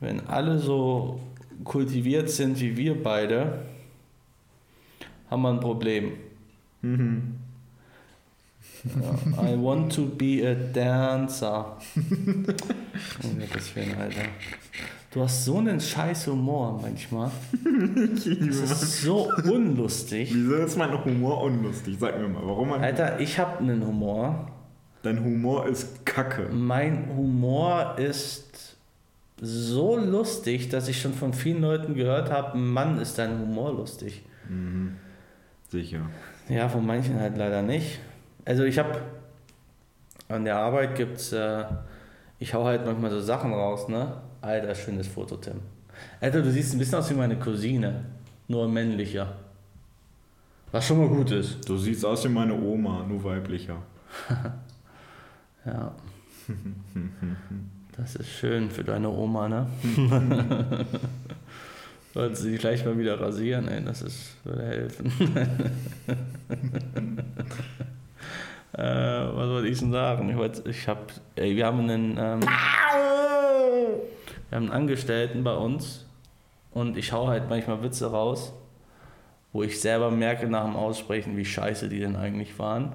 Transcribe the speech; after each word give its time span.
Wenn 0.00 0.20
alle 0.28 0.58
so 0.58 1.20
kultiviert 1.64 2.30
sind 2.30 2.60
wie 2.60 2.76
wir 2.76 3.02
beide, 3.02 3.64
haben 5.30 5.42
wir 5.42 5.50
ein 5.50 5.60
Problem. 5.60 6.12
Ja, 6.82 6.90
I 9.42 9.56
want 9.60 9.92
to 9.94 10.06
be 10.06 10.42
a 10.48 10.54
dancer. 10.54 11.76
Oh, 13.22 13.28
Gottes 13.38 13.76
Willen, 13.76 13.94
Alter. 13.96 14.22
Du 15.10 15.22
hast 15.22 15.46
so 15.46 15.58
einen 15.58 15.80
scheiß 15.80 16.26
Humor 16.26 16.78
manchmal. 16.82 17.30
Das 17.80 18.82
ist 18.82 19.02
so 19.02 19.30
unlustig. 19.44 20.34
Wieso 20.34 20.56
ist 20.56 20.76
mein 20.76 21.04
Humor 21.04 21.42
unlustig? 21.42 21.96
Sag 21.98 22.18
mir 22.18 22.28
mal, 22.28 22.42
warum 22.44 22.70
man. 22.70 22.82
Alter, 22.82 23.20
ich 23.20 23.38
habe 23.38 23.58
einen 23.58 23.86
Humor. 23.86 24.50
Dein 25.02 25.22
Humor 25.24 25.66
ist 25.66 26.04
Kacke. 26.04 26.48
Mein 26.52 27.08
Humor 27.16 27.94
ist 27.98 28.76
so 29.40 29.96
lustig, 29.96 30.68
dass 30.68 30.88
ich 30.88 31.00
schon 31.00 31.14
von 31.14 31.32
vielen 31.32 31.62
Leuten 31.62 31.94
gehört 31.94 32.30
habe, 32.30 32.58
Mann, 32.58 32.98
ist 32.98 33.18
dein 33.18 33.38
Humor 33.38 33.72
lustig. 33.72 34.24
Sicher. 35.68 36.00
Ja, 36.48 36.68
von 36.68 36.84
manchen 36.84 37.20
halt 37.20 37.36
leider 37.36 37.62
nicht. 37.62 38.00
Also 38.44 38.64
ich 38.64 38.78
habe 38.78 39.00
an 40.28 40.44
der 40.44 40.56
Arbeit 40.56 40.96
gibt's, 40.96 41.32
äh, 41.32 41.64
ich 42.38 42.54
hau 42.54 42.64
halt 42.64 42.84
manchmal 42.84 43.10
so 43.10 43.20
Sachen 43.20 43.52
raus, 43.52 43.88
ne? 43.88 44.20
Alter, 44.40 44.74
schönes 44.74 45.06
Foto, 45.06 45.36
Tim. 45.36 45.60
Alter, 46.20 46.42
du 46.42 46.50
siehst 46.50 46.72
ein 46.74 46.78
bisschen 46.78 46.98
aus 46.98 47.10
wie 47.10 47.14
meine 47.14 47.36
Cousine, 47.36 48.04
nur 48.46 48.68
männlicher. 48.68 49.34
Was 50.70 50.86
schon 50.86 50.98
mal 50.98 51.08
gut 51.08 51.30
ist. 51.30 51.68
Du 51.68 51.76
siehst 51.76 52.04
aus 52.04 52.24
wie 52.24 52.28
meine 52.28 52.54
Oma, 52.54 53.04
nur 53.06 53.22
weiblicher. 53.24 53.82
Ja. 55.66 55.92
Das 57.96 58.14
ist 58.14 58.28
schön 58.28 58.70
für 58.70 58.84
deine 58.84 59.10
Oma, 59.10 59.48
ne? 59.48 59.66
Solltest 62.14 62.44
du 62.44 62.48
dich 62.48 62.60
gleich 62.60 62.84
mal 62.86 62.96
wieder 62.96 63.20
rasieren, 63.20 63.68
ey, 63.68 63.84
das 63.84 64.02
ist, 64.02 64.36
würde 64.44 64.64
helfen. 64.64 65.12
äh, 68.72 68.82
was 68.82 69.48
wollte 69.48 69.68
ich 69.68 69.78
denn 69.78 69.92
sagen? 69.92 70.30
Ich, 70.30 70.36
wollte, 70.36 70.70
ich 70.70 70.88
hab, 70.88 71.12
ey, 71.36 71.54
wir 71.54 71.66
haben 71.66 71.80
einen, 71.80 72.16
ähm, 72.18 72.40
wir 74.48 74.56
haben 74.56 74.64
einen 74.64 74.72
Angestellten 74.72 75.44
bei 75.44 75.54
uns 75.54 76.06
und 76.72 76.96
ich 76.96 77.12
hau 77.12 77.28
halt 77.28 77.48
manchmal 77.48 77.82
Witze 77.82 78.10
raus, 78.10 78.52
wo 79.52 79.62
ich 79.62 79.80
selber 79.80 80.10
merke 80.10 80.46
nach 80.46 80.64
dem 80.64 80.76
Aussprechen, 80.76 81.36
wie 81.36 81.44
scheiße 81.44 81.88
die 81.88 82.00
denn 82.00 82.16
eigentlich 82.16 82.58
waren. 82.58 82.92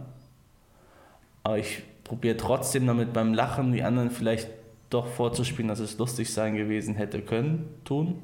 Aber 1.44 1.58
ich 1.58 1.84
probiere 2.04 2.38
trotzdem 2.38 2.88
damit 2.88 3.14
beim 3.14 3.34
Lachen 3.34 3.72
die 3.72 3.84
anderen 3.84 4.12
vielleicht 4.12 4.50
doch 4.90 5.08
vorzuspielen, 5.08 5.68
dass 5.68 5.80
es 5.80 5.98
lustig 5.98 6.32
sein 6.32 6.56
gewesen 6.56 6.96
hätte 6.96 7.22
können, 7.22 7.70
tun. 7.84 8.22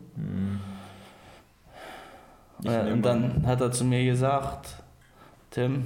Ich 2.62 2.70
Äh, 2.70 2.92
und 2.92 3.02
dann 3.04 3.46
hat 3.46 3.62
er 3.62 3.72
zu 3.72 3.84
mir 3.86 4.06
gesagt, 4.06 4.76
Tim, 5.52 5.84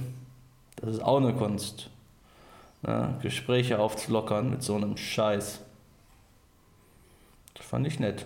das 0.76 0.96
ist 0.96 1.02
auch 1.02 1.18
eine 1.18 1.32
Kunst. 1.32 1.88
Ne? 2.82 3.14
Gespräche 3.22 3.78
aufzulockern 3.78 4.50
mit 4.50 4.62
so 4.62 4.74
einem 4.74 4.96
Scheiß. 4.96 5.63
Fand 7.74 7.88
ich 7.88 7.98
nett. 7.98 8.24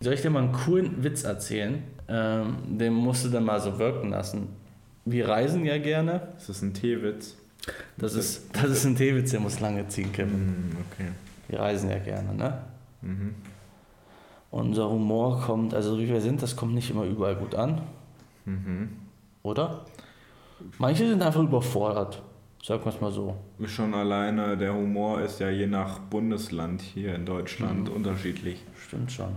Soll 0.00 0.14
ich 0.14 0.22
dir 0.22 0.30
mal 0.30 0.42
einen 0.42 0.50
coolen 0.50 1.04
Witz 1.04 1.22
erzählen? 1.22 1.84
Ähm, 2.08 2.56
den 2.66 2.92
musst 2.94 3.24
du 3.24 3.28
dann 3.28 3.44
mal 3.44 3.60
so 3.60 3.78
wirken 3.78 4.10
lassen. 4.10 4.48
Wir 5.04 5.28
reisen 5.28 5.64
ja 5.64 5.78
gerne. 5.78 6.20
Ist 6.36 6.48
das 6.48 6.62
ein 6.62 6.74
Teewitz? 6.74 7.36
Das 7.96 8.16
ist, 8.16 8.42
das 8.52 8.64
ist 8.72 8.84
ein 8.84 8.96
Teewitz, 8.96 9.30
der 9.30 9.38
muss 9.38 9.60
lange 9.60 9.86
ziehen 9.86 10.10
können. 10.12 10.32
Hm, 10.32 10.76
okay. 10.90 11.08
Wir 11.46 11.60
reisen 11.60 11.90
ja 11.90 12.00
gerne, 12.00 12.34
ne? 12.34 12.58
Mhm. 13.02 13.36
Unser 14.50 14.90
Humor 14.90 15.40
kommt, 15.42 15.74
also 15.74 15.96
wie 16.00 16.08
wir 16.08 16.20
sind, 16.20 16.42
das 16.42 16.56
kommt 16.56 16.74
nicht 16.74 16.90
immer 16.90 17.04
überall 17.04 17.36
gut 17.36 17.54
an, 17.54 17.82
Mhm. 18.46 18.88
oder? 19.44 19.84
Manche 20.78 21.06
sind 21.08 21.22
einfach 21.22 21.42
überfordert, 21.44 22.20
sagen 22.62 22.84
wir 22.84 22.94
es 22.94 23.00
mal 23.00 23.12
so. 23.12 23.36
Schon 23.66 23.92
alleine 23.94 24.56
der 24.56 24.74
Humor 24.74 25.20
ist 25.20 25.40
ja 25.40 25.50
je 25.50 25.66
nach 25.66 25.98
Bundesland 25.98 26.80
hier 26.80 27.14
in 27.14 27.26
Deutschland 27.26 27.88
unterschiedlich. 27.88 28.62
Stimmt 28.86 29.12
schon. 29.12 29.36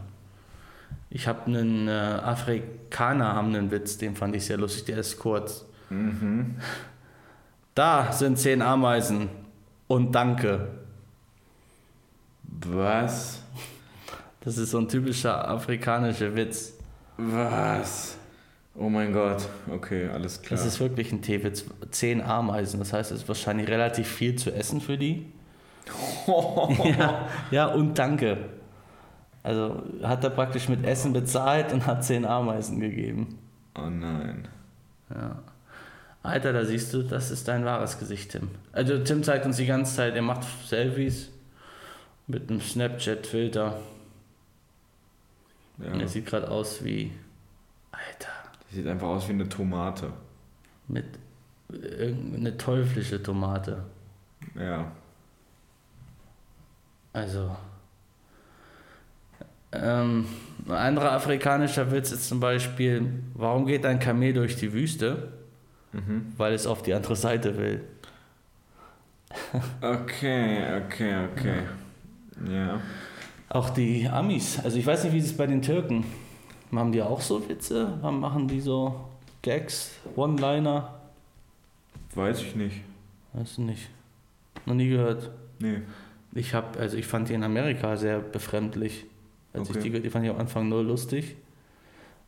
Ich 1.09 1.27
habe 1.27 1.45
einen 1.45 1.87
äh, 1.87 1.91
Afrikaner, 1.91 3.33
haben 3.33 3.55
einen 3.55 3.71
Witz, 3.71 3.97
den 3.97 4.15
fand 4.15 4.35
ich 4.35 4.45
sehr 4.45 4.57
lustig, 4.57 4.85
der 4.85 4.97
ist 4.99 5.19
kurz. 5.19 5.65
Mhm. 5.89 6.55
Da 7.75 8.13
sind 8.13 8.39
zehn 8.39 8.61
Ameisen 8.61 9.27
und 9.87 10.13
danke. 10.13 10.69
Was? 12.43 13.43
Das 14.39 14.57
ist 14.57 14.71
so 14.71 14.77
ein 14.77 14.87
typischer 14.87 15.45
afrikanischer 15.45 16.33
Witz. 16.37 16.77
Was? 17.17 18.17
Oh 18.77 18.89
mein 18.89 19.13
Gott. 19.13 19.47
Okay, 19.71 20.09
alles 20.09 20.41
klar. 20.41 20.57
Das 20.57 20.65
ist 20.65 20.79
wirklich 20.79 21.11
ein 21.11 21.21
Teewitz. 21.21 21.65
Zehn 21.91 22.21
Ameisen, 22.21 22.79
das 22.79 22.91
heißt, 22.91 23.11
es 23.11 23.21
ist 23.21 23.27
wahrscheinlich 23.27 23.69
relativ 23.69 24.07
viel 24.07 24.35
zu 24.35 24.53
essen 24.53 24.81
für 24.81 24.97
die. 24.97 25.25
ja, 26.97 27.27
ja, 27.51 27.65
und 27.67 27.97
danke. 27.97 28.37
Also 29.43 29.83
hat 30.01 30.23
er 30.23 30.31
praktisch 30.31 30.67
mit 30.67 30.83
Essen 30.85 31.13
bezahlt 31.13 31.71
und 31.71 31.85
hat 31.85 32.03
zehn 32.03 32.25
Ameisen 32.25 32.79
gegeben. 32.79 33.37
oh 33.77 33.89
nein. 33.89 34.47
Ja. 35.09 35.43
Alter, 36.23 36.53
da 36.53 36.65
siehst 36.65 36.91
du, 36.93 37.03
das 37.03 37.29
ist 37.29 37.47
dein 37.47 37.63
wahres 37.65 37.99
Gesicht, 37.99 38.31
Tim. 38.31 38.49
Also 38.71 38.97
Tim 38.97 39.23
zeigt 39.23 39.45
uns 39.45 39.57
die 39.57 39.67
ganze 39.67 39.95
Zeit, 39.95 40.15
er 40.15 40.23
macht 40.23 40.43
Selfies 40.65 41.29
mit 42.25 42.49
einem 42.49 42.59
Snapchat-Filter. 42.59 43.77
Ja. 45.77 45.91
Und 45.91 46.01
er 46.01 46.07
sieht 46.07 46.25
gerade 46.25 46.49
aus 46.49 46.83
wie, 46.83 47.11
Alter, 47.91 48.31
sieht 48.75 48.87
einfach 48.87 49.07
aus 49.07 49.27
wie 49.27 49.33
eine 49.33 49.49
Tomate. 49.49 50.11
mit 50.87 51.05
irgendeine 51.69 52.57
teuflische 52.57 53.21
Tomate. 53.21 53.83
Ja. 54.55 54.91
Also. 57.13 57.55
Ähm, 59.71 60.25
ein 60.67 60.71
anderer 60.71 61.11
afrikanischer 61.13 61.91
Witz 61.91 62.11
ist 62.11 62.27
zum 62.27 62.39
Beispiel, 62.39 63.23
warum 63.33 63.65
geht 63.65 63.85
ein 63.85 63.99
Kamel 63.99 64.33
durch 64.33 64.55
die 64.55 64.71
Wüste? 64.73 65.33
Mhm. 65.91 66.33
Weil 66.37 66.53
es 66.53 66.67
auf 66.67 66.83
die 66.83 66.93
andere 66.93 67.15
Seite 67.15 67.57
will. 67.57 67.81
Okay, 69.81 70.63
okay, 70.85 71.27
okay. 71.31 71.59
Ja. 72.49 72.79
Auch 73.49 73.69
die 73.69 74.07
Amis, 74.07 74.59
also 74.63 74.77
ich 74.77 74.85
weiß 74.85 75.03
nicht, 75.05 75.13
wie 75.13 75.19
es 75.19 75.35
bei 75.35 75.45
den 75.45 75.61
Türken. 75.61 76.05
Haben 76.79 76.91
die 76.91 77.01
auch 77.01 77.21
so 77.21 77.47
Witze? 77.49 77.97
Machen 78.01 78.47
die 78.47 78.59
so 78.61 78.95
Gags, 79.41 79.91
One-Liner? 80.15 80.93
Weiß 82.13 82.41
ich 82.41 82.55
nicht. 82.55 82.81
Weißt 83.33 83.57
du 83.57 83.63
nicht. 83.63 83.89
Noch 84.65 84.73
nie 84.75 84.89
gehört. 84.89 85.29
Nee. 85.59 85.81
Ich 86.33 86.53
habe, 86.53 86.79
also 86.79 86.97
ich 86.97 87.05
fand 87.05 87.29
die 87.29 87.33
in 87.33 87.43
Amerika 87.43 87.95
sehr 87.97 88.19
befremdlich. 88.19 89.05
Als 89.53 89.69
Okay. 89.69 89.79
ich 89.79 89.83
die, 89.91 89.99
die 90.01 90.09
fand 90.09 90.25
ich 90.25 90.31
am 90.31 90.39
Anfang 90.39 90.67
null 90.69 90.85
lustig. 90.85 91.35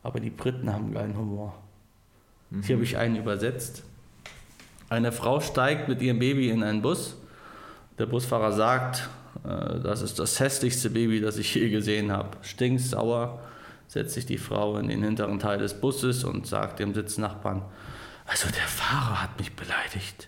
Aber 0.03 0.19
die 0.19 0.29
Briten 0.29 0.71
haben 0.71 0.93
geilen 0.93 1.17
Humor. 1.17 1.53
Mhm. 2.49 2.63
Hier 2.63 2.75
habe 2.75 2.83
ich 2.83 2.97
einen 2.97 3.15
übersetzt. 3.17 3.83
Eine 4.89 5.11
Frau 5.11 5.41
steigt 5.41 5.89
mit 5.89 6.01
ihrem 6.01 6.19
Baby 6.19 6.49
in 6.49 6.63
einen 6.63 6.81
Bus. 6.81 7.15
Der 7.99 8.05
Busfahrer 8.05 8.53
sagt, 8.53 9.09
äh, 9.43 9.79
das 9.81 10.01
ist 10.01 10.19
das 10.19 10.39
hässlichste 10.39 10.89
Baby, 10.89 11.19
das 11.19 11.37
ich 11.37 11.53
je 11.55 11.69
gesehen 11.69 12.11
habe. 12.11 12.29
Stinksauer 12.41 13.39
setzt 13.87 14.13
sich 14.13 14.25
die 14.25 14.37
Frau 14.37 14.77
in 14.77 14.87
den 14.87 15.03
hinteren 15.03 15.39
Teil 15.39 15.57
des 15.57 15.73
Busses 15.75 16.23
und 16.23 16.45
sagt 16.45 16.79
dem 16.79 16.93
Sitznachbarn, 16.93 17.61
also 18.25 18.47
der 18.49 18.67
Fahrer 18.67 19.23
hat 19.23 19.39
mich 19.39 19.53
beleidigt. 19.55 20.27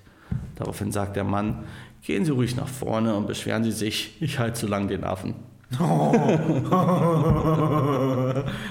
Daraufhin 0.56 0.92
sagt 0.92 1.16
der 1.16 1.24
Mann, 1.26 1.66
gehen 2.02 2.26
Sie 2.26 2.32
ruhig 2.32 2.56
nach 2.56 2.68
vorne 2.68 3.16
und 3.16 3.28
beschweren 3.28 3.64
Sie 3.64 3.72
sich, 3.72 4.22
ich 4.22 4.40
halte 4.40 4.60
zu 4.60 4.68
lang 4.68 4.88
den 4.88 5.04
Affen. 5.04 5.36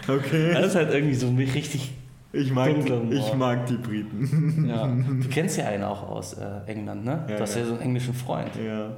Okay. 0.09 0.53
Das 0.55 0.69
ist 0.69 0.75
halt 0.75 0.93
irgendwie 0.93 1.15
so 1.15 1.29
richtig 1.29 1.93
Ich 2.33 2.51
mag, 2.53 2.71
ich 3.11 3.35
mag 3.35 3.67
die 3.67 3.77
Briten. 3.77 4.67
Ja, 4.69 4.87
du 4.87 5.29
kennst 5.29 5.59
ja 5.59 5.67
einen 5.67 5.85
auch 5.85 6.09
aus 6.09 6.33
äh, 6.35 6.61
England, 6.67 7.05
ne? 7.05 7.25
Ja, 7.29 7.37
du 7.37 7.43
hast 7.43 7.55
ja. 7.55 7.61
ja. 7.61 7.67
so 7.67 7.73
einen 7.75 7.83
englischen 7.83 8.15
Freund. 8.15 8.51
Ja, 8.57 8.91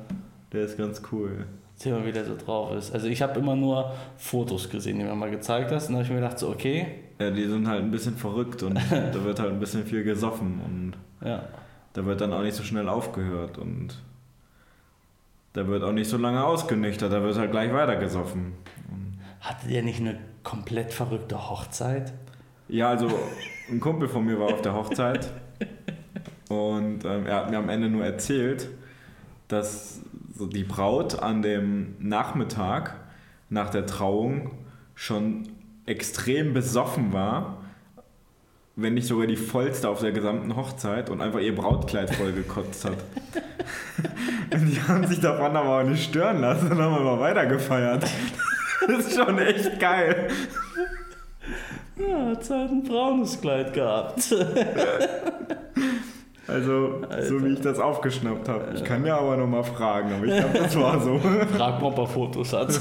der 0.52 0.64
ist 0.64 0.78
ganz 0.78 1.02
cool. 1.12 1.46
Mal, 1.86 2.04
wie 2.04 2.12
der 2.12 2.24
so 2.26 2.36
drauf 2.36 2.76
ist. 2.76 2.92
Also 2.92 3.06
ich 3.06 3.22
habe 3.22 3.38
immer 3.38 3.56
nur 3.56 3.92
Fotos 4.18 4.68
gesehen, 4.68 4.98
die 4.98 5.04
mir 5.04 5.14
mal 5.14 5.30
gezeigt 5.30 5.72
hast. 5.72 5.88
Und 5.88 5.94
da 5.94 5.98
habe 5.98 6.04
ich 6.04 6.10
mir 6.10 6.20
gedacht, 6.20 6.38
so 6.38 6.50
okay, 6.50 6.86
Ja, 7.18 7.30
die 7.30 7.46
sind 7.46 7.66
halt 7.66 7.82
ein 7.82 7.90
bisschen 7.90 8.16
verrückt 8.16 8.62
und 8.62 8.74
da 8.90 9.24
wird 9.24 9.40
halt 9.40 9.50
ein 9.50 9.60
bisschen 9.60 9.86
viel 9.86 10.04
gesoffen 10.04 10.60
und 10.64 11.26
ja. 11.26 11.44
da 11.94 12.04
wird 12.04 12.20
dann 12.20 12.32
auch 12.32 12.42
nicht 12.42 12.54
so 12.54 12.62
schnell 12.62 12.88
aufgehört 12.88 13.56
und 13.56 13.98
da 15.54 15.66
wird 15.66 15.82
auch 15.82 15.92
nicht 15.92 16.08
so 16.08 16.16
lange 16.16 16.44
ausgenüchtert, 16.44 17.12
da 17.12 17.22
wird 17.22 17.36
halt 17.36 17.50
gleich 17.50 17.72
weiter 17.72 17.96
gesoffen. 17.96 18.52
Hatte 19.40 19.68
der 19.68 19.82
nicht 19.82 20.00
eine 20.00 20.18
komplett 20.42 20.92
verrückte 20.92 21.50
Hochzeit? 21.50 22.12
ja, 22.70 22.88
also 22.90 23.08
ein 23.70 23.80
Kumpel 23.80 24.08
von 24.08 24.24
mir 24.24 24.38
war 24.38 24.48
auf 24.48 24.62
der 24.62 24.74
Hochzeit 24.74 25.30
und 26.48 27.04
ähm, 27.04 27.26
er 27.26 27.36
hat 27.36 27.50
mir 27.50 27.58
am 27.58 27.68
Ende 27.68 27.88
nur 27.88 28.04
erzählt, 28.04 28.68
dass 29.48 30.02
die 30.46 30.64
Braut 30.64 31.22
an 31.22 31.42
dem 31.42 31.96
Nachmittag 31.98 32.96
nach 33.48 33.70
der 33.70 33.86
Trauung 33.86 34.52
schon 34.94 35.48
extrem 35.86 36.52
besoffen 36.54 37.12
war, 37.12 37.58
wenn 38.76 38.94
nicht 38.94 39.06
sogar 39.06 39.26
die 39.26 39.36
vollste 39.36 39.88
auf 39.88 40.00
der 40.00 40.12
gesamten 40.12 40.56
Hochzeit 40.56 41.10
und 41.10 41.20
einfach 41.20 41.40
ihr 41.40 41.54
Brautkleid 41.54 42.14
voll 42.14 42.32
gekotzt 42.32 42.84
hat. 42.84 42.98
und 44.54 44.66
die 44.66 44.82
haben 44.82 45.06
sich 45.06 45.20
davon 45.20 45.56
aber 45.56 45.80
auch 45.80 45.84
nicht 45.84 46.04
stören 46.04 46.40
lassen 46.40 46.70
und 46.70 46.78
haben 46.78 46.94
einfach 46.94 47.20
weitergefeiert. 47.20 48.04
Das 48.86 49.06
ist 49.06 49.16
schon 49.16 49.38
echt 49.38 49.78
geil. 49.78 50.28
Ja, 51.96 52.26
hat 52.26 52.48
halt 52.48 52.70
ein 52.70 52.82
braunes 52.82 53.40
Kleid 53.40 53.74
gehabt. 53.74 54.34
Also, 56.46 57.02
so 57.28 57.44
wie 57.44 57.52
ich 57.52 57.60
das 57.60 57.78
aufgeschnappt 57.78 58.48
habe. 58.48 58.72
Ich 58.74 58.82
kann 58.82 59.04
ja 59.06 59.18
aber 59.18 59.36
nochmal 59.36 59.62
fragen, 59.62 60.12
aber 60.12 60.26
ich 60.26 60.36
glaube, 60.36 60.58
das 60.58 60.76
war 60.76 61.00
so. 61.00 61.18
Frag 61.56 61.80
mal, 61.80 61.88
ob 61.88 61.98
er 61.98 62.06
Fotos 62.06 62.52
hat. 62.52 62.78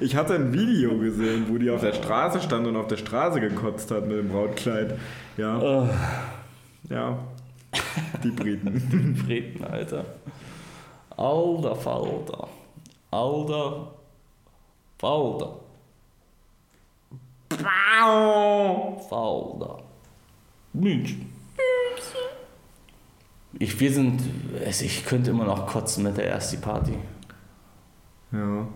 Ich 0.00 0.14
hatte 0.14 0.34
ein 0.34 0.52
Video 0.52 0.98
gesehen, 0.98 1.46
wo 1.48 1.58
die 1.58 1.70
auf 1.70 1.80
der 1.80 1.92
Straße 1.92 2.40
stand 2.40 2.66
und 2.66 2.76
auf 2.76 2.86
der 2.86 2.96
Straße 2.96 3.40
gekotzt 3.40 3.90
hat 3.90 4.06
mit 4.06 4.18
dem 4.18 4.28
Brautkleid. 4.28 4.98
Ja, 5.36 5.58
oh, 5.58 5.88
ja. 6.90 7.18
Die 8.22 8.30
Briten. 8.30 9.22
Briten, 9.26 9.64
Alter. 9.64 10.04
Alter 11.16 11.76
Falter. 11.76 12.48
Alter 13.10 13.88
Falter. 14.98 15.56
Falter. 19.08 19.78
München. 20.72 21.37
Ich, 23.58 23.80
wir 23.80 23.92
sind, 23.92 24.22
also 24.64 24.84
ich 24.84 25.04
könnte 25.04 25.30
immer 25.30 25.44
noch 25.44 25.66
kotzen 25.66 26.04
mit 26.04 26.16
der 26.16 26.30
ersten 26.30 26.60
Party. 26.60 26.94
Ja. 28.30 28.68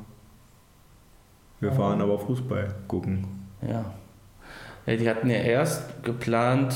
Wir 1.61 1.73
fahren 1.73 2.01
aber 2.01 2.19
Fußball 2.19 2.75
gucken. 2.89 3.47
Ja. 3.61 3.85
ja. 4.87 4.97
Die 4.97 5.09
hatten 5.09 5.31
ja 5.31 5.37
erst 5.37 6.03
geplant, 6.03 6.75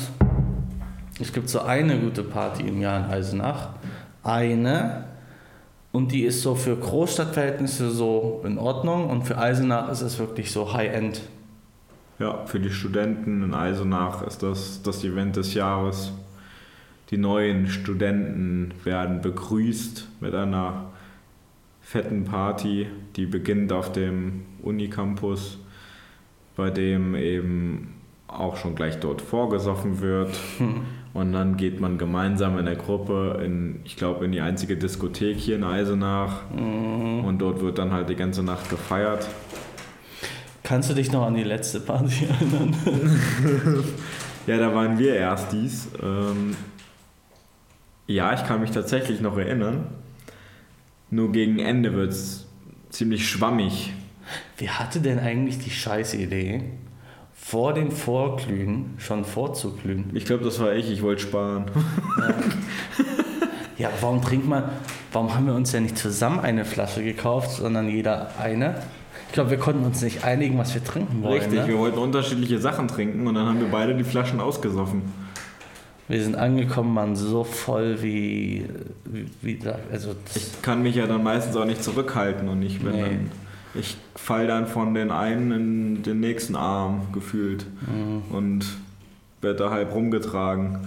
es 1.18 1.32
gibt 1.32 1.48
so 1.48 1.60
eine 1.60 1.98
gute 1.98 2.22
Party 2.22 2.68
im 2.68 2.80
Jahr 2.80 3.04
in 3.04 3.10
Eisenach. 3.10 3.70
Eine. 4.22 5.04
Und 5.90 6.12
die 6.12 6.24
ist 6.24 6.42
so 6.42 6.54
für 6.54 6.76
Großstadtverhältnisse 6.76 7.90
so 7.90 8.42
in 8.44 8.58
Ordnung 8.58 9.08
und 9.08 9.22
für 9.22 9.38
Eisenach 9.38 9.88
ist 9.88 10.02
es 10.02 10.18
wirklich 10.18 10.52
so 10.52 10.74
High-End. 10.74 11.22
Ja, 12.18 12.46
für 12.46 12.60
die 12.60 12.70
Studenten 12.70 13.42
in 13.42 13.52
Eisenach 13.52 14.22
ist 14.22 14.42
das 14.42 14.82
das 14.82 15.04
Event 15.04 15.36
des 15.36 15.52
Jahres. 15.52 16.12
Die 17.10 17.18
neuen 17.18 17.68
Studenten 17.68 18.72
werden 18.84 19.20
begrüßt 19.20 20.08
mit 20.20 20.34
einer 20.34 20.86
fetten 21.82 22.24
Party, 22.24 22.88
die 23.14 23.26
beginnt 23.26 23.72
auf 23.72 23.92
dem 23.92 24.42
Unicampus, 24.62 25.58
bei 26.56 26.70
dem 26.70 27.14
eben 27.14 27.94
auch 28.28 28.56
schon 28.56 28.74
gleich 28.74 28.98
dort 28.98 29.20
vorgesoffen 29.22 30.00
wird. 30.00 30.36
Und 31.14 31.32
dann 31.32 31.56
geht 31.56 31.80
man 31.80 31.96
gemeinsam 31.96 32.58
in 32.58 32.64
der 32.64 32.74
Gruppe 32.76 33.40
in, 33.44 33.80
ich 33.84 33.96
glaube, 33.96 34.24
in 34.24 34.32
die 34.32 34.40
einzige 34.40 34.76
Diskothek 34.76 35.36
hier 35.36 35.56
in 35.56 35.64
Eisenach. 35.64 36.50
Und 36.50 37.38
dort 37.38 37.60
wird 37.60 37.78
dann 37.78 37.92
halt 37.92 38.08
die 38.08 38.16
ganze 38.16 38.42
Nacht 38.42 38.68
gefeiert. 38.68 39.28
Kannst 40.66 40.90
du 40.90 40.94
dich 40.94 41.12
noch 41.12 41.25
an 41.25 41.37
die 41.37 41.44
letzte 41.44 41.78
Party 41.78 42.25
erinnern? 42.40 42.76
Ja, 44.49 44.56
da 44.58 44.75
waren 44.75 44.99
wir 44.99 45.14
Erstis. 45.14 45.87
Ähm, 46.02 46.56
ja, 48.08 48.35
ich 48.35 48.44
kann 48.44 48.61
mich 48.61 48.73
tatsächlich 48.73 49.20
noch 49.20 49.38
erinnern. 49.38 49.87
Nur 51.08 51.30
gegen 51.30 51.61
Ende 51.61 51.94
wird 51.94 52.11
es 52.11 52.49
ziemlich 52.90 53.28
schwammig. 53.30 53.92
Wer 54.58 54.80
hatte 54.80 54.99
denn 54.99 55.20
eigentlich 55.20 55.61
die 55.61 55.70
scheiß 55.70 56.14
Idee, 56.14 56.64
vor 57.32 57.73
dem 57.73 57.92
Vorglühen 57.92 58.94
schon 58.99 59.25
vorzuglühen? 59.25 60.11
Ich 60.14 60.25
glaube, 60.25 60.42
das 60.42 60.58
war 60.58 60.75
ich, 60.75 60.90
ich 60.90 61.00
wollte 61.00 61.23
sparen. 61.23 61.66
Ja, 63.78 63.90
warum 64.00 64.20
trinkt 64.20 64.49
man, 64.49 64.64
warum 65.12 65.32
haben 65.32 65.46
wir 65.46 65.54
uns 65.54 65.70
ja 65.70 65.78
nicht 65.78 65.96
zusammen 65.96 66.40
eine 66.40 66.64
Flasche 66.64 67.04
gekauft, 67.04 67.52
sondern 67.52 67.88
jeder 67.88 68.30
eine? 68.40 68.82
Ich 69.37 69.38
glaube, 69.38 69.50
wir 69.50 69.59
konnten 69.59 69.85
uns 69.85 70.00
nicht 70.00 70.25
einigen, 70.25 70.57
was 70.57 70.73
wir 70.73 70.83
trinken 70.83 71.23
wollen. 71.23 71.35
Richtig, 71.35 71.59
Ne? 71.61 71.69
wir 71.69 71.76
wollten 71.76 71.99
unterschiedliche 71.99 72.59
Sachen 72.59 72.88
trinken 72.88 73.26
und 73.26 73.35
dann 73.35 73.45
haben 73.47 73.61
wir 73.61 73.69
beide 73.71 73.95
die 73.95 74.02
Flaschen 74.02 74.40
ausgesoffen. 74.40 75.02
Wir 76.09 76.23
sind 76.23 76.37
angekommen, 76.37 76.97
waren 76.97 77.14
so 77.16 77.45
voll 77.45 77.99
wie, 78.02 78.64
wie, 79.05 79.26
wie 79.43 79.59
also 79.93 80.12
Ich 80.35 80.62
kann 80.62 80.83
mich 80.83 80.95
ja 80.97 81.07
dann 81.07 81.23
meistens 81.23 81.55
auch 81.55 81.66
nicht 81.66 81.85
zurückhalten 81.85 82.49
und 82.49 82.62
ich 82.62 82.78
bin 82.81 82.93
Nee. 82.93 83.00
dann. 83.02 83.31
Ich 83.75 83.99
fall 84.14 84.47
dann 84.47 84.66
von 84.69 84.95
den 84.95 85.11
einen 85.11 85.52
in 85.52 86.02
den 86.02 86.21
nächsten 86.21 86.57
Arm 86.57 87.09
gefühlt 87.12 87.66
Mhm. 87.83 88.35
und 88.35 88.64
werde 89.43 89.64
da 89.64 89.71
halb 89.71 89.95
rumgetragen. 89.95 90.78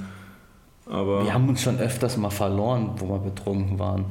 Aber 0.88 1.24
wir 1.24 1.36
haben 1.36 1.48
uns 1.50 1.62
schon 1.62 1.78
öfters 1.78 2.18
mal 2.18 2.32
verloren, 2.32 2.94
wo 2.98 3.10
wir 3.10 3.20
betrunken 3.20 3.78
waren. 3.78 4.06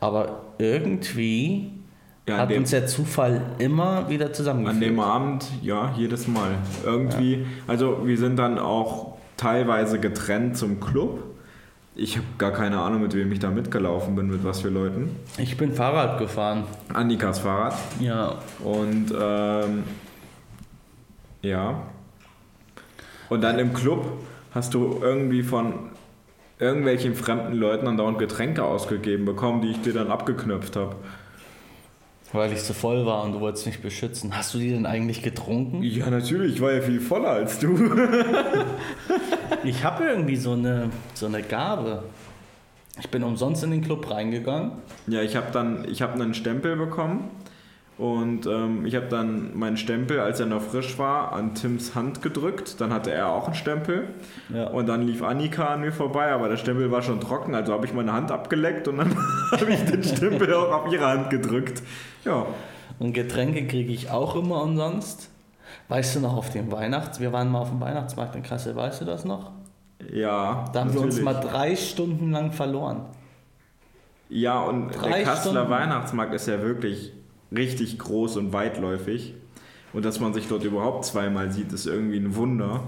Aber 0.00 0.40
irgendwie 0.58 1.70
ja, 2.30 2.36
an 2.36 2.40
hat 2.42 2.50
dem- 2.50 2.58
uns 2.62 2.70
der 2.70 2.86
Zufall 2.86 3.42
immer 3.58 4.08
wieder 4.08 4.26
An 4.26 4.34
zusammengeführt. 4.34 4.82
dem 4.82 5.00
Abend, 5.00 5.46
ja, 5.62 5.92
jedes 5.96 6.26
Mal. 6.28 6.52
Irgendwie, 6.84 7.46
also 7.66 8.00
wir 8.04 8.16
sind 8.18 8.36
dann 8.36 8.58
auch 8.58 9.16
teilweise 9.36 10.00
getrennt 10.00 10.56
zum 10.56 10.80
Club. 10.80 11.22
Ich 11.96 12.16
habe 12.16 12.26
gar 12.38 12.52
keine 12.52 12.78
Ahnung, 12.80 13.02
mit 13.02 13.14
wem 13.14 13.30
ich 13.32 13.40
da 13.40 13.50
mitgelaufen 13.50 14.14
bin, 14.14 14.28
mit 14.30 14.44
was 14.44 14.60
für 14.60 14.68
Leuten. 14.68 15.16
Ich 15.38 15.56
bin 15.56 15.72
Fahrrad 15.74 16.18
gefahren. 16.18 16.64
Annikas 16.94 17.40
Fahrrad. 17.40 17.74
Ja, 17.98 18.36
Und 18.62 19.12
ähm, 19.20 19.82
ja. 21.42 21.82
Und 23.28 23.42
dann 23.42 23.58
im 23.58 23.72
Club 23.74 24.04
hast 24.54 24.74
du 24.74 24.98
irgendwie 25.02 25.42
von 25.42 25.74
irgendwelchen 26.58 27.14
fremden 27.14 27.54
Leuten 27.54 27.86
andauernd 27.86 28.18
Getränke 28.18 28.64
ausgegeben 28.64 29.24
bekommen, 29.24 29.62
die 29.62 29.68
ich 29.70 29.80
dir 29.82 29.92
dann 29.92 30.10
abgeknöpft 30.10 30.76
habe. 30.76 30.96
Weil 32.32 32.52
ich 32.52 32.62
zu 32.62 32.74
voll 32.74 33.06
war 33.06 33.24
und 33.24 33.32
du 33.32 33.40
wolltest 33.40 33.66
mich 33.66 33.80
beschützen. 33.80 34.36
Hast 34.36 34.54
du 34.54 34.58
die 34.58 34.70
denn 34.70 34.86
eigentlich 34.86 35.22
getrunken? 35.22 35.82
Ja, 35.82 36.10
natürlich, 36.10 36.56
ich 36.56 36.60
war 36.60 36.72
ja 36.72 36.80
viel 36.80 37.00
voller 37.00 37.30
als 37.30 37.58
du. 37.58 37.76
Ich 39.62 39.84
habe 39.84 40.04
irgendwie 40.04 40.36
so 40.36 40.52
eine, 40.52 40.88
so 41.12 41.26
eine 41.26 41.42
Gabe. 41.42 42.04
Ich 42.98 43.10
bin 43.10 43.22
umsonst 43.22 43.62
in 43.62 43.72
den 43.72 43.82
Club 43.82 44.10
reingegangen. 44.10 44.72
Ja, 45.06 45.20
ich 45.20 45.36
habe 45.36 45.48
dann, 45.52 45.86
ich 45.86 46.00
habe 46.00 46.14
einen 46.14 46.32
Stempel 46.32 46.76
bekommen 46.76 47.28
und 48.00 48.46
ähm, 48.46 48.86
ich 48.86 48.96
habe 48.96 49.06
dann 49.08 49.56
meinen 49.58 49.76
Stempel, 49.76 50.20
als 50.20 50.40
er 50.40 50.46
noch 50.46 50.62
frisch 50.62 50.98
war, 50.98 51.32
an 51.32 51.54
Tims 51.54 51.94
Hand 51.94 52.22
gedrückt. 52.22 52.80
Dann 52.80 52.94
hatte 52.94 53.10
er 53.12 53.28
auch 53.28 53.44
einen 53.44 53.54
Stempel 53.54 54.08
Ja. 54.48 54.68
und 54.68 54.86
dann 54.88 55.02
lief 55.02 55.22
Annika 55.22 55.66
an 55.66 55.82
mir 55.82 55.92
vorbei, 55.92 56.32
aber 56.32 56.48
der 56.48 56.56
Stempel 56.56 56.90
war 56.90 57.02
schon 57.02 57.20
trocken, 57.20 57.54
also 57.54 57.74
habe 57.74 57.84
ich 57.84 57.92
meine 57.92 58.14
Hand 58.14 58.30
abgeleckt 58.32 58.88
und 58.88 58.96
dann 58.98 59.14
habe 59.52 59.70
ich 59.70 59.84
den 59.84 60.02
Stempel 60.02 60.54
auch 60.54 60.72
auf 60.86 60.92
ihre 60.92 61.06
Hand 61.06 61.28
gedrückt. 61.28 61.82
Ja, 62.24 62.46
Und 62.98 63.12
Getränke 63.12 63.66
kriege 63.66 63.92
ich 63.92 64.10
auch 64.10 64.34
immer 64.34 64.62
umsonst. 64.62 65.28
Weißt 65.88 66.16
du 66.16 66.20
noch, 66.20 66.36
auf 66.36 66.50
dem 66.50 66.72
Weihnachts... 66.72 67.20
Wir 67.20 67.32
waren 67.32 67.50
mal 67.52 67.60
auf 67.60 67.68
dem 67.70 67.80
Weihnachtsmarkt 67.80 68.34
in 68.34 68.42
Kassel, 68.42 68.74
weißt 68.76 69.02
du 69.02 69.04
das 69.04 69.24
noch? 69.26 69.50
ja. 70.10 70.64
Da 70.72 70.80
haben 70.80 70.94
wir 70.94 71.00
uns 71.02 71.20
natürlich. 71.20 71.24
mal 71.24 71.34
drei 71.50 71.76
Stunden 71.76 72.30
lang 72.30 72.52
verloren. 72.52 73.02
Ja, 74.30 74.60
und 74.60 74.88
Drei 74.90 75.08
der 75.18 75.22
Kasseler 75.24 75.64
Stunden. 75.64 75.70
Weihnachtsmarkt 75.70 76.32
ist 76.34 76.46
ja 76.48 76.62
wirklich 76.62 77.12
richtig 77.54 77.98
groß 77.98 78.36
und 78.36 78.52
weitläufig. 78.52 79.34
Und 79.92 80.04
dass 80.04 80.20
man 80.20 80.32
sich 80.34 80.46
dort 80.48 80.62
überhaupt 80.64 81.04
zweimal 81.04 81.50
sieht, 81.50 81.72
ist 81.72 81.86
irgendwie 81.86 82.18
ein 82.18 82.36
Wunder. 82.36 82.84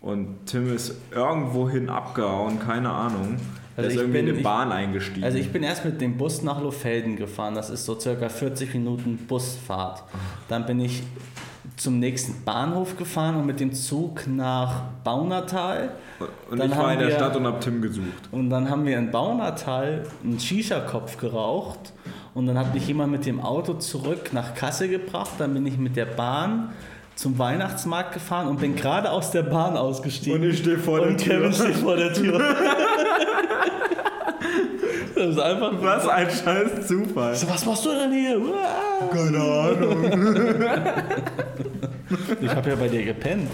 Und 0.00 0.46
Tim 0.46 0.74
ist 0.74 0.94
irgendwohin 1.14 1.88
abgehauen, 1.90 2.58
keine 2.60 2.90
Ahnung. 2.90 3.36
Er 3.76 3.84
Also 3.84 3.88
ist 3.88 3.94
ich 3.94 4.00
irgendwie 4.00 4.18
in 4.18 4.24
bin- 4.26 4.28
eine 4.34 4.38
ich- 4.38 4.44
Bahn 4.44 4.72
eingestiegen. 4.72 5.24
Also 5.24 5.38
ich 5.38 5.52
bin 5.52 5.62
erst 5.62 5.84
mit 5.84 6.00
dem 6.00 6.16
Bus 6.16 6.42
nach 6.42 6.60
Lohfelden 6.62 7.16
gefahren. 7.16 7.54
Das 7.54 7.68
ist 7.70 7.84
so 7.84 7.98
circa 7.98 8.28
40 8.28 8.72
Minuten 8.74 9.16
Busfahrt. 9.28 10.04
Dann 10.48 10.66
bin 10.66 10.80
ich 10.80 11.02
zum 11.76 11.98
nächsten 11.98 12.44
Bahnhof 12.44 12.96
gefahren 12.96 13.36
und 13.36 13.46
mit 13.46 13.58
dem 13.60 13.72
Zug 13.72 14.26
nach 14.26 14.82
Baunatal. 15.04 15.90
und 16.50 16.58
dann 16.58 16.70
ich 16.70 16.76
war 16.76 16.92
in 16.92 16.98
der 16.98 17.08
wir- 17.08 17.14
Stadt 17.14 17.36
und 17.36 17.46
hab 17.46 17.60
Tim 17.60 17.80
gesucht. 17.80 18.28
Und 18.30 18.50
dann 18.50 18.68
haben 18.70 18.84
wir 18.84 18.98
in 18.98 19.10
Baunatal 19.10 20.04
einen 20.22 20.38
Shisha-Kopf 20.38 21.16
geraucht. 21.16 21.92
Und 22.34 22.46
dann 22.46 22.58
hat 22.58 22.74
mich 22.74 22.86
jemand 22.86 23.10
mit 23.12 23.26
dem 23.26 23.40
Auto 23.40 23.74
zurück 23.74 24.32
nach 24.32 24.54
Kassel 24.54 24.88
gebracht. 24.88 25.32
Dann 25.38 25.54
bin 25.54 25.66
ich 25.66 25.78
mit 25.78 25.96
der 25.96 26.06
Bahn 26.06 26.72
zum 27.16 27.38
Weihnachtsmarkt 27.38 28.14
gefahren 28.14 28.48
und 28.48 28.60
bin 28.60 28.76
gerade 28.76 29.10
aus 29.10 29.30
der 29.30 29.42
Bahn 29.42 29.76
ausgestiegen. 29.76 30.40
Und 30.40 30.48
ich 30.48 30.58
stehe 30.58 30.78
vor 30.78 31.00
der 31.00 31.08
Und 31.10 31.18
Tür. 31.18 31.38
Kevin 31.38 31.52
steht 31.52 31.76
vor 31.76 31.96
der 31.96 32.14
Tür. 32.14 32.38
das 35.14 35.26
ist 35.26 35.38
einfach. 35.38 35.72
Was 35.80 36.08
ein 36.08 36.30
scheiß 36.30 36.86
Zufall. 36.86 37.34
So, 37.34 37.48
was 37.48 37.66
machst 37.66 37.84
du 37.84 37.90
denn 37.90 38.12
hier? 38.12 38.40
Keine 39.12 39.38
Ahnung. 39.38 40.04
Ich 42.40 42.50
habe 42.54 42.70
ja 42.70 42.76
bei 42.76 42.88
dir 42.88 43.04
gepennt. 43.04 43.48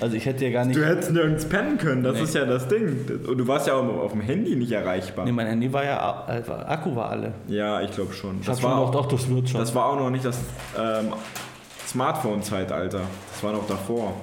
Also 0.00 0.16
ich 0.16 0.26
hätte 0.26 0.44
ja 0.44 0.50
gar 0.52 0.64
nicht. 0.64 0.76
Du 0.78 0.84
hättest 0.84 1.12
nirgends 1.12 1.44
pennen 1.44 1.78
können, 1.78 2.02
das 2.02 2.16
Nee. 2.16 2.22
ist 2.24 2.34
ja 2.34 2.44
das 2.44 2.66
Ding. 2.68 3.06
Und 3.26 3.38
du 3.38 3.46
warst 3.46 3.66
ja 3.68 3.74
auch 3.74 3.86
auf 3.98 4.12
dem 4.12 4.20
Handy 4.20 4.56
nicht 4.56 4.72
erreichbar. 4.72 5.24
Nee, 5.24 5.32
mein 5.32 5.46
Handy 5.46 5.72
war 5.72 5.84
ja. 5.84 6.26
äh, 6.28 6.42
Akku 6.50 6.94
war 6.96 7.10
alle. 7.10 7.32
Ja, 7.48 7.80
ich 7.80 7.90
glaube 7.92 8.12
schon. 8.12 8.40
Ich 8.40 8.46
Das 8.46 8.60
schon 8.60 8.70
war, 8.70 8.78
auch, 8.78 8.94
ach, 9.04 9.06
das 9.06 9.28
wird 9.28 9.48
schon. 9.48 9.60
das 9.60 9.74
war 9.74 9.86
auch 9.86 9.96
noch 9.96 10.10
nicht 10.10 10.24
das 10.24 10.38
ähm, 10.78 11.12
Smartphone-Zeitalter. 11.86 13.00
Das 13.32 13.42
war 13.42 13.52
noch 13.52 13.66
davor. 13.66 14.14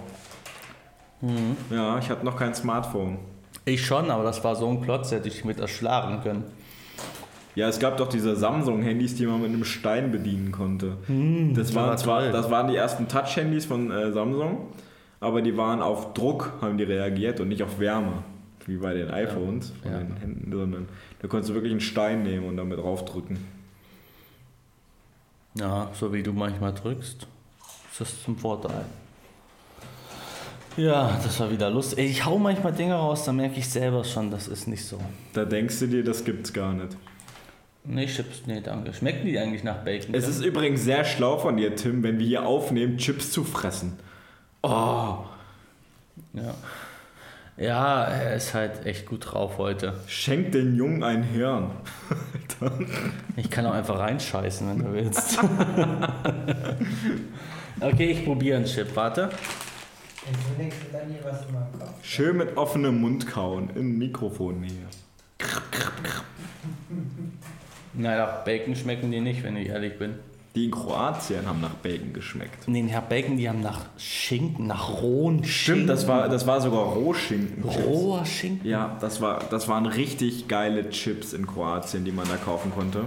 Mhm. 1.22 1.56
Ja, 1.70 1.98
ich 2.00 2.10
hatte 2.10 2.26
noch 2.26 2.38
kein 2.38 2.54
Smartphone. 2.54 3.18
Ich 3.66 3.86
schon, 3.86 4.10
aber 4.10 4.24
das 4.24 4.44
war 4.44 4.56
so 4.56 4.68
ein 4.70 4.82
Klotz, 4.82 5.12
hätte 5.12 5.28
ich 5.28 5.46
mit 5.46 5.60
erschlagen 5.60 6.22
können. 6.24 6.44
Ja, 7.60 7.68
es 7.68 7.78
gab 7.80 7.98
doch 7.98 8.08
diese 8.08 8.36
Samsung-Handys, 8.38 9.16
die 9.16 9.26
man 9.26 9.42
mit 9.42 9.50
einem 9.52 9.66
Stein 9.66 10.12
bedienen 10.12 10.52
konnte. 10.54 10.96
das, 11.02 11.08
Hm, 11.10 11.54
das 11.56 11.76
waren 11.76 11.90
war 11.90 11.98
zwar, 11.98 12.32
das 12.32 12.50
waren 12.50 12.68
die 12.70 12.76
ersten 12.78 13.08
Touch-Handys 13.10 13.66
von 13.66 13.92
äh, 13.92 14.14
Samsung, 14.14 14.68
aber 15.20 15.42
die 15.42 15.58
waren 15.58 15.82
auf 15.82 16.14
Druck, 16.14 16.54
haben 16.62 16.78
die 16.78 16.86
reagiert 16.86 17.42
und 17.42 17.50
nicht 17.50 17.62
auf 17.62 17.78
Wärme. 17.80 18.24
Wie 18.66 18.78
bei 18.78 18.94
den 18.94 19.10
iPhones, 19.10 19.74
von 19.82 19.92
Ja. 19.92 19.98
den 19.98 20.16
Händen, 20.18 20.52
sondern 20.54 20.88
da 21.22 21.28
konntest 21.28 21.50
du 21.50 21.54
wirklich 21.56 21.72
einen 21.72 21.82
Stein 21.82 22.24
nehmen 22.24 22.48
und 22.48 22.56
damit 22.56 22.80
draufdrücken. 22.80 23.38
Ja, 25.56 25.90
so 25.94 26.14
wie 26.14 26.24
du 26.24 26.32
manchmal 26.32 26.74
drückst, 26.74 27.28
ist 27.92 28.00
das 28.00 28.24
zum 28.24 28.38
Vorteil. 28.38 28.86
Ja, 30.78 31.20
das 31.24 31.40
war 31.40 31.52
wieder 31.52 31.70
lustig. 31.70 32.00
Ich 32.10 32.26
hau 32.26 32.38
manchmal 32.38 32.72
Dinge 32.72 32.94
raus, 32.94 33.26
da 33.26 33.34
merke 33.34 33.60
ich 33.60 33.68
selber 33.68 34.04
schon, 34.06 34.32
das 34.32 34.48
ist 34.48 34.68
nicht 34.68 34.86
so. 34.86 34.98
Da 35.34 35.44
denkst 35.44 35.80
du 35.80 35.88
dir, 35.88 36.04
das 36.04 36.24
gibt's 36.24 36.54
gar 36.54 36.72
nicht. 36.74 36.96
Nee, 37.86 38.08
Chips, 38.08 38.44
nee, 38.46 38.62
danke. 38.62 38.94
Schmecken 38.94 39.26
die 39.26 39.40
eigentlich 39.40 39.64
nach 39.64 39.84
Bacon? 39.84 40.14
Es 40.14 40.28
ist 40.28 40.44
übrigens 40.44 40.84
sehr 40.84 41.06
schlau 41.06 41.38
von 41.38 41.58
dir, 41.58 41.76
Tim, 41.76 42.04
wenn 42.04 42.20
wir 42.20 42.26
hier 42.26 42.46
aufnehmen, 42.46 42.98
Chips 42.98 43.32
zu 43.32 43.44
fressen. 43.44 43.98
Oh, 44.62 45.20
Ja. 46.34 46.54
Ja, 47.58 48.06
er 48.06 48.36
ist 48.36 48.54
halt 48.54 48.86
echt 48.86 49.06
gut 49.06 49.34
drauf 49.34 49.58
heute. 49.58 49.96
schenk 50.08 50.54
den 50.54 50.76
Jungen 50.76 51.04
ein 51.04 51.24
Hirn. 51.24 51.72
Ich 53.38 53.50
kann 53.50 53.66
auch 53.66 53.74
einfach 53.74 54.00
reinscheißen, 54.00 54.68
wenn 54.68 54.80
du 54.80 54.92
willst. 54.92 55.40
okay, 57.80 58.12
ich 58.12 58.26
probiere 58.26 58.58
einen 58.58 58.66
Chip. 58.66 58.94
Warte. 58.96 59.30
Schön 62.02 62.36
mit 62.38 62.58
offenem 62.58 63.00
Mund 63.00 63.28
kauen, 63.28 63.70
in 63.76 63.98
Mikrofonnähe. 63.98 64.88
Naja, 67.94 68.42
Bacon 68.46 68.76
schmecken 68.76 69.12
die 69.12 69.20
nicht, 69.20 69.44
wenn 69.44 69.58
ich 69.58 69.70
ehrlich 69.70 69.98
bin. 69.98 70.16
Die 70.56 70.66
in 70.66 70.72
Kroatien 70.72 71.46
haben 71.46 71.62
nach 71.62 71.76
Bacon 71.76 72.12
geschmeckt. 72.12 72.68
Nee, 72.68 72.84
Herr 72.88 73.02
Bacon, 73.02 73.38
die 73.38 73.48
haben 73.48 73.62
nach 73.62 73.86
Schinken, 73.98 74.66
nach 74.66 75.02
rohen 75.02 75.44
Schinken. 75.44 75.84
Stimmt, 75.86 75.90
das 75.90 76.08
war, 76.08 76.28
das 76.28 76.48
war 76.48 76.60
sogar 76.60 76.86
Rohschinken. 76.86 77.64
roher 77.64 78.26
Schinken. 78.26 78.68
Ja, 78.68 78.98
das, 79.00 79.22
war, 79.22 79.40
das 79.50 79.68
waren 79.68 79.86
richtig 79.86 80.48
geile 80.48 80.90
Chips 80.90 81.34
in 81.34 81.46
Kroatien, 81.46 82.04
die 82.04 82.12
man 82.12 82.28
da 82.28 82.36
kaufen 82.38 82.72
konnte. 82.72 83.06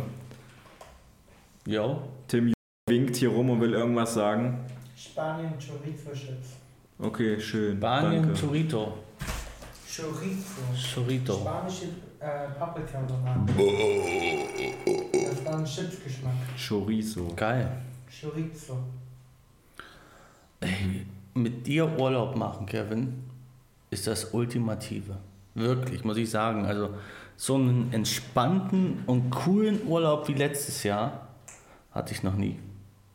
Jo. 1.66 2.02
Tim 2.28 2.52
winkt 2.88 3.16
hier 3.16 3.30
rum 3.30 3.50
und 3.50 3.60
will 3.60 3.72
irgendwas 3.72 4.14
sagen. 4.14 4.58
Spanien 4.96 5.52
Chorizo 5.58 6.12
Chips. 6.12 6.56
Okay, 6.98 7.40
schön. 7.40 7.78
Spanien 7.78 8.22
danke. 8.22 8.40
Chorito. 8.40 8.98
Chorizo. 9.94 10.94
Chorito. 10.94 11.34
Spanische 11.34 11.86
äh, 12.22 12.50
Paprika-Tomaten. 12.58 13.46
Das 15.12 15.44
war 15.44 15.58
ein 15.58 15.64
Chips-Geschmack. 15.64 16.34
Chorizo. 16.56 17.28
Geil. 17.34 17.82
Chorizo. 18.08 18.78
Ey, 20.60 21.06
mit 21.34 21.66
dir 21.66 21.98
Urlaub 21.98 22.36
machen, 22.36 22.66
Kevin, 22.66 23.24
ist 23.90 24.06
das 24.06 24.26
Ultimative. 24.32 25.16
Wirklich, 25.54 26.04
muss 26.04 26.16
ich 26.16 26.30
sagen. 26.30 26.64
Also 26.64 26.90
so 27.36 27.56
einen 27.56 27.92
entspannten 27.92 29.02
und 29.06 29.30
coolen 29.30 29.84
Urlaub 29.86 30.28
wie 30.28 30.34
letztes 30.34 30.84
Jahr 30.84 31.28
hatte 31.90 32.14
ich 32.14 32.22
noch 32.22 32.36
nie. 32.36 32.58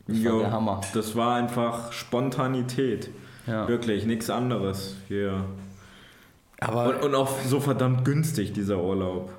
Das 0.06 0.16
war 0.16 0.32
Jo, 0.32 0.38
der 0.40 0.52
Hammer. 0.52 0.80
Das 0.92 1.16
war 1.16 1.36
einfach 1.36 1.92
Spontanität. 1.92 3.10
Ja. 3.46 3.66
Wirklich, 3.66 4.04
nichts 4.04 4.28
anderes 4.28 4.96
hier. 5.08 5.44
Aber 6.60 6.86
Und, 6.88 7.02
und 7.04 7.14
auch 7.14 7.28
so 7.46 7.60
verdammt 7.60 8.04
günstig, 8.04 8.52
dieser 8.52 8.82
Urlaub. 8.82 9.30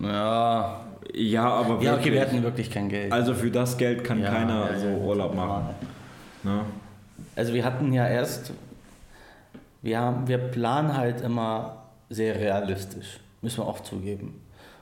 ja, 0.00 0.80
Ja, 1.14 1.44
aber 1.48 1.68
wirklich. 1.70 1.86
ja, 1.88 1.94
okay, 1.96 2.12
wir 2.12 2.20
hatten 2.20 2.42
wirklich 2.42 2.70
kein 2.70 2.88
Geld. 2.88 3.12
also 3.12 3.34
für 3.34 3.50
das 3.50 3.76
Geld 3.78 4.04
kann 4.04 4.20
Ja, 4.22 4.30
keiner 4.30 4.72
ja, 4.72 4.78
so 4.78 4.86
ja, 4.88 4.96
Urlaub 4.96 5.34
machen. 5.34 5.70
Ne? 6.44 6.60
Also 7.34 7.52
wir 7.54 7.64
hatten 7.64 7.92
ja 7.92 8.06
erst, 8.06 8.52
wir, 9.82 9.98
haben, 9.98 10.28
wir 10.28 10.38
planen 10.38 10.96
halt 10.96 11.20
immer 11.20 11.82
sehr 12.10 12.36
realistisch, 12.36 13.18
müssen 13.42 13.58
wir 13.58 13.66
auch 13.66 13.80
zugeben. 13.80 14.40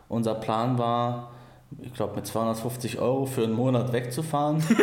Unser 0.09 0.35
Plan 0.35 0.79
war, 0.79 1.31
ich 1.83 1.95
glaube 1.95 2.17
mit 2.17 2.27
250 2.27 2.99
Euro 2.99 3.25
für 3.27 3.45
einen 3.45 3.55
Monat 3.55 3.93
wegzufahren. 3.93 4.63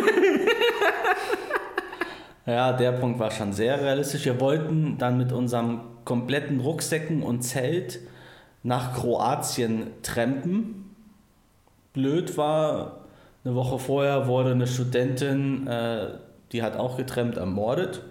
ja, 2.46 2.72
der 2.72 2.92
Punkt 2.92 3.18
war 3.18 3.30
schon 3.30 3.52
sehr 3.52 3.80
realistisch. 3.80 4.24
Wir 4.26 4.38
wollten 4.40 4.98
dann 4.98 5.16
mit 5.16 5.32
unserem 5.32 5.80
kompletten 6.04 6.60
Rucksäcken 6.60 7.22
und 7.22 7.42
Zelt 7.42 8.00
nach 8.62 8.94
Kroatien 8.94 9.88
trampen. 10.02 10.94
Blöd 11.92 12.36
war, 12.36 13.00
eine 13.44 13.54
Woche 13.54 13.78
vorher 13.78 14.26
wurde 14.26 14.52
eine 14.52 14.66
Studentin, 14.66 15.66
äh, 15.66 16.08
die 16.52 16.62
hat 16.62 16.76
auch 16.76 16.96
getrennt, 16.96 17.36
ermordet. 17.36 18.02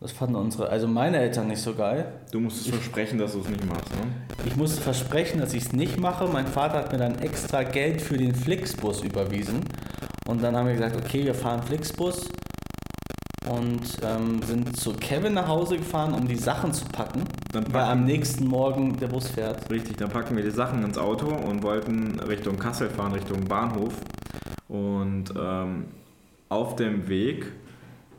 Das 0.00 0.12
fanden 0.12 0.36
unsere, 0.36 0.68
also 0.68 0.86
meine 0.86 1.18
Eltern 1.18 1.48
nicht 1.48 1.62
so 1.62 1.74
geil. 1.74 2.12
Du 2.30 2.38
musst 2.38 2.68
versprechen, 2.68 3.18
dass 3.18 3.32
du 3.32 3.40
es 3.40 3.48
nicht 3.48 3.64
machst. 3.64 3.90
Ne? 3.90 4.12
Ich 4.44 4.56
musste 4.56 4.82
versprechen, 4.82 5.40
dass 5.40 5.54
ich 5.54 5.64
es 5.64 5.72
nicht 5.72 5.98
mache. 5.98 6.26
Mein 6.28 6.46
Vater 6.46 6.74
hat 6.78 6.92
mir 6.92 6.98
dann 6.98 7.18
extra 7.20 7.62
Geld 7.62 8.02
für 8.02 8.18
den 8.18 8.34
Flixbus 8.34 9.02
überwiesen. 9.02 9.60
Und 10.26 10.42
dann 10.42 10.56
haben 10.56 10.66
wir 10.66 10.74
gesagt, 10.74 10.96
okay, 10.96 11.24
wir 11.24 11.34
fahren 11.34 11.62
Flixbus 11.62 12.28
und 13.50 13.82
ähm, 14.02 14.42
sind 14.42 14.76
zu 14.76 14.92
Kevin 14.94 15.34
nach 15.34 15.48
Hause 15.48 15.76
gefahren, 15.76 16.14
um 16.14 16.26
die 16.26 16.36
Sachen 16.36 16.72
zu 16.72 16.84
packen, 16.86 17.22
Dann 17.52 17.64
weil 17.66 17.72
packen- 17.82 17.90
am 18.00 18.04
nächsten 18.04 18.46
Morgen 18.46 18.96
der 18.98 19.08
Bus 19.08 19.28
fährt. 19.28 19.70
Richtig, 19.70 19.96
dann 19.96 20.10
packen 20.10 20.36
wir 20.36 20.42
die 20.44 20.50
Sachen 20.50 20.82
ins 20.84 20.98
Auto 20.98 21.26
und 21.28 21.62
wollten 21.62 22.18
Richtung 22.20 22.58
Kassel 22.58 22.88
fahren, 22.90 23.12
Richtung 23.12 23.44
Bahnhof. 23.44 23.94
Und 24.68 25.32
ähm, 25.38 25.86
auf 26.48 26.76
dem 26.76 27.08
Weg, 27.08 27.46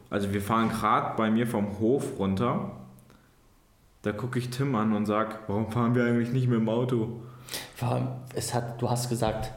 also 0.09 0.31
wir 0.33 0.41
fahren 0.41 0.69
gerade 0.69 1.15
bei 1.17 1.29
mir 1.31 1.47
vom 1.47 1.79
Hof 1.79 2.19
runter, 2.19 2.71
da 4.03 4.11
gucke 4.11 4.37
ich 4.37 4.51
Tim 4.51 4.75
an 4.75 4.93
und 4.93 5.05
sag, 5.07 5.39
warum 5.47 5.71
fahren 5.71 5.95
wir 5.95 6.05
eigentlich 6.05 6.31
nicht 6.31 6.47
mit 6.47 6.59
dem 6.59 6.69
Auto? 6.69 7.19
Es 8.35 8.53
hat, 8.53 8.81
du 8.81 8.89
hast 8.89 9.09
gesagt, 9.09 9.51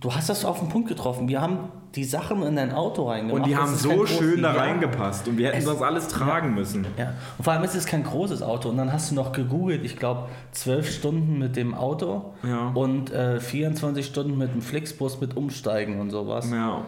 du 0.00 0.12
hast 0.14 0.28
das 0.28 0.44
auf 0.44 0.58
den 0.60 0.68
Punkt 0.68 0.88
getroffen. 0.88 1.28
Wir 1.28 1.40
haben 1.40 1.58
die 1.94 2.04
Sachen 2.04 2.42
in 2.42 2.56
dein 2.56 2.72
Auto 2.72 3.08
reingemacht. 3.08 3.42
Und 3.42 3.46
die 3.46 3.56
haben 3.56 3.74
so 3.74 4.06
schön 4.06 4.42
da 4.42 4.54
Ja. 4.54 4.60
reingepasst 4.62 5.28
und 5.28 5.36
wir 5.36 5.48
hätten 5.48 5.58
Es- 5.58 5.64
das 5.66 5.82
alles 5.82 6.08
tragen 6.08 6.54
müssen. 6.54 6.86
Ja, 6.96 7.12
und 7.36 7.44
vor 7.44 7.52
allem 7.52 7.62
ist 7.64 7.74
es 7.74 7.84
kein 7.84 8.02
großes 8.02 8.42
Auto. 8.42 8.70
Und 8.70 8.78
dann 8.78 8.92
hast 8.92 9.10
du 9.10 9.14
noch 9.14 9.32
gegoogelt, 9.32 9.84
ich 9.84 9.96
glaube, 9.98 10.28
zwölf 10.52 10.90
Stunden 10.90 11.38
mit 11.38 11.54
dem 11.56 11.74
Auto 11.74 12.32
Ja. 12.42 12.70
und 12.74 13.12
äh, 13.12 13.40
24 13.40 14.06
Stunden 14.06 14.38
mit 14.38 14.54
dem 14.54 14.62
Flixbus 14.62 15.20
mit 15.20 15.36
Umsteigen 15.36 16.00
und 16.00 16.10
sowas. 16.10 16.50
Ja, 16.50 16.80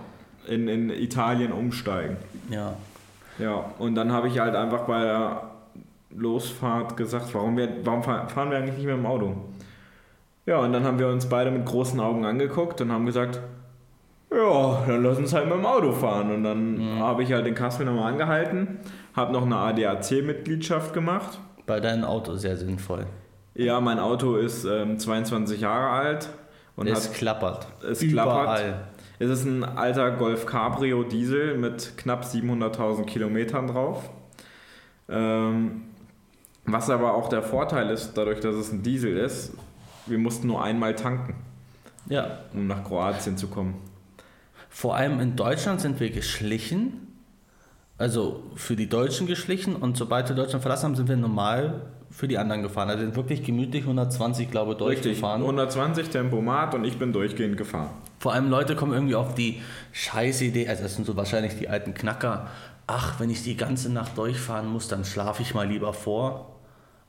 in, 0.48 0.68
in 0.68 0.90
Italien 0.90 1.52
umsteigen. 1.52 2.16
Ja. 2.50 2.72
Ja, 3.38 3.64
und 3.78 3.94
dann 3.96 4.12
habe 4.12 4.28
ich 4.28 4.38
halt 4.38 4.54
einfach 4.54 4.82
bei 4.86 5.02
der 5.02 5.42
Losfahrt 6.16 6.96
gesagt, 6.96 7.34
warum, 7.34 7.56
wir, 7.56 7.68
warum 7.84 8.02
fahr- 8.02 8.28
fahren 8.28 8.50
wir 8.50 8.58
eigentlich 8.58 8.76
nicht 8.76 8.86
mehr 8.86 8.94
im 8.94 9.04
Auto? 9.06 9.34
Ja, 10.46 10.58
und 10.58 10.72
dann 10.72 10.84
haben 10.84 10.98
wir 10.98 11.08
uns 11.08 11.26
beide 11.28 11.50
mit 11.50 11.64
großen 11.64 11.98
Augen 12.00 12.24
angeguckt 12.26 12.80
und 12.80 12.92
haben 12.92 13.06
gesagt, 13.06 13.40
ja, 14.30 14.84
dann 14.86 15.02
lass 15.02 15.18
uns 15.18 15.32
halt 15.32 15.46
mit 15.46 15.54
dem 15.54 15.64
Auto 15.64 15.92
fahren. 15.92 16.30
Und 16.32 16.44
dann 16.44 16.98
habe 16.98 17.22
ich 17.22 17.32
halt 17.32 17.46
in 17.46 17.54
Kassel 17.54 17.86
nochmal 17.86 18.12
angehalten, 18.12 18.80
habe 19.14 19.32
noch 19.32 19.44
eine 19.44 19.56
ADAC-Mitgliedschaft 19.56 20.92
gemacht. 20.92 21.38
Bei 21.66 21.80
deinem 21.80 22.04
Auto 22.04 22.34
sehr 22.34 22.56
sinnvoll. 22.56 23.06
Ja, 23.54 23.80
mein 23.80 23.98
Auto 23.98 24.36
ist 24.36 24.64
ähm, 24.64 24.98
22 24.98 25.60
Jahre 25.60 25.90
alt 25.90 26.28
und 26.76 26.88
es 26.88 27.08
hat 27.08 27.14
klappert. 27.14 27.68
es 27.88 28.02
Überall. 28.02 28.56
klappert. 28.56 28.74
Es 29.20 29.30
ist 29.30 29.44
ein 29.44 29.62
alter 29.62 30.10
Golf 30.10 30.44
Cabrio 30.44 31.04
Diesel 31.04 31.56
mit 31.56 31.96
knapp 31.96 32.24
700.000 32.24 33.04
Kilometern 33.04 33.68
drauf. 33.68 34.10
Ähm, 35.08 35.82
was 36.66 36.90
aber 36.90 37.14
auch 37.14 37.28
der 37.28 37.42
Vorteil 37.42 37.90
ist, 37.90 38.14
dadurch, 38.14 38.40
dass 38.40 38.56
es 38.56 38.72
ein 38.72 38.82
Diesel 38.82 39.16
ist, 39.16 39.54
wir 40.06 40.18
mussten 40.18 40.46
nur 40.46 40.62
einmal 40.62 40.94
tanken, 40.94 41.34
Ja. 42.08 42.38
um 42.52 42.66
nach 42.66 42.84
Kroatien 42.84 43.36
zu 43.36 43.48
kommen. 43.48 43.74
Vor 44.68 44.96
allem 44.96 45.20
in 45.20 45.36
Deutschland 45.36 45.80
sind 45.80 46.00
wir 46.00 46.10
geschlichen. 46.10 47.00
Also 47.96 48.42
für 48.56 48.74
die 48.74 48.88
Deutschen 48.88 49.26
geschlichen 49.28 49.76
und 49.76 49.96
sobald 49.96 50.28
wir 50.28 50.34
Deutschland 50.34 50.62
verlassen 50.62 50.86
haben, 50.86 50.96
sind 50.96 51.08
wir 51.08 51.16
normal 51.16 51.82
für 52.10 52.26
die 52.26 52.38
anderen 52.38 52.62
gefahren. 52.62 52.88
Also 52.88 53.00
wir 53.00 53.06
sind 53.06 53.16
wirklich 53.16 53.44
gemütlich 53.44 53.82
120, 53.84 54.50
glaube 54.50 54.72
ich, 54.72 54.78
durchgefahren. 54.78 55.42
120 55.42 56.08
Tempomat 56.08 56.74
und 56.74 56.84
ich 56.84 56.98
bin 56.98 57.12
durchgehend 57.12 57.56
gefahren. 57.56 57.90
Vor 58.18 58.32
allem 58.32 58.50
Leute 58.50 58.74
kommen 58.74 58.92
irgendwie 58.92 59.14
auf 59.14 59.34
die 59.34 59.60
scheiße 59.92 60.44
Idee, 60.46 60.68
also 60.68 60.82
das 60.82 60.96
sind 60.96 61.06
so 61.06 61.16
wahrscheinlich 61.16 61.56
die 61.56 61.68
alten 61.68 61.94
Knacker. 61.94 62.48
Ach, 62.88 63.18
wenn 63.20 63.30
ich 63.30 63.42
die 63.44 63.56
ganze 63.56 63.90
Nacht 63.92 64.18
durchfahren 64.18 64.68
muss, 64.68 64.88
dann 64.88 65.04
schlafe 65.04 65.42
ich 65.42 65.54
mal 65.54 65.66
lieber 65.66 65.92
vor. 65.94 66.56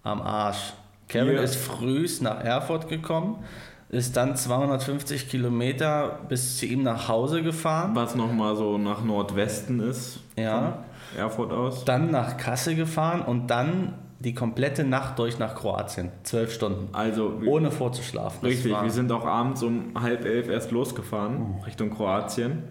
Am 0.04 0.22
Arsch. 0.22 0.74
Kevin 1.07 1.33
Hier. 1.33 1.41
ist 1.41 1.55
frühst 1.55 2.21
nach 2.21 2.43
Erfurt 2.43 2.88
gekommen, 2.89 3.43
ist 3.89 4.17
dann 4.17 4.35
250 4.35 5.29
Kilometer 5.29 6.19
bis 6.27 6.57
zu 6.57 6.65
ihm 6.65 6.83
nach 6.83 7.07
Hause 7.07 7.43
gefahren, 7.43 7.91
Was 7.95 8.15
nochmal 8.15 8.55
so 8.55 8.77
nach 8.77 9.03
Nordwesten 9.03 9.79
ist, 9.79 10.19
ja, 10.35 10.83
von 11.13 11.19
Erfurt 11.19 11.51
aus. 11.53 11.85
dann 11.85 12.12
nach 12.12 12.38
Kassel 12.38 12.75
gefahren 12.75 13.21
und 13.21 13.47
dann 13.47 13.93
die 14.19 14.33
komplette 14.33 14.83
Nacht 14.83 15.19
durch 15.19 15.38
nach 15.38 15.53
Kroatien. 15.55 16.09
Zwölf 16.24 16.51
Stunden. 16.51 16.89
Also 16.93 17.39
Ohne 17.45 17.69
vorzuschlafen. 17.69 18.39
Das 18.41 18.50
Richtig, 18.50 18.71
wir 18.81 18.89
sind 18.89 19.12
auch 19.12 19.25
abends 19.25 19.62
um 19.62 19.91
halb 20.01 20.25
elf 20.25 20.50
erst 20.50 20.71
losgefahren 20.71 21.62
Richtung 21.65 21.91
Kroatien. 21.91 22.63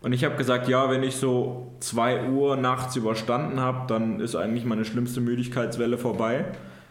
Und 0.00 0.12
ich 0.12 0.24
habe 0.24 0.36
gesagt, 0.36 0.68
ja, 0.68 0.88
wenn 0.90 1.02
ich 1.02 1.16
so 1.16 1.72
2 1.80 2.30
Uhr 2.30 2.56
nachts 2.56 2.96
überstanden 2.96 3.60
habe, 3.60 3.86
dann 3.88 4.20
ist 4.20 4.36
eigentlich 4.36 4.64
meine 4.64 4.84
schlimmste 4.84 5.20
Müdigkeitswelle 5.20 5.98
vorbei. 5.98 6.46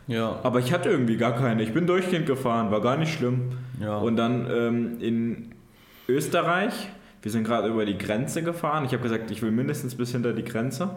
Ja. 0.08 0.40
Aber 0.44 0.60
ich 0.60 0.72
hatte 0.74 0.90
irgendwie 0.90 1.18
gar 1.18 1.36
keine. 1.36 1.64
Ich 1.64 1.74
bin 1.74 1.88
durchgehend 1.88 2.26
gefahren, 2.26 2.72
war 2.72 2.82
gar 2.82 2.98
nicht 2.98 3.14
schlimm. 3.14 3.52
Ja. 3.82 3.98
Und 3.98 4.16
dann 4.18 4.48
ähm, 4.52 4.98
in 5.02 5.52
Österreich, 6.08 6.90
wir 7.22 7.32
sind 7.32 7.44
gerade 7.44 7.68
über 7.70 7.86
die 7.86 7.98
Grenze 7.98 8.44
gefahren. 8.44 8.86
Ich 8.86 8.94
habe 8.94 9.04
gesagt, 9.04 9.32
ich 9.32 9.42
will 9.42 9.52
mindestens 9.52 9.96
bis 9.96 10.12
hinter 10.12 10.34
die 10.34 10.44
Grenze. 10.44 10.90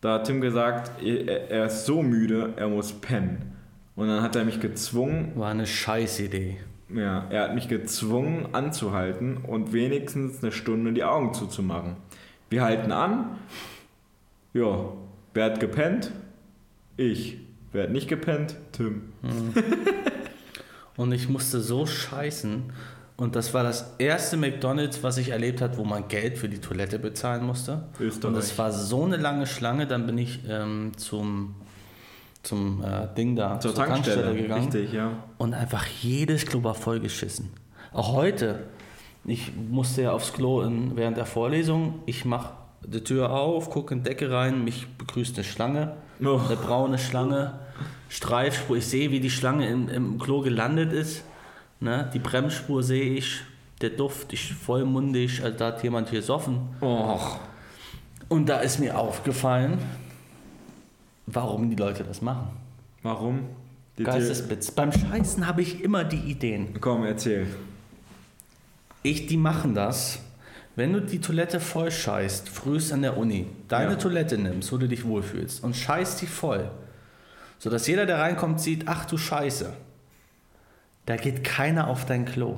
Da 0.00 0.14
hat 0.14 0.26
Tim 0.26 0.40
gesagt, 0.40 1.02
er, 1.02 1.50
er 1.50 1.66
ist 1.66 1.86
so 1.86 2.02
müde, 2.02 2.54
er 2.56 2.68
muss 2.68 2.92
pennen. 2.92 3.52
Und 3.94 4.08
dann 4.08 4.22
hat 4.22 4.34
er 4.36 4.44
mich 4.44 4.58
gezwungen, 4.60 5.32
War 5.36 5.50
eine 5.50 5.66
scheiß 5.66 6.20
Idee. 6.20 6.56
ja, 6.88 7.26
er 7.30 7.42
hat 7.44 7.54
mich 7.54 7.68
gezwungen 7.68 8.48
anzuhalten 8.52 9.36
und 9.46 9.72
wenigstens 9.74 10.42
eine 10.42 10.50
Stunde 10.50 10.92
die 10.94 11.04
Augen 11.04 11.34
zuzumachen. 11.34 11.96
Wir 12.48 12.62
halten 12.62 12.90
an. 12.90 13.36
Ja, 14.54 14.86
wer 15.34 15.44
hat 15.44 15.60
gepennt? 15.60 16.10
Ich. 16.96 17.38
Wer 17.72 17.84
hat 17.84 17.90
nicht 17.90 18.08
gepennt? 18.08 18.56
Tim. 18.72 19.12
Und 20.96 21.12
ich 21.12 21.28
musste 21.28 21.60
so 21.60 21.86
scheißen. 21.86 22.72
Und 23.16 23.36
das 23.36 23.54
war 23.54 23.62
das 23.62 23.94
erste 23.98 24.36
McDonalds, 24.36 25.02
was 25.02 25.16
ich 25.16 25.30
erlebt 25.30 25.60
habe, 25.60 25.76
wo 25.76 25.84
man 25.84 26.08
Geld 26.08 26.38
für 26.38 26.48
die 26.48 26.58
Toilette 26.58 26.98
bezahlen 26.98 27.44
musste. 27.44 27.84
Österreich. 28.00 28.34
Und 28.34 28.38
es 28.38 28.58
war 28.58 28.72
so 28.72 29.04
eine 29.04 29.16
lange 29.16 29.46
Schlange, 29.46 29.86
dann 29.86 30.06
bin 30.06 30.18
ich 30.18 30.40
ähm, 30.48 30.92
zum, 30.96 31.54
zum 32.42 32.82
äh, 32.82 33.14
Ding 33.16 33.36
da, 33.36 33.60
Zur 33.60 33.74
Tankstelle, 33.74 34.34
gegangen. 34.34 34.64
richtig, 34.64 34.92
ja. 34.92 35.12
Und 35.38 35.54
einfach 35.54 35.86
jedes 35.86 36.46
Klo 36.46 36.64
war 36.64 36.74
vollgeschissen. 36.74 37.50
Auch 37.92 38.12
heute. 38.12 38.64
Ich 39.24 39.52
musste 39.70 40.02
ja 40.02 40.12
aufs 40.12 40.32
Klo 40.32 40.62
in, 40.62 40.96
während 40.96 41.16
der 41.16 41.26
Vorlesung. 41.26 42.00
Ich 42.06 42.24
mache 42.24 42.54
die 42.84 43.04
Tür 43.04 43.30
auf, 43.30 43.70
gucke 43.70 43.94
in 43.94 44.02
die 44.02 44.08
Decke 44.08 44.32
rein, 44.32 44.64
mich 44.64 44.88
begrüßt 44.98 45.36
eine 45.36 45.44
Schlange. 45.44 45.96
Oh. 46.20 46.40
Eine 46.44 46.56
braune 46.56 46.98
Schlange. 46.98 47.60
Streifspur. 48.12 48.76
Ich 48.76 48.86
sehe, 48.86 49.10
wie 49.10 49.20
die 49.20 49.30
Schlange 49.30 49.68
im, 49.68 49.88
im 49.88 50.18
Klo 50.18 50.42
gelandet 50.42 50.92
ist. 50.92 51.24
Ne? 51.80 52.10
Die 52.12 52.18
Bremsspur 52.18 52.82
sehe 52.82 53.14
ich. 53.14 53.40
Der 53.80 53.88
Duft 53.90 54.32
ist 54.34 54.44
vollmundig. 54.44 55.42
Also 55.42 55.56
da 55.56 55.66
hat 55.68 55.82
jemand 55.82 56.10
gesoffen. 56.10 56.60
Och. 56.82 57.40
Und 58.28 58.48
da 58.50 58.58
ist 58.60 58.78
mir 58.78 58.98
aufgefallen, 58.98 59.78
warum 61.26 61.70
die 61.70 61.76
Leute 61.76 62.04
das 62.04 62.20
machen. 62.20 62.50
Warum? 63.02 63.40
Die 63.96 64.04
Geistesblitz. 64.04 64.70
Beim 64.70 64.92
Scheißen 64.92 65.46
habe 65.46 65.62
ich 65.62 65.82
immer 65.82 66.04
die 66.04 66.30
Ideen. 66.30 66.80
Komm, 66.80 67.04
erzähl. 67.04 67.46
Ich, 69.02 69.26
die 69.26 69.36
machen 69.36 69.74
das, 69.74 70.20
wenn 70.76 70.92
du 70.92 71.00
die 71.00 71.20
Toilette 71.20 71.60
voll 71.60 71.90
scheißt, 71.90 72.48
frühst 72.48 72.92
an 72.92 73.02
der 73.02 73.16
Uni, 73.16 73.46
deine 73.68 73.92
Ja. 73.92 73.96
Toilette 73.96 74.38
nimmst, 74.38 74.70
wo 74.72 74.76
du 74.76 74.86
dich 74.86 75.04
wohlfühlst 75.04 75.64
und 75.64 75.74
scheißt 75.74 76.22
die 76.22 76.26
voll, 76.26 76.70
sodass 77.62 77.86
jeder, 77.86 78.06
der 78.06 78.18
reinkommt, 78.18 78.60
sieht, 78.60 78.88
ach 78.88 79.04
du 79.04 79.16
Scheiße, 79.16 79.72
da 81.06 81.14
geht 81.14 81.44
keiner 81.44 81.86
auf 81.86 82.04
dein 82.04 82.24
Klo. 82.24 82.56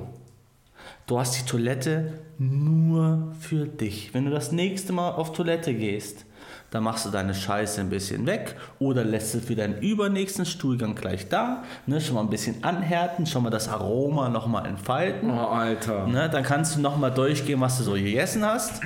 Du 1.05 1.19
hast 1.19 1.37
die 1.39 1.45
Toilette 1.45 2.13
nur 2.39 3.31
für 3.39 3.67
dich. 3.67 4.15
Wenn 4.15 4.25
du 4.25 4.31
das 4.31 4.51
nächste 4.51 4.93
Mal 4.93 5.11
auf 5.11 5.31
Toilette 5.31 5.75
gehst, 5.75 6.25
dann 6.71 6.83
machst 6.83 7.05
du 7.05 7.11
deine 7.11 7.35
Scheiße 7.35 7.81
ein 7.81 7.91
bisschen 7.91 8.25
weg 8.25 8.55
oder 8.79 9.03
lässt 9.03 9.33
sie 9.33 9.41
für 9.41 9.55
deinen 9.55 9.79
übernächsten 9.79 10.47
Stuhlgang 10.47 10.95
gleich 10.95 11.29
da. 11.29 11.63
Ne, 11.85 12.01
schon 12.01 12.15
mal 12.15 12.21
ein 12.21 12.31
bisschen 12.31 12.63
anhärten, 12.63 13.27
schon 13.27 13.43
mal 13.43 13.51
das 13.51 13.67
Aroma 13.67 14.29
nochmal 14.29 14.65
entfalten. 14.65 15.29
Oh, 15.29 15.49
Alter. 15.49 16.07
Ne, 16.07 16.31
dann 16.31 16.41
kannst 16.41 16.75
du 16.75 16.81
nochmal 16.81 17.11
durchgehen, 17.11 17.61
was 17.61 17.77
du 17.77 17.83
so 17.83 17.93
gegessen 17.93 18.43
hast. 18.43 18.81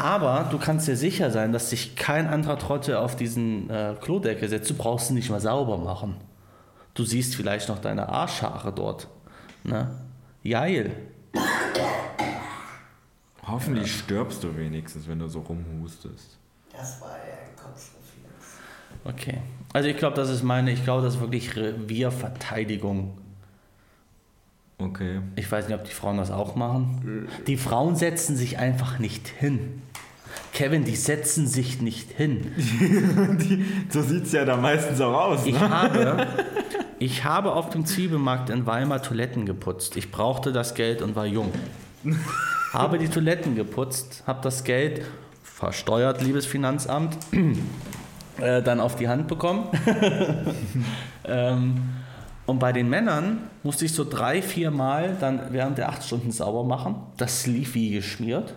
Aber 0.00 0.48
du 0.50 0.58
kannst 0.58 0.88
dir 0.88 0.96
sicher 0.96 1.30
sein, 1.30 1.52
dass 1.52 1.68
sich 1.68 1.94
kein 1.94 2.26
anderer 2.26 2.58
Trottel 2.58 2.96
auf 2.96 3.16
diesen 3.16 3.68
äh, 3.68 3.94
Klodeckel 4.00 4.48
setzt. 4.48 4.70
Du 4.70 4.74
brauchst 4.74 5.10
ihn 5.10 5.16
nicht 5.16 5.28
mal 5.28 5.40
sauber 5.40 5.76
machen. 5.76 6.16
Du 6.94 7.04
siehst 7.04 7.34
vielleicht 7.36 7.68
noch 7.68 7.78
deine 7.78 8.08
Arschhaare 8.08 8.72
dort. 8.72 9.08
Ne? 9.62 9.90
Geil. 10.42 10.96
Hoffentlich 13.46 13.94
stirbst 13.94 14.42
du 14.42 14.56
wenigstens, 14.56 15.06
wenn 15.06 15.18
du 15.18 15.28
so 15.28 15.40
rumhustest. 15.40 16.38
Das 16.72 16.98
war 17.02 17.10
ja 17.10 17.34
ein 17.34 17.56
Kotzreflex. 17.56 18.58
Okay. 19.04 19.42
Also 19.74 19.90
ich 19.90 19.98
glaube, 19.98 20.16
das 20.16 20.30
ist 20.30 20.42
meine, 20.42 20.72
ich 20.72 20.82
glaube, 20.82 21.02
das 21.02 21.16
ist 21.16 21.20
wirklich 21.20 21.54
Revierverteidigung. 21.56 23.18
Okay. 24.78 25.20
Ich 25.36 25.50
weiß 25.52 25.68
nicht, 25.68 25.76
ob 25.76 25.84
die 25.84 25.92
Frauen 25.92 26.16
das 26.16 26.30
auch 26.30 26.56
machen. 26.56 27.28
Die 27.46 27.58
Frauen 27.58 27.96
setzen 27.96 28.34
sich 28.34 28.56
einfach 28.56 28.98
nicht 28.98 29.28
hin. 29.28 29.82
Kevin, 30.52 30.84
die 30.84 30.96
setzen 30.96 31.46
sich 31.46 31.80
nicht 31.80 32.10
hin. 32.12 32.52
So 33.90 34.02
sieht 34.02 34.24
es 34.24 34.32
ja 34.32 34.44
da 34.44 34.56
meistens 34.56 35.00
auch 35.00 35.12
aus. 35.14 35.46
Ich 35.46 35.54
Ne? 35.54 35.68
habe, 35.70 36.26
ich 36.98 37.24
habe 37.24 37.52
auf 37.52 37.70
dem 37.70 37.84
Zwiebelmarkt 37.86 38.50
in 38.50 38.66
Weimar 38.66 39.02
Toiletten 39.02 39.46
geputzt. 39.46 39.96
Ich 39.96 40.10
brauchte 40.10 40.52
das 40.52 40.74
Geld 40.74 41.02
und 41.02 41.16
war 41.16 41.26
jung. 41.26 41.52
Habe 42.72 42.98
die 42.98 43.08
Toiletten 43.08 43.54
geputzt, 43.56 44.22
habe 44.26 44.40
das 44.42 44.64
Geld 44.64 45.02
versteuert, 45.42 46.22
liebes 46.22 46.46
Finanzamt, 46.46 47.16
äh, 48.40 48.62
dann 48.62 48.80
auf 48.80 48.96
die 48.96 49.08
Hand 49.08 49.28
bekommen. 49.28 49.66
ähm, 51.24 51.74
und 52.46 52.58
bei 52.58 52.72
den 52.72 52.88
Männern 52.88 53.38
musste 53.62 53.84
ich 53.84 53.92
so 53.92 54.04
drei, 54.08 54.40
vier 54.42 54.70
Mal 54.70 55.16
dann 55.20 55.40
während 55.50 55.78
der 55.78 55.88
acht 55.88 56.04
Stunden 56.04 56.30
sauber 56.32 56.64
machen. 56.64 56.96
Das 57.16 57.46
lief 57.46 57.74
wie 57.74 57.90
geschmiert. 57.90 58.54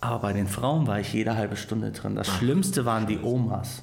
Aber 0.00 0.20
bei 0.20 0.32
den 0.32 0.46
Frauen 0.46 0.86
war 0.86 1.00
ich 1.00 1.12
jede 1.12 1.36
halbe 1.36 1.56
Stunde 1.56 1.92
drin. 1.92 2.14
Das 2.14 2.28
Schlimmste 2.28 2.84
waren 2.84 3.06
die 3.06 3.18
Omas. 3.18 3.82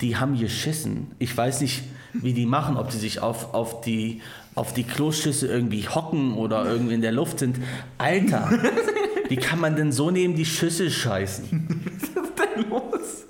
Die 0.00 0.16
haben 0.16 0.38
geschissen. 0.38 1.12
Ich 1.18 1.36
weiß 1.36 1.60
nicht, 1.60 1.82
wie 2.14 2.32
die 2.32 2.46
machen, 2.46 2.76
ob 2.76 2.90
die 2.90 2.96
sich 2.96 3.20
auf, 3.20 3.52
auf, 3.52 3.82
die, 3.82 4.22
auf 4.54 4.72
die 4.72 4.84
Kloschüsse 4.84 5.46
irgendwie 5.46 5.86
hocken 5.86 6.34
oder 6.34 6.64
irgendwie 6.64 6.94
in 6.94 7.02
der 7.02 7.12
Luft 7.12 7.38
sind. 7.38 7.58
Alter, 7.98 8.50
wie 9.28 9.36
kann 9.36 9.60
man 9.60 9.76
denn 9.76 9.92
so 9.92 10.10
neben 10.10 10.34
die 10.34 10.46
Schüssel 10.46 10.90
scheißen? 10.90 11.84
Was 11.84 12.08
ist 12.08 12.32
denn 12.38 12.70
los? 12.70 13.26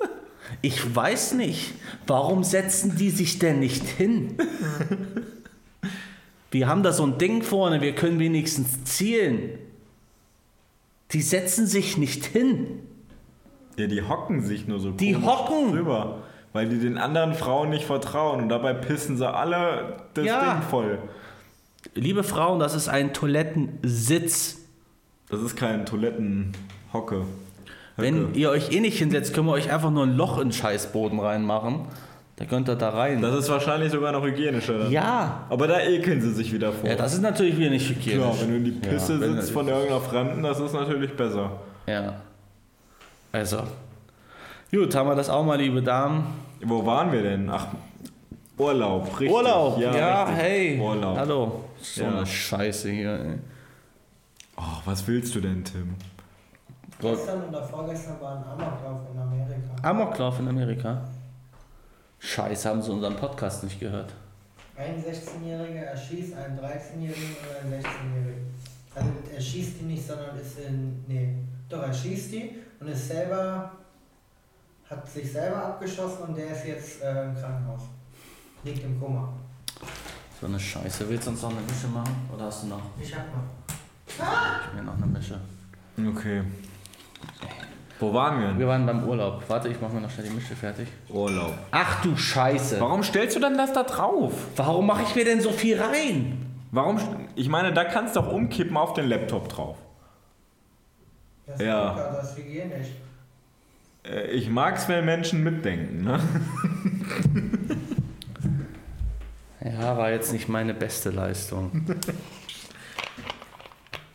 Ich 0.62 0.94
weiß 0.94 1.34
nicht. 1.34 1.72
Warum 2.06 2.44
setzen 2.44 2.96
die 2.96 3.10
sich 3.10 3.38
denn 3.38 3.60
nicht 3.60 3.86
hin? 3.86 4.36
Wir 6.52 6.66
haben 6.66 6.82
da 6.82 6.92
so 6.92 7.06
ein 7.06 7.16
Ding 7.16 7.42
vorne, 7.42 7.80
wir 7.80 7.94
können 7.94 8.18
wenigstens 8.18 8.82
zielen. 8.82 9.50
Die 11.12 11.22
setzen 11.22 11.66
sich 11.66 11.96
nicht 11.96 12.24
hin. 12.24 12.80
Ja, 13.76 13.86
die 13.86 14.02
hocken 14.02 14.42
sich 14.42 14.66
nur 14.68 14.78
so 14.80 14.90
Die 14.92 15.16
hocken. 15.16 15.72
drüber. 15.72 16.18
Weil 16.52 16.68
die 16.68 16.78
den 16.78 16.98
anderen 16.98 17.34
Frauen 17.34 17.70
nicht 17.70 17.84
vertrauen 17.84 18.40
und 18.42 18.48
dabei 18.48 18.72
pissen 18.74 19.16
sie 19.16 19.28
alle 19.32 19.98
das 20.14 20.24
Ja. 20.26 20.54
Ding 20.54 20.62
voll. 20.62 20.98
Liebe 21.94 22.24
Frauen, 22.24 22.58
das 22.58 22.74
ist 22.74 22.88
ein 22.88 23.12
Toilettensitz. 23.12 24.58
Das 25.28 25.40
ist 25.42 25.56
kein 25.56 25.86
Toilettenhocke. 25.86 27.24
Wenn 27.96 28.34
ihr 28.34 28.50
euch 28.50 28.72
eh 28.72 28.80
nicht 28.80 28.98
hinsetzt, 28.98 29.32
können 29.34 29.46
wir 29.46 29.52
euch 29.52 29.72
einfach 29.72 29.90
nur 29.90 30.04
ein 30.04 30.16
Loch 30.16 30.38
in 30.38 30.48
den 30.48 30.52
Scheißboden 30.52 31.18
reinmachen. 31.20 31.86
Da 32.40 32.46
könnt 32.46 32.70
ihr 32.70 32.74
da 32.76 32.88
rein. 32.88 33.20
Das 33.20 33.34
ist 33.34 33.50
wahrscheinlich 33.50 33.92
sogar 33.92 34.12
noch 34.12 34.24
hygienischer. 34.24 34.78
Dann. 34.78 34.90
ja. 34.90 35.44
Aber 35.50 35.68
da 35.68 35.78
ekeln 35.80 36.22
sie 36.22 36.32
sich 36.32 36.50
wieder 36.54 36.72
vor. 36.72 36.88
Ja, 36.88 36.96
das 36.96 37.12
ist 37.12 37.20
natürlich 37.20 37.58
wieder 37.58 37.68
nicht 37.68 37.86
hygienisch. 37.90 38.16
Klar, 38.18 38.34
wenn 38.40 38.48
du 38.48 38.56
in 38.56 38.64
die 38.64 38.70
Pisse 38.70 39.12
Ja, 39.20 39.32
sitzt 39.34 39.50
von 39.50 39.68
irgendeiner 39.68 40.00
Fremden, 40.00 40.42
das 40.42 40.58
ist 40.58 40.72
natürlich 40.72 41.14
besser. 41.14 41.50
Ja. 41.86 42.14
Also. 43.30 43.58
Gut, 44.72 44.94
haben 44.94 45.10
wir 45.10 45.16
das 45.16 45.28
auch 45.28 45.44
mal, 45.44 45.56
liebe 45.58 45.82
Damen. 45.82 46.28
Wo 46.64 46.86
waren 46.86 47.12
wir 47.12 47.22
denn? 47.22 47.50
Ach, 47.50 47.66
Urlaub, 48.56 49.06
richtig. 49.20 49.30
Urlaub, 49.30 49.78
ja, 49.78 50.24
richtig. 50.24 50.42
hey. 50.42 50.80
Urlaub. 50.80 51.18
Hallo. 51.18 51.64
So 51.82 52.02
Ja. 52.04 52.08
eine 52.08 52.26
Scheiße 52.26 52.88
hier, 52.90 53.12
ey. 53.20 53.38
Oh, 54.56 54.62
was 54.86 55.06
willst 55.06 55.34
du 55.34 55.40
denn, 55.42 55.62
Tim? 55.62 55.94
Gestern 57.02 57.42
oder 57.50 57.62
vorgestern 57.64 58.18
war 58.20 58.36
ein 58.36 58.44
Amoklauf 58.44 59.00
in 59.12 59.20
Amerika. 59.20 59.70
Amoklauf 59.82 60.40
in 60.40 60.48
Amerika. 60.48 61.00
Scheiße, 62.20 62.68
haben 62.68 62.82
sie 62.82 62.90
unseren 62.92 63.16
Podcast 63.16 63.64
nicht 63.64 63.80
gehört. 63.80 64.12
Ein 64.76 65.02
16-Jähriger 65.02 65.84
erschießt 65.86 66.34
einen 66.34 66.58
13-Jährigen 66.58 67.36
und 67.40 67.64
einen 67.64 67.82
16-Jährigen. 67.82 68.46
Also 68.94 69.08
er 69.34 69.40
schießt 69.40 69.80
die 69.80 69.84
nicht, 69.84 70.06
sondern 70.06 70.38
ist 70.38 70.58
in. 70.58 71.04
Nee, 71.08 71.34
doch, 71.68 71.82
er 71.82 71.92
schießt 71.92 72.32
die 72.32 72.56
und 72.78 72.88
ist 72.88 73.08
selber. 73.08 73.72
hat 74.88 75.08
sich 75.08 75.32
selber 75.32 75.64
abgeschossen 75.64 76.22
und 76.28 76.36
der 76.36 76.50
ist 76.50 76.66
jetzt 76.66 77.02
äh, 77.02 77.24
im 77.24 77.34
Krankenhaus. 77.34 77.82
Liegt 78.64 78.84
im 78.84 79.00
Koma. 79.00 79.32
So 80.40 80.46
eine 80.46 80.60
Scheiße. 80.60 81.08
Willst 81.08 81.26
du 81.26 81.30
uns 81.30 81.42
noch 81.42 81.50
eine 81.50 81.60
Mische 81.60 81.88
machen? 81.88 82.28
Oder 82.34 82.44
hast 82.46 82.64
du 82.64 82.68
noch? 82.68 82.82
Ich 83.00 83.14
hab 83.14 83.26
noch. 83.34 83.44
Ich 84.06 84.76
will 84.76 84.82
noch 84.82 84.96
eine 84.96 85.06
Mische. 85.06 85.40
Okay. 85.96 86.42
Wo 88.00 88.12
waren 88.14 88.40
wir? 88.40 88.58
Wir 88.58 88.66
waren 88.66 88.86
beim 88.86 89.04
Urlaub. 89.06 89.42
Warte, 89.48 89.68
ich 89.68 89.80
mach 89.80 89.92
mir 89.92 90.00
noch 90.00 90.10
schnell 90.10 90.26
die 90.28 90.34
Mische 90.34 90.56
fertig. 90.56 90.88
Urlaub. 91.10 91.52
Ach 91.70 92.00
du 92.02 92.16
Scheiße. 92.16 92.80
Warum 92.80 93.02
stellst 93.02 93.36
du 93.36 93.40
denn 93.40 93.56
das 93.58 93.72
da 93.74 93.82
drauf? 93.82 94.32
Warum 94.56 94.86
mache 94.86 95.02
ich 95.02 95.14
mir 95.14 95.24
denn 95.26 95.40
so 95.40 95.50
viel 95.52 95.80
rein? 95.80 96.46
Warum? 96.72 96.98
Ich 97.34 97.48
meine, 97.48 97.72
da 97.74 97.84
kannst 97.84 98.16
du 98.16 98.20
auch 98.20 98.32
umkippen 98.32 98.76
auf 98.76 98.94
den 98.94 99.06
Laptop 99.08 99.48
drauf. 99.50 99.76
Das 101.46 101.60
Ja. 101.60 101.90
ist 101.90 101.96
locker, 101.96 102.12
das 102.16 102.30
ist 102.30 102.38
hygienisch. 102.38 102.86
Äh, 104.04 104.26
Ich 104.30 104.48
mag's, 104.48 104.88
wenn 104.88 105.04
Menschen 105.04 105.42
mitdenken, 105.44 106.04
ne? 106.04 106.20
Ja, 109.62 109.96
war 109.98 110.10
jetzt 110.10 110.32
nicht 110.32 110.48
meine 110.48 110.72
beste 110.72 111.10
Leistung. 111.10 111.84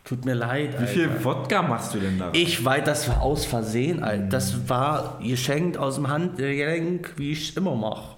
Tut 0.05 0.23
mir 0.23 0.35
leid, 0.35 0.79
Wie 0.79 0.85
viel 0.85 1.09
Alter. 1.09 1.23
Wodka 1.25 1.61
machst 1.63 1.95
du 1.95 1.99
denn 1.99 2.19
da? 2.19 2.29
Ich 2.33 2.63
weiß, 2.63 2.83
das 2.85 3.09
war 3.09 3.23
aus 3.23 3.43
Versehen, 3.43 4.03
Alter. 4.03 4.27
Das 4.27 4.69
war 4.69 5.19
geschenkt 5.19 5.79
aus 5.79 5.95
dem 5.95 6.07
Handgelenk, 6.07 7.13
wie 7.17 7.31
ich 7.31 7.49
es 7.49 7.57
immer 7.57 7.75
mache. 7.75 8.17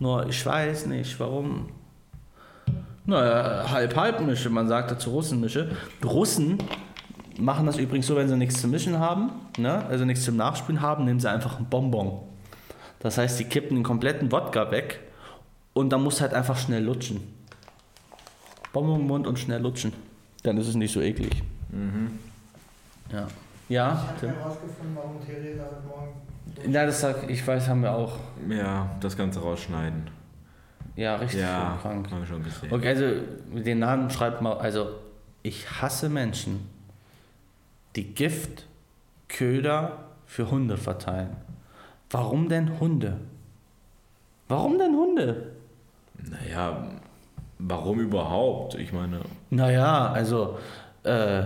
Nur 0.00 0.28
ich 0.28 0.44
weiß 0.44 0.86
nicht, 0.86 1.18
warum. 1.20 1.68
Naja, 3.06 3.70
halb-halb-Mische, 3.70 4.50
man 4.50 4.66
sagt 4.66 4.90
dazu 4.90 5.10
Russenmische. 5.10 5.70
Russen 6.04 6.58
machen 7.38 7.66
das 7.66 7.76
übrigens 7.78 8.08
so, 8.08 8.16
wenn 8.16 8.28
sie 8.28 8.36
nichts 8.36 8.60
zu 8.60 8.66
mischen 8.66 8.98
haben, 8.98 9.30
ne? 9.56 9.86
also 9.86 10.04
nichts 10.04 10.24
zum 10.24 10.36
Nachspülen 10.36 10.80
haben, 10.80 11.04
nehmen 11.04 11.20
sie 11.20 11.30
einfach 11.30 11.58
einen 11.58 11.66
Bonbon. 11.66 12.22
Das 13.00 13.18
heißt, 13.18 13.38
die 13.38 13.44
kippen 13.44 13.76
den 13.76 13.84
kompletten 13.84 14.32
Wodka 14.32 14.70
weg 14.70 15.00
und 15.74 15.90
dann 15.90 16.02
musst 16.02 16.18
du 16.18 16.22
halt 16.22 16.34
einfach 16.34 16.56
schnell 16.56 16.82
lutschen. 16.82 17.20
Bonbon 18.72 19.00
im 19.00 19.06
Mund 19.06 19.26
und 19.26 19.38
schnell 19.38 19.60
lutschen. 19.60 19.92
Dann 20.44 20.56
ist 20.58 20.68
es 20.68 20.74
nicht 20.76 20.92
so 20.92 21.00
eklig. 21.00 21.42
Ja. 23.10 23.26
Ich 23.68 23.74
Ja, 23.74 23.86
habe 23.96 24.20
Tim? 24.20 24.28
herausgefunden, 24.30 24.94
warum 24.94 25.24
Theresa 25.24 25.64
heute 25.64 25.86
Morgen. 25.88 26.72
Ja, 26.72 26.86
das 26.86 27.00
sag, 27.00 27.28
ich 27.28 27.44
weiß, 27.46 27.66
haben 27.68 27.82
wir 27.82 27.92
auch. 27.92 28.18
Ja, 28.48 28.90
das 29.00 29.16
Ganze 29.16 29.40
rausschneiden. 29.40 30.08
Ja, 30.96 31.16
richtig 31.16 31.40
Ja, 31.40 31.78
krank. 31.82 32.08
haben 32.10 32.20
wir 32.20 32.26
schon 32.26 32.44
gesehen. 32.44 32.72
Okay, 32.72 32.88
also 32.88 33.06
den 33.58 33.78
Namen 33.80 34.10
schreibt 34.10 34.40
mal. 34.42 34.58
Also, 34.58 34.90
ich 35.42 35.80
hasse 35.80 36.08
Menschen, 36.08 36.68
die 37.96 38.14
Gift, 38.14 38.66
Köder 39.28 40.04
für 40.26 40.50
Hunde 40.50 40.76
verteilen. 40.76 41.30
Warum 42.10 42.48
denn 42.48 42.78
Hunde? 42.78 43.18
Warum 44.46 44.78
denn 44.78 44.94
Hunde? 44.94 45.52
Naja, 46.22 46.86
warum 47.66 48.00
überhaupt? 48.00 48.74
Ich 48.74 48.92
meine, 48.92 49.20
Naja, 49.50 50.10
also, 50.12 50.58
äh, 51.04 51.44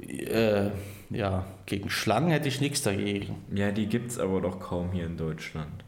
äh, 0.00 0.70
ja, 1.10 1.44
gegen 1.66 1.90
Schlangen 1.90 2.30
hätte 2.30 2.48
ich 2.48 2.60
nichts 2.60 2.82
dagegen. 2.82 3.36
ja, 3.54 3.70
die 3.70 3.86
gibt's 3.86 4.18
aber 4.18 4.40
doch 4.40 4.60
kaum 4.60 4.92
hier 4.92 5.06
in 5.06 5.16
Deutschland. 5.16 5.84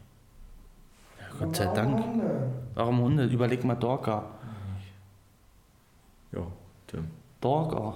Ja, 1.19 1.25
Gott 1.45 1.55
sei 1.55 1.65
Warum 1.65 1.75
Dank. 1.75 2.05
Hunde? 2.05 2.47
Warum 2.75 2.99
Hunde? 3.01 3.25
Überleg 3.25 3.63
mal 3.63 3.75
Dorka. 3.75 4.23
Ja, 6.31 6.41
Tim. 6.87 7.07
Dorka. 7.41 7.95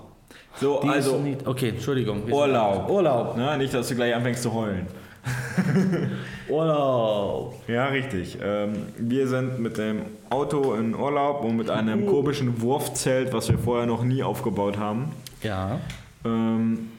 So, 0.60 0.82
Die 0.84 0.90
also, 0.90 1.18
nicht, 1.20 1.46
okay, 1.48 1.70
Entschuldigung. 1.70 2.24
Urlaub. 2.32 2.90
Urlaub. 2.90 3.36
Na, 3.38 3.56
nicht, 3.58 3.74
dass 3.74 3.88
du 3.88 3.96
gleich 3.96 4.14
anfängst 4.14 4.44
zu 4.44 4.54
heulen. 4.54 4.88
Urlaub. 6.50 7.56
Ja, 7.68 7.88
richtig. 7.88 8.38
Ähm, 8.42 8.74
wir 8.98 9.28
sind 9.28 9.60
mit 9.60 9.78
dem 9.78 10.02
Auto 10.30 10.74
in 10.76 10.96
Urlaub 10.96 11.44
und 11.44 11.58
mit 11.58 11.70
einem 11.70 12.06
komischen 12.06 12.62
Wurfzelt, 12.62 13.34
was 13.34 13.50
wir 13.50 13.58
vorher 13.58 13.86
noch 13.88 14.04
nie 14.04 14.24
aufgebaut 14.24 14.78
haben. 14.78 15.12
Ja. 15.42 15.80
Ähm, 16.24 16.90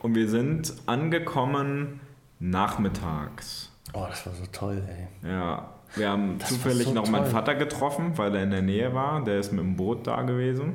und 0.00 0.14
wir 0.14 0.28
sind 0.28 0.72
angekommen 0.86 2.00
nachmittags. 2.40 3.70
Oh, 3.92 4.04
das 4.08 4.26
war 4.26 4.34
so 4.34 4.44
toll, 4.52 4.82
ey. 4.88 5.30
Ja, 5.30 5.70
wir 5.96 6.08
haben 6.08 6.38
Das 6.38 6.50
zufällig 6.50 6.86
so 6.86 6.92
noch 6.92 7.08
meinen 7.08 7.24
toll. 7.24 7.32
Vater 7.32 7.54
getroffen, 7.54 8.12
weil 8.16 8.34
er 8.34 8.42
in 8.44 8.50
der 8.50 8.62
Nähe 8.62 8.94
war. 8.94 9.24
Der 9.24 9.38
ist 9.38 9.52
mit 9.52 9.60
dem 9.60 9.76
Boot 9.76 10.06
da 10.06 10.22
gewesen. 10.22 10.74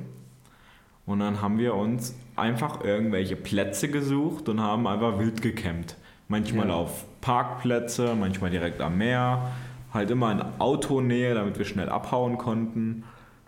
Und 1.06 1.20
dann 1.20 1.42
haben 1.42 1.58
wir 1.58 1.76
uns 1.76 2.16
einfach 2.36 2.84
irgendwelche 2.84 3.36
Plätze 3.36 3.90
gesucht 3.90 4.48
und 4.50 4.62
haben 4.62 4.88
einfach 4.88 5.20
wild 5.20 5.42
gecampt. 5.42 5.98
Manchmal 6.34 6.70
Ja. 6.70 6.74
auf 6.74 7.06
Parkplätze, 7.22 8.16
manchmal 8.20 8.50
direkt 8.50 8.82
am 8.82 8.98
Meer. 8.98 9.50
Halt 9.94 10.10
immer 10.10 10.32
in 10.32 10.42
Autonähe, 10.58 11.36
damit 11.36 11.60
wir 11.60 11.66
schnell 11.66 11.90
abhauen 11.90 12.40
konnten. 12.40 13.04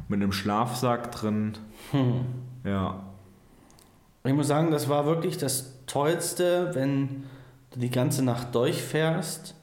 Mit 0.08 0.22
einem 0.22 0.32
Schlafsack 0.32 1.12
drin. 1.12 1.54
Hm. 1.92 2.26
Ja, 2.64 3.00
Ich 4.24 4.34
muss 4.34 4.48
sagen, 4.48 4.70
das 4.70 4.88
war 4.88 5.06
wirklich 5.08 5.38
das 5.40 5.74
Tollste, 5.88 6.70
wenn 6.76 7.24
du 7.72 7.80
die 7.80 7.90
ganze 7.90 8.24
Nacht 8.24 8.54
durchfährst 8.54 9.56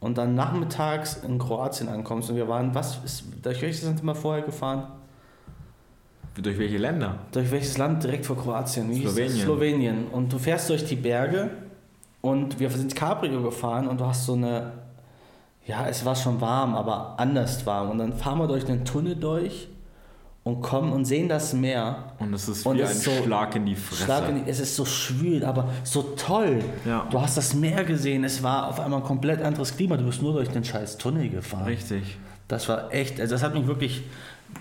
und 0.00 0.16
dann 0.16 0.34
nachmittags 0.34 1.16
in 1.26 1.38
Kroatien 1.38 1.88
ankommst. 1.88 2.30
Und 2.30 2.36
wir 2.36 2.48
waren, 2.48 2.74
was 2.74 3.04
ist, 3.04 3.24
durch 3.42 3.60
welches 3.60 3.84
Land 3.84 3.98
sind 3.98 4.06
wir 4.06 4.14
vorher 4.14 4.42
gefahren? 4.44 4.84
durch 6.42 6.58
welche 6.58 6.76
Länder? 6.78 7.18
Durch 7.32 7.50
welches 7.50 7.78
Land 7.78 8.04
direkt 8.04 8.26
vor 8.26 8.36
Kroatien? 8.36 8.92
Slowenien. 8.94 9.30
Slowenien. 9.44 10.06
Und 10.08 10.30
du 10.32 10.38
fährst 10.38 10.68
durch 10.68 10.84
die 10.84 10.96
Berge 10.96 11.50
und 12.26 12.58
wir 12.58 12.70
sind 12.70 12.94
Cabrio 12.94 13.42
gefahren 13.42 13.86
und 13.88 14.00
du 14.00 14.06
hast 14.06 14.24
so 14.26 14.34
eine, 14.34 14.72
ja, 15.66 15.86
es 15.88 16.04
war 16.04 16.14
schon 16.14 16.40
warm, 16.40 16.74
aber 16.74 17.14
anders 17.18 17.64
warm. 17.66 17.90
Und 17.90 17.98
dann 17.98 18.12
fahren 18.12 18.38
wir 18.38 18.46
durch 18.48 18.66
einen 18.68 18.84
Tunnel 18.84 19.16
durch 19.16 19.68
und 20.44 20.60
kommen 20.62 20.92
und 20.92 21.04
sehen 21.04 21.28
das 21.28 21.52
Meer. 21.54 22.12
Und 22.18 22.32
es 22.34 22.48
ist 22.48 22.64
Und 22.66 22.76
wie 22.78 22.82
es 22.82 22.90
ein 22.90 22.96
so- 23.16 23.22
Schlag 23.24 23.54
in 23.56 23.66
die 23.66 23.74
Fresse. 23.74 24.04
Schlag 24.04 24.28
in 24.28 24.44
die, 24.44 24.50
es 24.50 24.60
ist 24.60 24.76
so 24.76 24.84
schwül, 24.84 25.44
aber 25.44 25.68
so 25.84 26.02
toll. 26.16 26.60
Ja. 26.84 27.06
Du 27.10 27.20
hast 27.20 27.36
das 27.36 27.54
Meer 27.54 27.84
gesehen, 27.84 28.22
es 28.24 28.42
war 28.42 28.68
auf 28.68 28.78
einmal 28.80 29.00
ein 29.00 29.04
komplett 29.06 29.42
anderes 29.42 29.76
Klima. 29.76 29.96
Du 29.96 30.04
bist 30.06 30.22
nur 30.22 30.32
durch 30.34 30.48
den 30.50 30.64
scheiß 30.64 30.98
Tunnel 30.98 31.28
gefahren. 31.28 31.64
Richtig. 31.64 32.16
Das 32.48 32.68
war 32.68 32.92
echt, 32.94 33.20
also 33.20 33.34
das 33.34 33.42
hat 33.42 33.54
mich 33.54 33.66
wirklich, 33.66 34.02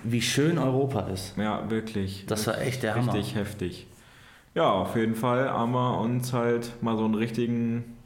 wie 0.04 0.22
schön 0.22 0.58
Europa 0.58 1.02
ist. 1.14 1.38
Ja, 1.38 1.70
wirklich. 1.70 2.26
Das 2.28 2.48
war 2.48 2.60
echt 2.60 2.82
der 2.82 2.96
Hammer. 2.96 3.14
Richtig 3.14 3.36
heftig. 3.36 3.86
Ja, 4.56 4.72
auf 4.72 4.96
jeden 4.96 5.16
Fall 5.16 5.50
haben 5.50 5.74
wir 5.74 6.00
uns 6.00 6.34
halt 6.34 6.82
mal 6.82 6.98
so 6.98 7.06
einen 7.06 7.16
richtigen 7.16 7.98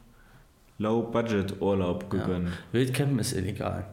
Low-Budget-Urlaub 0.78 2.10
gegönnt. 2.10 2.50
Wildcampen 2.72 3.18
ist 3.20 3.32
illegal. 3.32 3.86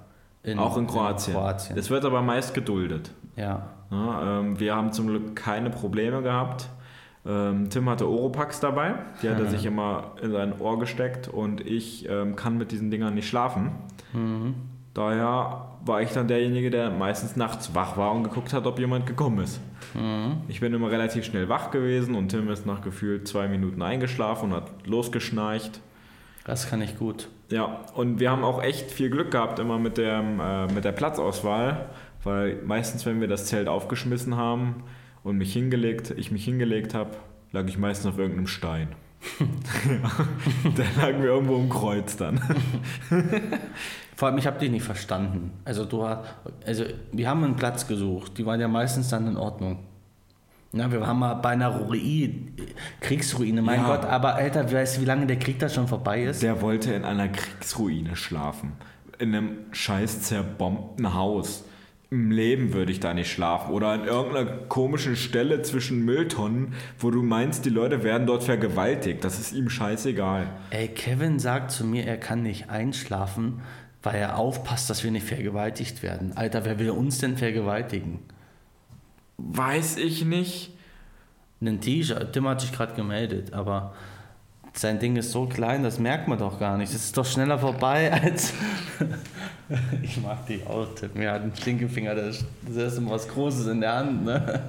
In, 0.44 0.58
Auch 0.58 0.78
in 0.78 0.88
Kroatien. 0.88 1.36
Kroatien. 1.36 1.78
Es 1.78 1.90
wird 1.90 2.04
aber 2.04 2.22
meist 2.22 2.54
geduldet. 2.54 3.12
Ja. 3.36 3.68
Ja, 3.92 4.40
ähm, 4.40 4.60
wir 4.60 4.76
haben 4.76 4.92
zum 4.92 5.08
Glück 5.08 5.36
keine 5.36 5.70
Probleme 5.70 6.22
gehabt. 6.22 6.68
Ähm, 7.26 7.70
Tim 7.70 7.90
hatte 7.90 8.10
Oropax 8.10 8.60
dabei, 8.60 8.96
die 9.22 9.30
hat 9.30 9.40
er 9.40 9.48
sich 9.48 9.66
immer 9.66 10.14
in 10.22 10.32
sein 10.32 10.60
Ohr 10.60 10.80
gesteckt 10.80 11.28
und 11.28 11.62
ich 11.62 12.08
ähm, 12.10 12.36
kann 12.36 12.58
mit 12.58 12.72
diesen 12.72 12.90
Dingern 12.90 13.14
nicht 13.14 13.28
schlafen. 13.28 13.72
Daher 14.94 15.68
war 15.88 16.02
ich 16.02 16.12
dann 16.12 16.28
derjenige, 16.28 16.70
der 16.70 16.90
meistens 16.90 17.36
nachts 17.36 17.74
wach 17.74 17.98
war 17.98 18.12
und 18.14 18.24
geguckt 18.24 18.54
hat, 18.54 18.66
ob 18.66 18.80
jemand 18.80 19.06
gekommen 19.06 19.44
ist. 19.44 19.60
Ich 20.48 20.60
bin 20.60 20.74
immer 20.74 20.92
relativ 20.92 21.26
schnell 21.26 21.50
wach 21.50 21.72
gewesen 21.72 22.16
und 22.16 22.30
Tim 22.30 22.50
ist 22.50 22.66
nach 22.66 22.82
gefühlt 22.82 23.28
zwei 23.28 23.48
Minuten 23.48 23.82
eingeschlafen 23.82 24.52
und 24.52 24.56
hat 24.56 24.86
losgeschnarcht. 24.86 25.82
Das 26.46 26.70
kann 26.70 26.82
ich 26.82 26.98
gut. 26.98 27.30
Ja, 27.50 27.82
und 27.94 28.20
wir 28.20 28.32
haben 28.32 28.44
auch 28.44 28.62
echt 28.62 28.92
viel 28.92 29.10
Glück 29.10 29.32
gehabt 29.32 29.60
immer 29.60 29.80
mit, 29.80 29.98
dem, 29.98 30.40
äh, 30.40 30.68
mit 30.72 30.86
der 30.86 30.92
Platzauswahl, 30.92 31.90
weil 32.24 32.62
meistens, 32.66 33.06
wenn 33.06 33.22
wir 33.22 33.28
das 33.28 33.46
Zelt 33.46 33.68
aufgeschmissen 33.68 34.36
haben 34.36 34.84
und 35.24 35.38
mich 35.38 35.54
hingelegt, 35.54 36.14
ich 36.18 36.32
mich 36.32 36.46
hingelegt 36.46 36.94
habe, 36.94 37.12
lag 37.52 37.66
ich 37.68 37.78
meistens 37.78 38.08
auf 38.08 38.18
irgendeinem 38.18 38.48
Stein. 38.48 38.90
Ja, 39.40 40.12
da 40.76 41.02
lagen 41.02 41.22
wir 41.22 41.30
irgendwo 41.30 41.58
im 41.58 41.70
Kreuz 41.70 42.16
dann. 42.18 42.40
Vor 44.16 44.28
allem, 44.28 44.38
ich 44.38 44.48
habe 44.48 44.58
dich 44.60 44.72
nicht 44.72 44.84
verstanden. 44.84 45.52
Also 45.66 45.86
du 45.86 46.08
hast, 46.08 46.22
also 46.66 46.86
wir 47.12 47.30
haben 47.30 47.44
einen 47.44 47.56
Platz 47.56 47.88
gesucht. 47.88 48.38
Die 48.38 48.46
waren 48.46 48.60
ja 48.60 48.68
meistens 48.68 49.10
dann 49.10 49.28
in 49.28 49.38
Ordnung. 49.38 49.80
Ja, 50.74 50.92
wir 50.92 51.02
waren 51.02 51.18
mal 51.18 51.36
bei 51.36 51.50
einer 51.50 51.70
Ruine, 51.70 52.52
Kriegsruine, 53.00 53.62
mein 53.62 53.82
Ja. 53.82 53.88
Gott. 53.88 54.06
Aber 54.06 54.36
Alter, 54.36 54.72
weißt 54.72 54.98
du, 54.98 55.02
wie 55.02 55.06
lange 55.06 55.26
der 55.26 55.40
Krieg 55.40 55.60
da 55.60 55.70
schon 55.70 55.88
vorbei 55.88 56.24
ist? 56.24 56.44
Der 56.44 56.62
wollte 56.62 56.94
in 56.94 57.06
einer 57.06 57.30
Kriegsruine 57.30 58.16
schlafen. 58.16 58.74
In 59.18 59.34
einem 59.34 59.52
scheiß 59.72 60.24
zerbombten 60.24 61.14
Haus. 61.14 61.64
Im 62.10 62.32
Leben 62.32 62.74
würde 62.74 62.94
ich 62.94 63.02
da 63.02 63.14
nicht 63.14 63.30
schlafen. 63.30 63.72
Oder 63.72 63.90
an 63.90 64.06
irgendeiner 64.06 64.46
komischen 64.46 65.18
Stelle 65.18 65.62
zwischen 65.62 66.06
Mülltonnen, 66.06 66.74
wo 67.00 67.12
du 67.12 67.22
meinst, 67.22 67.66
die 67.66 67.70
Leute 67.70 68.04
werden 68.04 68.26
dort 68.26 68.44
vergewaltigt. 68.44 69.26
Das 69.26 69.40
ist 69.40 69.52
ihm 69.52 69.70
scheißegal. 69.70 70.48
Ey, 70.70 70.88
Kevin 70.88 71.38
sagt 71.40 71.72
zu 71.72 71.86
mir, 71.86 72.06
er 72.06 72.18
kann 72.18 72.44
nicht 72.44 72.70
einschlafen, 72.70 73.62
weil 74.04 74.16
er 74.16 74.38
aufpasst, 74.38 74.90
dass 74.90 75.04
wir 75.04 75.12
nicht 75.12 75.28
vergewaltigt 75.28 76.02
werden. 76.02 76.32
Alter, 76.36 76.64
wer 76.64 76.80
will 76.80 76.92
uns 76.92 77.18
denn 77.18 77.36
vergewaltigen? 77.36 78.20
Weiß 79.38 79.98
ich 79.98 80.24
nicht. 80.24 80.72
Ein 81.60 81.82
T-Shirt, 81.82 82.32
Tim 82.32 82.48
hat 82.48 82.62
sich 82.62 82.72
gerade 82.72 82.94
gemeldet, 82.94 83.52
aber 83.52 83.94
sein 84.80 85.00
Ding 85.00 85.16
ist 85.16 85.32
so 85.32 85.46
klein, 85.46 85.84
das 85.84 86.00
merkt 86.00 86.28
man 86.28 86.38
doch 86.40 86.60
gar 86.60 86.78
nicht. 86.78 86.94
Das 86.94 87.04
ist 87.06 87.18
doch 87.18 87.26
schneller 87.26 87.58
vorbei 87.60 88.12
als. 88.24 88.54
ich 90.02 90.22
mag 90.22 90.46
die 90.48 90.62
auch, 90.66 90.88
Tim. 90.96 91.22
Ja, 91.22 91.36
ein 91.36 91.52
Stinkefinger, 91.60 92.16
das 92.16 92.46
das 92.66 92.94
ist 92.94 92.98
immer 93.00 93.12
was 93.12 93.28
Großes 93.28 93.68
in 93.68 93.82
der 93.82 93.96
Hand, 93.96 94.26
ne? 94.26 94.60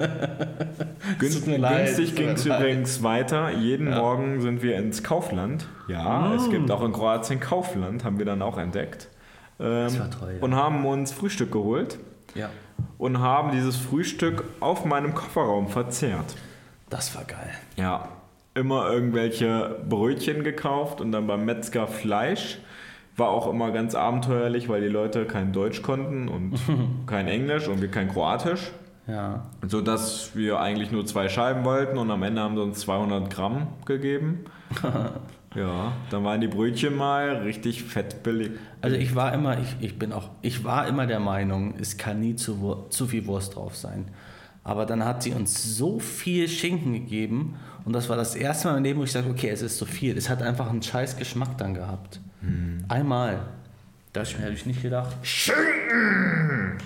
Gün 1.18 1.32
tut 1.32 1.46
mir 1.46 1.58
leid, 1.58 1.86
günstig 1.86 2.10
mir 2.12 2.16
ging 2.16 2.28
es 2.34 2.46
übrigens 2.46 3.02
weiter. 3.02 3.50
Jeden 3.50 3.88
Ja. 3.90 3.98
Morgen 4.00 4.40
sind 4.40 4.62
wir 4.62 4.76
ins 4.76 5.02
Kaufland. 5.02 5.66
Ja, 5.88 6.34
es 6.34 6.50
gibt 6.50 6.70
auch 6.70 6.82
in 6.84 6.92
Kroatien 6.92 7.40
Kaufland, 7.40 8.04
haben 8.04 8.18
wir 8.18 8.26
dann 8.26 8.42
auch 8.42 8.58
entdeckt. 8.58 9.08
Ähm, 9.60 9.98
war 9.98 10.10
toll, 10.10 10.34
ja. 10.36 10.42
Und 10.42 10.54
haben 10.54 10.86
uns 10.86 11.12
Frühstück 11.12 11.50
geholt 11.52 11.98
Ja, 12.34 12.50
und 12.96 13.18
haben 13.18 13.50
dieses 13.52 13.76
Frühstück 13.76 14.44
auf 14.60 14.84
meinem 14.84 15.14
Kofferraum 15.14 15.68
verzehrt. 15.68 16.36
das 16.90 17.14
war 17.16 17.24
geil. 17.24 17.50
Ja, 17.76 18.08
immer 18.58 18.90
irgendwelche 18.90 19.76
Brötchen 19.88 20.44
gekauft 20.44 21.00
und 21.00 21.12
dann 21.12 21.26
beim 21.26 21.44
Metzger 21.44 21.86
Fleisch. 21.86 22.58
War 23.16 23.30
auch 23.30 23.48
immer 23.48 23.72
ganz 23.72 23.94
abenteuerlich, 23.94 24.68
weil 24.68 24.80
die 24.80 24.88
Leute 24.88 25.24
kein 25.24 25.52
Deutsch 25.52 25.82
konnten 25.82 26.28
und 26.28 26.58
kein 27.06 27.26
Englisch 27.26 27.66
und 27.68 27.80
wir 27.80 27.90
kein 27.90 28.08
Kroatisch. 28.08 28.70
Ja. 29.08 29.46
So 29.66 29.80
dass 29.80 30.36
wir 30.36 30.60
eigentlich 30.60 30.92
nur 30.92 31.06
zwei 31.06 31.28
Scheiben 31.28 31.64
wollten 31.64 31.96
und 31.96 32.10
am 32.10 32.22
Ende 32.22 32.42
haben 32.42 32.56
sie 32.56 32.62
uns 32.62 32.80
200 32.80 33.30
Gramm 33.30 33.68
gegeben. 33.86 34.44
ja, 35.54 35.92
dann 36.10 36.24
waren 36.24 36.40
die 36.40 36.48
Brötchen 36.48 36.94
mal 36.94 37.38
richtig 37.38 37.82
fett 37.84 38.22
billig. 38.22 38.50
Also 38.82 38.96
ich 38.96 39.14
war 39.14 39.32
immer, 39.32 39.58
ich, 39.58 39.76
ich 39.80 39.98
bin 39.98 40.12
auch, 40.12 40.28
ich 40.42 40.62
war 40.62 40.86
immer 40.86 41.06
der 41.06 41.20
Meinung, 41.20 41.74
es 41.80 41.96
kann 41.96 42.20
nie 42.20 42.36
zu, 42.36 42.84
zu 42.90 43.06
viel 43.06 43.26
Wurst 43.26 43.56
drauf 43.56 43.74
sein. 43.76 44.10
Aber 44.62 44.84
dann 44.84 45.02
hat 45.02 45.22
sie 45.22 45.32
uns 45.32 45.76
so 45.78 45.98
viel 45.98 46.46
Schinken 46.46 46.92
gegeben 46.92 47.56
und 47.88 47.94
das 47.94 48.10
war 48.10 48.18
das 48.18 48.34
erste 48.34 48.68
Mal 48.68 48.76
im 48.76 48.84
Leben, 48.84 49.00
wo 49.00 49.04
ich 49.04 49.12
sagte, 49.12 49.30
okay, 49.30 49.48
es 49.48 49.62
ist 49.62 49.78
zu 49.78 49.86
viel. 49.86 50.18
Es 50.18 50.28
hat 50.28 50.42
einfach 50.42 50.68
einen 50.68 50.82
scheiß 50.82 51.16
Geschmack 51.16 51.56
dann 51.56 51.72
gehabt. 51.72 52.20
Einmal. 52.86 53.40
Da 54.12 54.20
hab 54.20 54.28
ich 54.28 54.36
mir 54.36 54.44
hätte 54.44 54.52
ich 54.52 54.66
nicht 54.66 54.82
gedacht. 54.82 55.16
Schinken! 55.22 56.76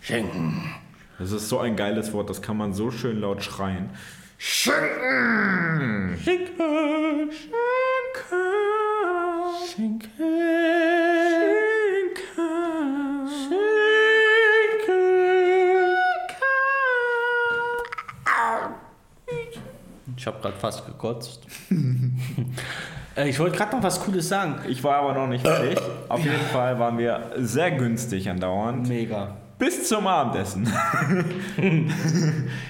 Schinken. 0.00 0.74
Das 1.20 1.30
ist 1.30 1.48
so 1.48 1.60
ein 1.60 1.76
geiles 1.76 2.12
Wort, 2.12 2.28
das 2.28 2.42
kann 2.42 2.56
man 2.56 2.74
so 2.74 2.90
schön 2.90 3.20
laut 3.20 3.44
schreien. 3.44 3.90
Schinken! 4.38 6.18
Schinken! 6.18 7.30
Schinken! 7.30 8.42
Schinken! 9.72 10.97
Ich 20.18 20.26
habe 20.26 20.40
gerade 20.40 20.56
fast 20.56 20.84
gekotzt. 20.84 21.46
Äh, 23.16 23.30
ich 23.30 23.40
wollte 23.40 23.56
gerade 23.56 23.74
noch 23.74 23.82
was 23.82 24.00
Cooles 24.00 24.28
sagen. 24.28 24.60
Ich 24.68 24.84
war 24.84 24.98
aber 24.98 25.12
noch 25.12 25.26
nicht 25.26 25.44
fertig. 25.44 25.76
Auf 26.08 26.22
jeden 26.22 26.38
Fall 26.52 26.78
waren 26.78 26.96
wir 26.98 27.32
sehr 27.36 27.72
günstig 27.72 28.30
andauernd. 28.30 28.86
Mega. 28.86 29.36
Bis 29.58 29.88
zum 29.88 30.06
Abendessen. 30.06 30.72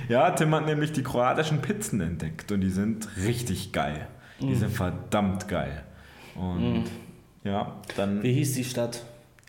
ja, 0.08 0.30
Tim 0.30 0.54
hat 0.54 0.64
nämlich 0.64 0.92
die 0.92 1.02
kroatischen 1.02 1.60
Pizzen 1.60 2.00
entdeckt 2.00 2.50
und 2.50 2.62
die 2.62 2.70
sind 2.70 3.08
richtig 3.26 3.72
geil. 3.72 4.06
Die 4.40 4.54
sind 4.54 4.70
verdammt 4.70 5.48
geil. 5.48 5.82
Und 6.34 6.84
ja, 7.44 7.76
dann 7.98 8.22
Wie 8.22 8.32
hieß 8.32 8.54
die 8.54 8.64
Stadt? 8.64 9.02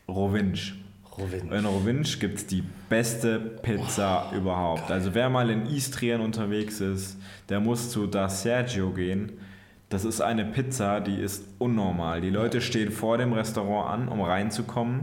Rovinj. 0.10 0.74
Rovin. 1.20 1.52
In 1.52 1.66
Rovinj 1.66 2.20
gibt 2.20 2.38
es 2.38 2.46
die 2.48 2.64
beste 2.90 3.40
Pizza 3.40 4.32
überhaupt. 4.36 4.90
Also 4.92 5.14
wer 5.14 5.30
mal 5.30 5.50
in 5.50 5.66
Istrien 5.66 6.22
unterwegs 6.22 6.82
ist, 6.82 7.18
der 7.50 7.60
muss 7.60 7.90
zu 7.90 8.08
Da 8.08 8.30
Sergio 8.30 8.92
gehen. 8.92 9.32
Das 9.90 10.06
ist 10.06 10.22
eine 10.22 10.46
Pizza, 10.46 11.00
die 11.02 11.16
ist 11.16 11.44
unnormal. 11.58 12.22
Die 12.22 12.30
Leute 12.30 12.62
stehen 12.62 12.92
vor 12.92 13.18
dem 13.18 13.34
Restaurant 13.34 13.90
an, 13.90 14.08
um 14.08 14.22
reinzukommen. 14.22 15.02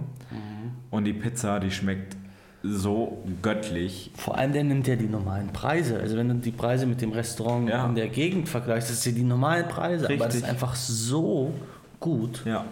Und 0.91 1.05
die 1.05 1.13
Pizza, 1.13 1.59
die 1.59 1.73
schmeckt 1.73 2.17
so 2.63 3.23
göttlich. 3.43 4.11
Vor 4.17 4.39
allem, 4.39 4.53
der 4.53 4.65
nimmt 4.65 4.87
ja 4.87 4.97
die 4.97 5.07
normalen 5.09 5.49
Preise. 5.53 5.99
Also 6.01 6.17
wenn 6.17 6.29
du 6.29 6.35
die 6.35 6.51
Preise 6.53 6.87
mit 6.87 7.01
dem 7.01 7.13
Restaurant 7.13 7.69
Ja. 7.69 7.85
in 7.87 7.95
der 7.95 8.09
Gegend 8.09 8.49
vergleichst, 8.49 8.91
das 8.91 9.03
sind 9.03 9.17
die 9.17 9.23
normalen 9.23 9.69
Preise. 9.69 10.07
Aber 10.07 10.17
das 10.17 10.27
ist 10.29 10.35
Richtig. 10.43 10.51
einfach 10.51 10.75
so 10.75 11.53
gut. 12.01 12.43
Ja, 12.45 12.65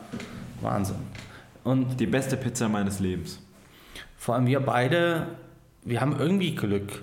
Wahnsinn. 0.60 0.96
Und 1.64 1.98
die 1.98 2.06
beste 2.06 2.36
Pizza 2.36 2.68
meines 2.68 3.00
Lebens. 3.00 3.40
vor 4.16 4.34
allem 4.34 4.46
wir 4.46 4.60
beide, 4.60 5.26
wir 5.82 6.00
haben 6.00 6.16
irgendwie 6.18 6.54
Glück. 6.54 7.02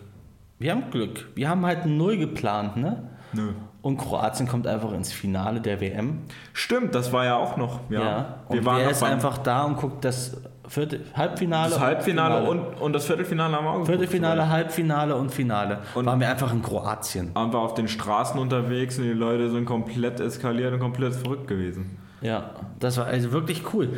Wir 0.59 0.71
haben 0.71 0.89
Glück. 0.91 1.27
Wir 1.35 1.49
haben 1.49 1.65
halt 1.65 1.85
null 1.85 2.17
geplant, 2.17 2.77
ne? 2.77 3.03
Nö. 3.33 3.49
Und 3.81 3.97
Kroatien 3.97 4.47
kommt 4.47 4.67
einfach 4.67 4.91
ins 4.93 5.11
Finale 5.11 5.59
der 5.61 5.81
WM. 5.81 6.19
Stimmt, 6.53 6.93
das 6.93 7.11
war 7.11 7.25
ja 7.25 7.35
auch 7.37 7.57
noch. 7.57 7.79
Ja, 7.89 8.35
Und 8.47 8.57
wir 8.57 8.65
waren 8.65 8.81
er 8.81 8.91
ist 8.91 9.01
einfach 9.01 9.39
da 9.39 9.63
und 9.63 9.77
guckt 9.77 10.05
das 10.05 10.37
Vierte, 10.67 10.99
Halbfinale. 11.15 11.69
das 11.69 11.77
und 11.79 11.83
Halbfinale 11.83 12.41
Finale. 12.45 12.49
und, 12.51 12.81
und 12.81 12.93
das 12.93 13.05
Viertelfinale 13.05 13.55
haben 13.55 13.63
wir 13.65 13.69
auch 13.69 13.73
geguckt. 13.73 13.89
Viertelfinale, 13.89 14.49
Halbfinale 14.49 15.15
und 15.15 15.31
Finale. 15.31 15.79
Und- 15.95 16.05
waren 16.05 16.19
wir 16.19 16.29
einfach 16.29 16.53
in 16.53 16.61
Kroatien. 16.61 17.33
Waren 17.33 17.51
wir 17.51 17.59
auf 17.59 17.73
den 17.73 17.87
Straßen 17.87 18.39
unterwegs 18.39 18.97
und 18.99 19.05
die 19.05 19.09
Leute 19.13 19.49
sind 19.49 19.65
komplett 19.65 20.19
eskaliert 20.19 20.73
und 20.73 20.79
komplett 20.79 21.15
verrückt 21.15 21.47
gewesen. 21.47 21.97
Ja, 22.21 22.51
das 22.79 22.97
war 22.97 23.07
also 23.07 23.31
wirklich 23.31 23.63
cool. 23.73 23.89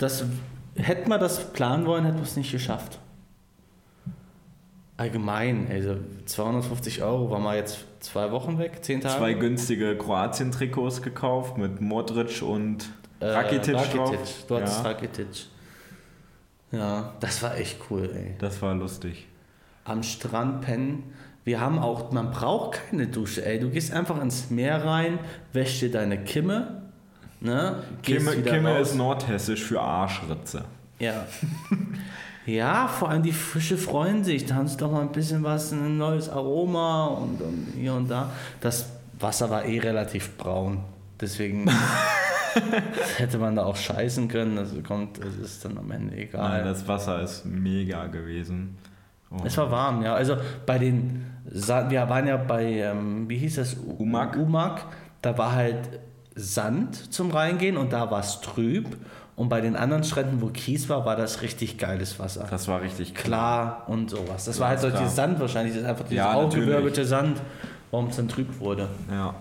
Das, 0.00 0.24
hätten 0.76 1.08
wir 1.10 1.18
das 1.18 1.52
planen 1.52 1.86
wollen, 1.86 2.04
hätten 2.04 2.16
wir 2.16 2.24
es 2.24 2.36
nicht 2.36 2.50
geschafft. 2.52 2.98
Allgemein, 4.96 5.66
also 5.70 5.96
250 6.26 7.02
Euro, 7.02 7.30
waren 7.30 7.42
wir 7.42 7.54
jetzt 7.56 7.86
zwei 8.00 8.30
Wochen 8.32 8.58
weg, 8.58 8.78
zehn 8.84 9.00
Tage? 9.00 9.16
Zwei 9.18 9.32
günstige 9.34 9.96
Kroatien-Trikots 9.96 11.00
gekauft 11.00 11.56
mit 11.56 11.80
Modric 11.80 12.42
und 12.42 12.84
Äh, 13.20 13.26
Rakitic, 13.26 13.74
Rakitic. 13.74 13.96
drauf. 13.98 14.44
Du 14.48 14.56
hattest 14.56 14.78
ja, 14.78 14.82
Rakitic. 14.90 15.26
Ja, 16.72 17.12
das 17.20 17.42
war 17.42 17.56
echt 17.58 17.78
cool, 17.90 18.10
ey. 18.14 18.34
das 18.38 18.60
war 18.62 18.74
lustig. 18.74 19.26
Am 19.84 20.02
Strand 20.02 20.62
pennen. 20.62 21.12
Wir 21.44 21.60
haben 21.60 21.78
auch, 21.78 22.12
man 22.12 22.30
braucht 22.30 22.78
keine 22.90 23.06
Dusche, 23.08 23.44
ey. 23.44 23.58
Du 23.58 23.70
gehst 23.70 23.92
einfach 23.92 24.20
ins 24.22 24.50
Meer 24.50 24.84
rein, 24.84 25.18
wäschst 25.52 25.82
dir 25.82 25.90
deine 25.90 26.22
Kimme, 26.22 26.79
ne? 27.40 27.82
Kimme, 28.02 28.36
Kimme 28.42 28.78
ist 28.78 28.94
nordhessisch 28.94 29.62
für 29.64 29.80
Arschritze. 29.80 30.64
Ja. 30.98 31.26
ja, 32.46 32.88
vor 32.88 33.08
allem 33.10 33.22
die 33.22 33.32
Fische 33.32 33.76
freuen 33.78 34.24
sich. 34.24 34.46
Da 34.46 34.56
haben 34.56 34.68
sie 34.68 34.76
doch 34.76 34.90
mal 34.92 35.00
ein 35.02 35.12
bisschen 35.12 35.42
was, 35.42 35.72
ein 35.72 35.96
neues 35.98 36.28
Aroma 36.28 37.06
und, 37.06 37.40
und 37.40 37.66
hier 37.76 37.94
und 37.94 38.10
da. 38.10 38.30
Das 38.60 38.86
Wasser 39.18 39.50
war 39.50 39.64
eh 39.64 39.78
relativ 39.78 40.36
braun. 40.36 40.84
Deswegen 41.20 41.70
hätte 43.18 43.38
man 43.38 43.56
da 43.56 43.64
auch 43.64 43.76
scheißen 43.76 44.28
können, 44.28 44.56
das 44.56 44.70
kommt, 44.86 45.18
das 45.22 45.34
ist 45.36 45.64
dann 45.64 45.76
am 45.78 45.90
Ende 45.90 46.16
egal. 46.16 46.48
Nein, 46.48 46.64
das 46.64 46.86
Wasser 46.88 47.22
ist 47.22 47.44
mega 47.44 48.06
gewesen. 48.06 48.78
Oh. 49.30 49.36
Es 49.44 49.56
war 49.58 49.70
warm, 49.70 50.02
ja. 50.02 50.14
Also 50.14 50.36
bei 50.66 50.78
den, 50.78 51.24
wir 51.44 52.08
waren 52.08 52.26
ja 52.26 52.36
bei, 52.36 52.64
ähm, 52.64 53.28
wie 53.28 53.36
hieß 53.38 53.56
das? 53.56 53.76
U- 53.76 53.96
Umag. 53.98 54.36
Umag. 54.36 54.80
Da 55.22 55.36
war 55.36 55.52
halt 55.52 55.76
Sand 56.34 57.12
zum 57.12 57.30
Reingehen 57.30 57.76
und 57.76 57.92
da 57.92 58.10
war 58.10 58.20
es 58.20 58.40
trüb. 58.40 58.96
Und 59.36 59.48
bei 59.48 59.60
den 59.62 59.74
anderen 59.74 60.04
Stränden, 60.04 60.42
wo 60.42 60.48
Kies 60.48 60.88
war, 60.90 61.06
war 61.06 61.16
das 61.16 61.40
richtig 61.40 61.78
geiles 61.78 62.18
Wasser. 62.18 62.46
Das 62.50 62.68
war 62.68 62.82
richtig 62.82 63.14
Klar 63.14 63.84
und 63.86 64.10
sowas. 64.10 64.44
Das 64.44 64.60
war 64.60 64.68
halt 64.68 64.80
so 64.80 64.90
dieses 64.90 65.16
Sand 65.16 65.40
wahrscheinlich. 65.40 65.72
Das 65.74 65.82
ist 65.84 65.88
einfach 65.88 66.04
dieses 66.04 66.18
Ja, 66.18 66.34
aufgewirbelte 66.34 67.06
Sand, 67.06 67.40
warum 67.90 68.08
es 68.08 68.16
dann 68.16 68.28
trüb 68.28 68.60
wurde. 68.60 68.88
Ja. 69.10 69.34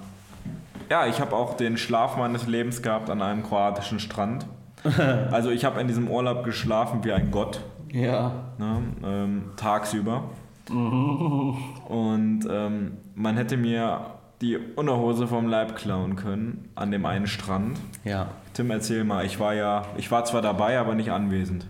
Ja, 0.89 1.05
ich 1.05 1.19
habe 1.19 1.35
auch 1.35 1.55
den 1.57 1.75
Schlaf 1.77 2.15
meines 2.17 2.47
Lebens 2.47 2.81
gehabt 2.81 3.09
an 3.09 3.21
einem 3.21 3.43
kroatischen 3.43 3.99
Strand. 3.99 4.45
Also 5.31 5.49
ich 5.49 5.65
habe 5.65 5.81
in 5.81 5.87
diesem 5.89 6.07
Urlaub 6.09 6.45
geschlafen 6.45 7.03
wie 7.03 7.11
ein 7.11 7.31
Gott, 7.31 7.59
Ja. 7.91 8.31
ne, 8.57 8.81
ähm, 9.03 9.43
tagsüber. 9.57 10.23
Und 10.69 12.47
ähm, 12.49 12.97
man 13.15 13.35
hätte 13.35 13.57
mir 13.57 13.99
die 14.41 14.57
Unterhose 14.57 15.27
vom 15.27 15.47
Leib 15.47 15.75
klauen 15.75 16.15
können 16.15 16.69
an 16.75 16.91
dem 16.91 17.05
einen 17.05 17.27
Strand. 17.27 17.77
Ja. 18.03 18.29
Tim, 18.53 18.71
erzähl 18.71 19.03
mal, 19.03 19.25
ich 19.25 19.39
war 19.39 19.53
ja, 19.53 19.85
ich 19.97 20.09
war 20.11 20.23
zwar 20.25 20.41
dabei, 20.41 20.79
aber 20.79 20.95
nicht 20.95 21.11
anwesend. 21.11 21.65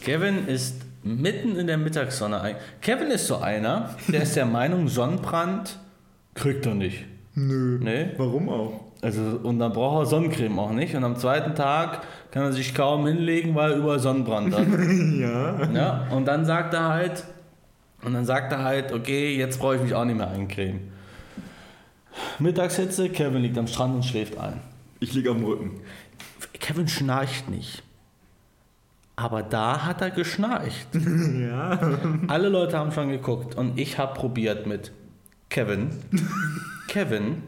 Kevin 0.00 0.46
ist 0.46 0.82
mitten 1.02 1.56
in 1.56 1.66
der 1.66 1.78
Mittagssonne. 1.78 2.56
Kevin 2.80 3.08
ist 3.08 3.26
so 3.26 3.38
einer, 3.38 3.90
der 4.08 4.22
ist 4.22 4.36
der 4.36 4.46
Meinung, 4.46 4.88
Sonnenbrand 4.88 5.78
kriegt 6.34 6.64
er 6.66 6.74
nicht. 6.74 7.04
Nö. 7.34 7.78
Nee? 7.80 8.10
Warum 8.16 8.48
auch? 8.48 8.80
Also, 9.02 9.40
und 9.42 9.58
dann 9.58 9.72
braucht 9.72 10.02
er 10.04 10.06
Sonnencreme 10.06 10.58
auch 10.58 10.70
nicht. 10.70 10.94
Und 10.94 11.02
am 11.02 11.16
zweiten 11.16 11.54
Tag 11.54 12.02
kann 12.30 12.44
er 12.44 12.52
sich 12.52 12.74
kaum 12.74 13.06
hinlegen, 13.06 13.54
weil 13.54 13.72
er 13.72 13.76
überall 13.78 13.98
Sonnenbrand 13.98 14.54
hat. 14.54 14.66
Ja. 15.18 15.70
ja, 15.72 16.06
und 16.10 16.26
dann 16.26 16.44
sagt 16.44 16.72
er 16.74 16.88
halt, 16.88 17.24
und 18.04 18.14
dann 18.14 18.24
sagt 18.24 18.52
er 18.52 18.62
halt, 18.62 18.92
okay, 18.92 19.36
jetzt 19.36 19.58
brauche 19.60 19.76
ich 19.76 19.82
mich 19.82 19.94
auch 19.94 20.04
nicht 20.04 20.16
mehr 20.16 20.28
eincremen. 20.28 20.91
Mittagshitze, 22.38 23.08
Kevin 23.10 23.42
liegt 23.42 23.58
am 23.58 23.66
Strand 23.66 23.94
und 23.94 24.04
schläft 24.04 24.38
ein. 24.38 24.60
Ich 25.00 25.12
lieg 25.14 25.28
am 25.28 25.44
Rücken. 25.44 25.80
Kevin 26.54 26.88
schnarcht 26.88 27.48
nicht. 27.48 27.82
Aber 29.16 29.42
da 29.42 29.84
hat 29.84 30.00
er 30.00 30.10
geschnarcht. 30.10 30.88
Ja. 31.42 31.78
Alle 32.28 32.48
Leute 32.48 32.78
haben 32.78 32.92
schon 32.92 33.08
geguckt 33.08 33.56
und 33.56 33.78
ich 33.78 33.98
habe 33.98 34.14
probiert 34.14 34.66
mit 34.66 34.92
Kevin, 35.50 35.90
Kevin, 36.88 37.42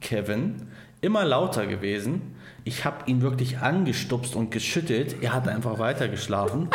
Kevin, 0.00 0.68
immer 1.00 1.24
lauter 1.24 1.66
gewesen. 1.66 2.22
Ich 2.64 2.84
habe 2.84 3.08
ihn 3.10 3.22
wirklich 3.22 3.58
angestupst 3.58 4.36
und 4.36 4.50
geschüttelt. 4.50 5.22
Er 5.22 5.32
hat 5.32 5.48
einfach 5.48 5.78
weiter 5.78 6.08
geschlafen. 6.08 6.68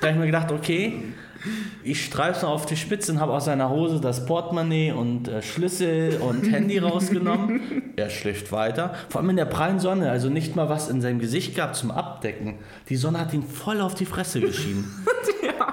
Da 0.00 0.08
habe 0.08 0.14
ich 0.14 0.20
mir 0.20 0.26
gedacht, 0.26 0.50
okay, 0.50 1.02
ich 1.84 2.04
streife 2.04 2.44
noch 2.44 2.52
auf 2.52 2.66
die 2.66 2.76
Spitze 2.76 3.12
und 3.12 3.20
habe 3.20 3.32
aus 3.32 3.44
seiner 3.44 3.70
Hose 3.70 4.00
das 4.00 4.26
Portemonnaie 4.26 4.92
und 4.92 5.28
äh, 5.28 5.42
Schlüssel 5.42 6.18
und 6.20 6.42
Handy 6.52 6.78
rausgenommen. 6.78 7.92
Er 7.96 8.10
schläft 8.10 8.52
weiter. 8.52 8.94
Vor 9.08 9.20
allem 9.20 9.30
in 9.30 9.36
der 9.36 9.44
prallen 9.44 9.78
Sonne, 9.78 10.10
also 10.10 10.28
nicht 10.28 10.56
mal 10.56 10.68
was 10.68 10.88
in 10.88 11.00
seinem 11.00 11.18
Gesicht 11.18 11.56
gab 11.56 11.74
zum 11.74 11.90
Abdecken. 11.90 12.56
Die 12.88 12.96
Sonne 12.96 13.20
hat 13.20 13.32
ihn 13.32 13.42
voll 13.42 13.80
auf 13.80 13.94
die 13.94 14.06
Fresse 14.06 14.40
geschienen. 14.40 14.84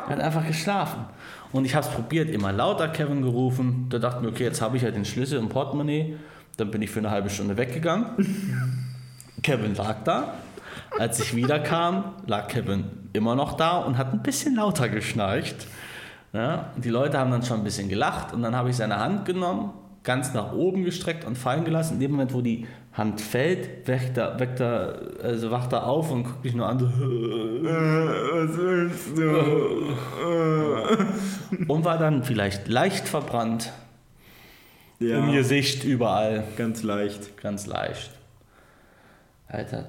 Er 0.08 0.17
hat 0.17 0.19
einfach 0.19 0.45
geschlafen. 0.45 1.06
Und 1.51 1.65
ich 1.65 1.73
habe 1.73 1.88
es 1.88 1.91
probiert, 1.91 2.30
immer 2.30 2.51
lauter 2.51 2.89
Kevin 2.89 3.23
gerufen. 3.23 3.88
Da 3.89 3.97
dachte 3.97 4.17
ich 4.17 4.23
mir, 4.23 4.30
okay, 4.30 4.43
jetzt 4.43 4.62
habe 4.62 4.78
ich 4.78 4.84
halt 4.84 4.95
den 4.95 5.04
Schlüssel 5.04 5.39
im 5.39 5.49
Portemonnaie. 5.49 6.15
Dann 6.58 6.69
bin 6.69 6.84
ich 6.84 6.91
für 6.91 6.99
eine 6.99 7.10
halbe 7.10 7.30
Stunde 7.30 7.58
weggegangen. 7.58 8.06
Kevin 9.41 9.73
lag 9.73 10.04
da. 10.04 10.36
Als 10.98 11.20
ich 11.20 11.36
wiederkam, 11.36 12.14
lag 12.28 12.48
Kevin 12.48 12.86
immer 13.14 13.36
noch 13.36 13.54
da 13.58 13.78
und 13.80 13.98
hat 13.98 14.14
ein 14.14 14.24
bisschen 14.24 14.56
lauter 14.56 14.90
geschnarcht. 14.90 15.68
Ja, 16.34 16.72
die 16.76 16.90
Leute 16.90 17.18
haben 17.18 17.32
dann 17.32 17.44
schon 17.44 17.60
ein 17.60 17.64
bisschen 17.64 17.88
gelacht 17.90 18.34
und 18.34 18.42
dann 18.42 18.56
habe 18.56 18.70
ich 18.70 18.76
seine 18.76 19.00
Hand 19.00 19.26
genommen, 19.26 19.72
ganz 20.04 20.34
nach 20.34 20.52
oben 20.54 20.84
gestreckt 20.84 21.24
und 21.26 21.38
fallen 21.38 21.64
gelassen. 21.64 21.96
In 21.96 22.00
dem 22.02 22.12
Moment, 22.12 22.34
wo 22.34 22.42
die 22.42 22.68
Hand 22.94 23.22
fällt, 23.22 23.88
weckt 23.88 24.18
er, 24.18 24.40
weckt 24.40 24.60
er, 24.60 25.00
also 25.24 25.52
wacht 25.52 25.72
er 25.74 25.86
auf 25.88 26.12
und 26.12 26.24
guckt 26.24 26.44
mich 26.44 26.54
nur 26.54 26.68
an. 26.68 26.80
So, 26.80 26.86
Was 26.88 28.58
willst 28.58 29.18
du? 29.18 29.96
und 31.72 31.86
war 31.86 31.98
dann 31.98 32.24
vielleicht 32.24 32.68
leicht 32.68 33.08
verbrannt. 33.08 33.72
Ja, 35.00 35.20
Im 35.20 35.32
Gesicht 35.34 35.84
überall. 35.84 36.44
ganz 36.58 36.84
leicht. 36.84 37.38
Ganz 37.42 37.66
leicht. 37.66 38.12
Alter. 39.47 39.86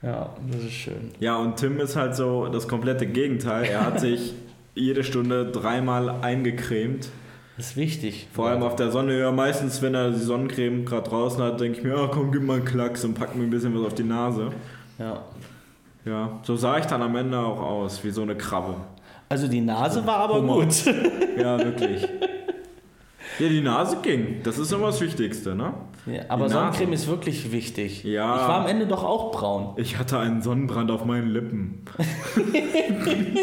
ja, 0.03 0.31
das 0.51 0.65
ist 0.65 0.73
schön. 0.73 1.11
Ja, 1.21 1.37
und 1.37 1.57
Tim 1.57 1.79
ist 1.81 1.97
halt 1.97 2.15
so 2.15 2.49
das 2.49 2.69
komplette 2.69 3.07
Gegenteil. 3.07 3.65
Er 3.65 3.87
hat 3.87 4.01
sich 4.01 4.35
jede 4.75 5.05
Stunde 5.05 5.51
dreimal 5.51 6.11
eingecremt. 6.23 7.09
Das 7.57 7.71
ist 7.71 7.77
wichtig. 7.77 8.29
Vor 8.33 8.49
allem 8.49 8.63
auf 8.63 8.77
der 8.77 8.91
Sonne. 8.91 9.19
Ja, 9.19 9.31
meistens, 9.31 9.83
wenn 9.83 9.95
er 9.95 10.11
die 10.11 10.19
Sonnencreme 10.19 10.85
gerade 10.85 11.09
draußen 11.09 11.43
hat, 11.43 11.61
denke 11.61 11.79
ich 11.79 11.85
mir, 11.85 11.97
ja, 11.97 12.09
komm, 12.09 12.33
gib 12.33 12.43
mal 12.43 12.57
einen 12.57 12.65
Klacks 12.65 13.05
und 13.05 13.15
pack 13.15 13.37
mir 13.37 13.45
ein 13.45 13.51
bisschen 13.51 13.79
was 13.79 13.87
auf 13.87 13.95
die 13.95 14.05
Nase. 14.05 14.51
Ja. 14.99 15.23
Ja, 16.05 16.41
so 16.43 16.57
sah 16.57 16.79
ich 16.79 16.87
dann 16.87 17.01
am 17.03 17.15
Ende 17.15 17.39
auch 17.39 17.61
aus, 17.61 18.03
wie 18.03 18.11
so 18.11 18.23
eine 18.23 18.35
Krabbe. 18.35 18.75
Also 19.29 19.47
die 19.47 19.61
Nase 19.61 20.05
war 20.05 20.17
aber 20.17 20.37
Humor. 20.37 20.65
gut. 20.65 20.85
Ja, 21.39 21.59
wirklich. 21.59 22.07
Ja, 23.39 23.49
die 23.49 23.63
Nase 23.63 23.97
ging. 24.03 24.43
Das 24.43 24.59
ist 24.59 24.73
immer 24.73 24.89
das 24.89 25.01
Wichtigste, 25.01 25.55
ne? 25.55 25.73
Ja, 26.07 26.23
aber. 26.29 26.49
Sonnencreme 26.49 26.95
ist 26.95 27.09
wirklich 27.09 27.53
wichtig. 27.53 28.05
Ja. 28.05 28.37
Ich 28.37 28.43
war 28.43 28.61
am 28.61 28.67
Ende 28.67 28.87
doch 28.87 29.05
auch 29.05 29.33
braun. 29.33 29.75
Ich 29.77 29.99
hatte 29.99 30.19
einen 30.19 30.43
Sonnenbrand 30.43 30.91
auf 30.91 31.05
meinen 31.05 31.29
Lippen. 31.29 31.85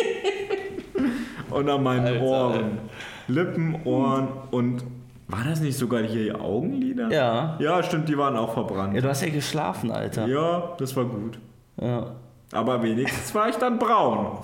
und 1.49 1.69
an 1.69 1.83
meinen 1.83 2.05
Alter, 2.05 2.21
Ohren. 2.21 2.79
Lippen, 3.27 3.83
Ohren 3.85 4.27
und. 4.51 4.83
War 5.27 5.43
das 5.43 5.61
nicht 5.61 5.77
sogar 5.77 6.01
hier 6.01 6.23
die 6.23 6.33
Augenlider? 6.33 7.11
Ja. 7.11 7.55
Ja, 7.59 7.83
stimmt, 7.83 8.09
die 8.09 8.17
waren 8.17 8.35
auch 8.35 8.53
verbrannt. 8.53 8.95
Ja, 8.95 9.01
du 9.01 9.09
hast 9.09 9.21
ja 9.21 9.29
geschlafen, 9.29 9.91
Alter. 9.91 10.25
Ja, 10.25 10.73
das 10.79 10.95
war 10.95 11.05
gut. 11.05 11.37
Ja. 11.79 12.15
Aber 12.51 12.81
wenigstens 12.81 13.35
war 13.35 13.47
ich 13.47 13.55
dann 13.55 13.77
braun. 13.77 14.39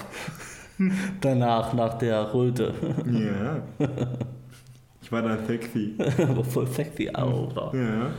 Danach, 1.21 1.73
nach 1.73 1.95
der 1.95 2.33
Röte. 2.33 2.73
Ja. 3.07 3.87
Ich 5.05 5.11
war 5.11 5.21
dann 5.21 5.45
sexy. 5.45 5.93
aber 6.17 6.43
voll 6.43 6.65
sexy, 6.65 7.09
Alter. 7.13 7.71
Ja. 7.75 8.09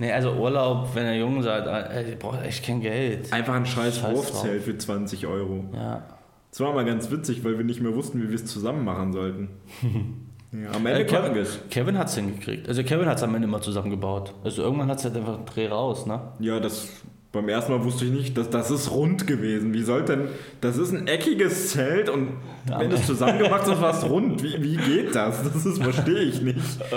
Nee, 0.00 0.10
also 0.10 0.32
Urlaub, 0.32 0.88
wenn 0.92 1.06
ihr 1.06 1.18
jung 1.18 1.40
seid, 1.40 1.68
ey, 1.68 2.10
ihr 2.10 2.16
braucht 2.18 2.42
echt 2.42 2.64
kein 2.66 2.80
Geld. 2.80 3.32
Einfach 3.32 3.54
ein 3.54 3.64
scheiß 3.64 4.00
Scheiß 4.00 4.16
Wurfzelt 4.16 4.62
für 4.64 4.76
20 4.76 5.24
Euro. 5.28 5.66
Ja. 5.72 6.02
Das 6.50 6.58
war 6.58 6.74
mal 6.74 6.84
ganz 6.84 7.12
witzig, 7.12 7.44
weil 7.44 7.58
wir 7.58 7.64
nicht 7.64 7.80
mehr 7.80 7.94
wussten, 7.94 8.20
wie 8.20 8.28
wir 8.28 8.34
es 8.34 8.44
zusammen 8.46 8.84
machen 8.84 9.12
sollten. 9.12 9.48
Ja, 10.54 10.70
am 10.72 10.84
Ende 10.84 11.00
Äh, 11.00 11.04
Kevin, 11.06 11.34
wir 11.34 11.40
es. 11.40 11.58
Kevin 11.70 11.96
hat 11.96 12.08
es 12.08 12.14
hingekriegt. 12.14 12.68
Also 12.68 12.84
Kevin 12.84 13.06
hat 13.06 13.16
es 13.16 13.22
am 13.22 13.34
Ende 13.34 13.48
mal 13.48 13.62
zusammengebaut. 13.62 14.34
Also 14.44 14.60
irgendwann 14.60 14.90
hat 14.90 14.98
es 14.98 15.04
halt 15.04 15.16
einfach 15.16 15.36
einen 15.36 15.46
Dreh 15.46 15.66
raus, 15.68 16.04
ne? 16.04 16.20
Ja, 16.40 16.60
das 16.60 16.90
beim 17.32 17.48
ersten 17.48 17.72
Mal 17.72 17.82
wusste 17.82 18.04
ich 18.04 18.10
nicht, 18.10 18.36
dass 18.36 18.50
das 18.50 18.70
ist 18.70 18.90
rund 18.90 19.26
gewesen. 19.26 19.72
Wie 19.72 19.82
soll 19.82 20.04
denn 20.04 20.28
das 20.60 20.76
ist 20.76 20.92
ein 20.92 21.06
eckiges 21.08 21.70
Zelt 21.70 22.10
und 22.10 22.34
Ja, 22.68 22.78
wenn 22.78 22.92
es 22.92 23.06
zusammengemacht 23.06 23.66
ist, 23.66 23.80
war 23.80 23.94
es 23.94 24.08
rund. 24.08 24.42
Wie, 24.42 24.62
wie 24.62 24.76
geht 24.76 25.14
das? 25.14 25.42
Das 25.42 25.64
ist 25.64 25.82
verstehe 25.82 26.20
ich 26.20 26.42
nicht. 26.42 26.80
Äh, 26.92 26.94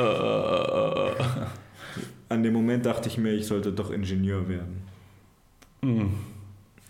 An 2.27 2.43
dem 2.43 2.53
Moment 2.53 2.85
dachte 2.85 3.07
ich 3.07 3.17
mir, 3.17 3.31
ich 3.31 3.47
sollte 3.47 3.71
doch 3.71 3.91
Ingenieur 3.91 4.47
werden. 4.49 4.83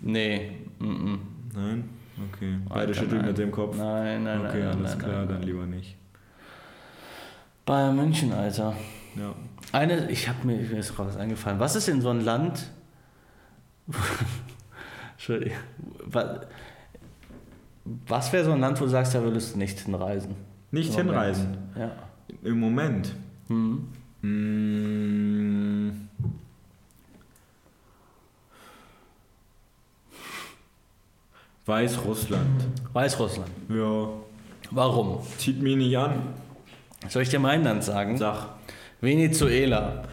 Nee. 0.01 0.51
Mm 0.79 0.85
-mm. 0.85 1.17
Nein? 1.53 1.89
Okay. 2.33 2.55
Beide 2.67 2.79
Alter, 2.79 2.93
schütteln 2.93 3.17
nein. 3.21 3.27
mit 3.27 3.37
dem 3.37 3.51
Kopf. 3.51 3.77
Nein, 3.77 4.23
nein, 4.23 4.39
okay, 4.45 4.59
nein. 4.59 4.77
alles 4.77 4.91
nein, 4.91 4.99
klar, 4.99 5.19
nein, 5.19 5.27
dann 5.27 5.43
lieber 5.43 5.65
nicht. 5.65 5.95
Bayern 7.65 7.95
München, 7.95 8.31
Alter. 8.31 8.73
Ja. 9.15 9.33
Eine, 9.71 10.09
ich 10.09 10.29
habe 10.29 10.47
mir, 10.47 10.55
mir 10.57 10.79
ist 10.79 10.97
was 10.97 11.17
eingefallen. 11.17 11.59
Was 11.59 11.75
ist 11.75 11.89
in 11.89 12.01
so 12.01 12.09
ein 12.09 12.21
Land? 12.21 12.71
Entschuldigung. 15.13 15.57
Was, 18.07 18.33
wäre 18.33 18.45
so 18.45 18.51
ein 18.51 18.59
Land, 18.59 18.79
wo 18.81 18.85
du 18.85 18.89
sagst, 18.89 19.13
da 19.13 19.21
würdest 19.21 19.53
du 19.53 19.59
nicht 19.59 19.79
hinreisen? 19.79 20.35
Nicht 20.71 20.89
Im 20.97 21.07
Moment. 21.07 21.09
hinreisen. 21.09 21.57
Ja. 21.77 21.91
Im 22.43 22.59
Moment. 22.59 23.15
Hm. 23.47 23.87
Mm. 24.21 25.91
Weißrussland. 31.65 32.65
Weißrussland. 32.93 33.49
Ja. 33.69 34.07
Warum? 34.71 35.19
Zieht 35.37 35.61
mich 35.61 35.75
nicht 35.75 35.97
an. 35.97 36.33
Soll 37.07 37.23
ich 37.23 37.29
dir 37.29 37.39
mein 37.39 37.63
Land 37.63 37.83
sagen? 37.83 38.17
Sag. 38.17 38.49
Venezuela. 39.01 40.03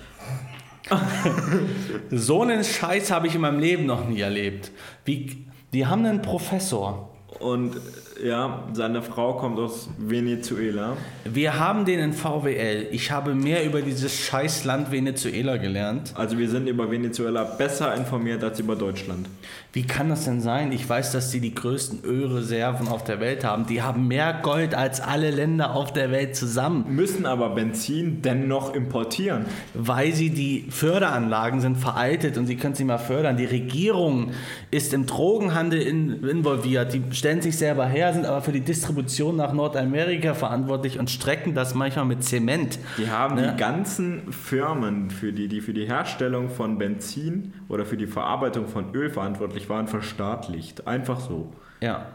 so 2.10 2.42
einen 2.42 2.64
Scheiß 2.64 3.10
habe 3.10 3.26
ich 3.26 3.34
in 3.34 3.40
meinem 3.40 3.60
Leben 3.60 3.86
noch 3.86 4.08
nie 4.08 4.20
erlebt. 4.20 4.70
Wie, 5.04 5.46
die 5.72 5.86
haben 5.86 6.04
einen 6.04 6.22
Professor 6.22 7.10
Und 7.38 7.80
ja, 8.22 8.64
seine 8.72 9.02
Frau 9.02 9.34
kommt 9.34 9.58
aus 9.58 9.88
Venezuela. 9.98 10.96
Wir 11.24 11.58
haben 11.58 11.84
den 11.84 11.98
in 11.98 12.12
VWL. 12.12 12.86
Ich 12.92 13.10
habe 13.10 13.34
mehr 13.34 13.64
über 13.64 13.82
dieses 13.82 14.16
scheiß 14.16 14.64
Land 14.64 14.92
Venezuela 14.92 15.56
gelernt. 15.56 16.12
Also 16.14 16.38
wir 16.38 16.48
sind 16.48 16.68
über 16.68 16.90
Venezuela 16.90 17.44
besser 17.44 17.94
informiert 17.94 18.44
als 18.44 18.60
über 18.60 18.76
Deutschland. 18.76 19.28
Wie 19.72 19.84
kann 19.86 20.10
das 20.10 20.24
denn 20.26 20.40
sein? 20.40 20.70
Ich 20.70 20.86
weiß, 20.88 21.12
dass 21.12 21.30
die 21.30 21.40
die 21.40 21.54
größten 21.54 22.04
Ölreserven 22.04 22.88
auf 22.88 23.04
der 23.04 23.20
Welt 23.20 23.42
haben. 23.42 23.66
Die 23.66 23.82
haben 23.82 24.06
mehr 24.06 24.38
Gold 24.42 24.74
als 24.74 25.00
alle 25.00 25.30
Länder 25.30 25.74
auf 25.74 25.92
der 25.92 26.10
Welt 26.10 26.36
zusammen, 26.36 26.84
Müssen 26.94 27.24
aber 27.24 27.50
Benzin 27.50 28.20
dennoch 28.22 28.74
importieren. 28.74 29.46
weil 29.72 30.12
sie 30.12 30.30
die 30.30 30.66
Förderanlagen 30.70 31.60
sind 31.60 31.78
veraltet 31.78 32.36
und 32.36 32.46
sie 32.46 32.56
können 32.56 32.74
sie 32.74 32.84
mal 32.84 32.98
fördern. 32.98 33.36
Die 33.36 33.46
Regierung 33.46 34.32
ist 34.70 34.92
im 34.92 35.06
Drogenhandel 35.06 35.80
in, 35.80 36.22
involviert. 36.28 36.92
Die 36.92 37.02
stellen 37.12 37.40
sich 37.40 37.56
selber 37.56 37.86
her, 37.86 38.11
sind 38.12 38.26
aber 38.26 38.42
für 38.42 38.52
die 38.52 38.60
Distribution 38.60 39.36
nach 39.36 39.52
Nordamerika 39.52 40.34
verantwortlich 40.34 40.98
und 40.98 41.10
strecken 41.10 41.54
das 41.54 41.74
manchmal 41.74 42.04
mit 42.04 42.22
Zement. 42.24 42.78
Die 42.98 43.10
haben 43.10 43.34
Ne? 43.36 43.52
die 43.52 43.56
ganzen 43.58 44.32
Firmen, 44.32 45.10
für 45.10 45.32
die, 45.32 45.48
die 45.48 45.60
für 45.60 45.72
die 45.72 45.86
Herstellung 45.86 46.48
von 46.50 46.78
Benzin 46.78 47.54
oder 47.68 47.84
für 47.84 47.96
die 47.96 48.06
Verarbeitung 48.06 48.66
von 48.68 48.94
Öl 48.94 49.10
verantwortlich 49.10 49.68
waren, 49.68 49.88
verstaatlicht. 49.88 50.86
Einfach 50.86 51.20
so. 51.20 51.52
Ja. 51.80 52.06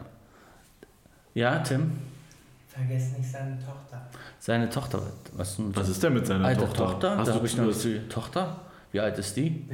Ja, 1.34 1.58
Tim? 1.60 1.92
Vergesst 2.68 3.18
nicht 3.18 3.30
seine 3.30 3.58
Tochter. 3.58 4.08
Seine 4.38 4.70
Tochter. 4.70 5.02
Was? 5.36 5.56
Was 5.58 5.88
ist 5.88 6.02
denn 6.02 6.14
mit 6.14 6.26
seiner 6.26 6.44
Alte 6.46 6.60
Tochter? 6.64 6.84
Tochter? 6.84 7.10
Hast 7.18 7.26
da 7.28 7.32
du 7.32 7.38
habe 7.38 7.46
ich 7.46 7.56
noch 7.56 7.72
die 7.72 7.98
Tochter. 8.08 8.60
Wie 8.90 9.00
alt 9.00 9.18
ist 9.18 9.36
die? 9.36 9.66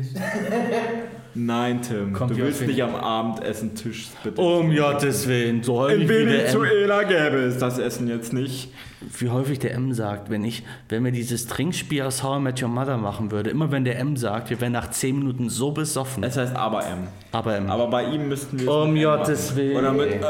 Nein, 1.36 1.82
Tim. 1.82 2.12
Kommt 2.12 2.30
du 2.32 2.36
willst 2.36 2.62
nicht 2.66 2.80
am 2.82 2.94
Abendessen-Tisch 2.94 4.08
bitte. 4.22 4.40
Um 4.40 4.74
Gottes 4.74 5.26
Willen, 5.28 5.62
so 5.62 5.78
häufig 5.80 6.02
In 6.02 6.08
wie 6.08 6.12
der, 6.12 6.20
M, 6.22 6.28
Venezuela 6.28 7.02
gäbe 7.04 7.36
es 7.38 7.58
das 7.58 7.78
Essen 7.78 8.06
jetzt 8.08 8.32
nicht. 8.32 8.72
wie 9.18 9.28
häufig 9.30 9.58
der 9.60 9.74
M 9.74 9.92
sagt, 9.92 10.30
wenn 10.30 10.44
ich, 10.44 10.64
wenn 10.88 11.04
wir 11.04 11.10
dieses 11.12 11.46
Trinkspiel 11.46 12.02
aus 12.02 12.22
How 12.22 12.38
I 12.38 12.42
Met 12.42 12.62
Your 12.62 12.68
Mother 12.68 12.96
machen 12.98 13.30
würde, 13.32 13.50
immer 13.50 13.70
wenn 13.72 13.84
der 13.84 13.98
M 13.98 14.16
sagt, 14.16 14.50
wir 14.50 14.60
wären 14.60 14.72
nach 14.72 14.90
10 14.90 15.18
Minuten 15.18 15.48
so 15.48 15.70
besoffen. 15.72 16.22
Es 16.24 16.36
heißt 16.36 16.54
aber 16.56 16.84
M. 16.86 17.06
Aber 17.32 17.56
M. 17.56 17.70
Aber 17.70 17.86
bei 17.88 18.04
ihm 18.04 18.28
müssten 18.28 18.58
wir 18.58 18.68
es 18.68 18.74
Um 18.74 18.94
Gottes. 19.00 19.56
Willen. 19.56 19.76
Oder 19.76 19.92
mit 19.92 20.12
äh, 20.12 20.20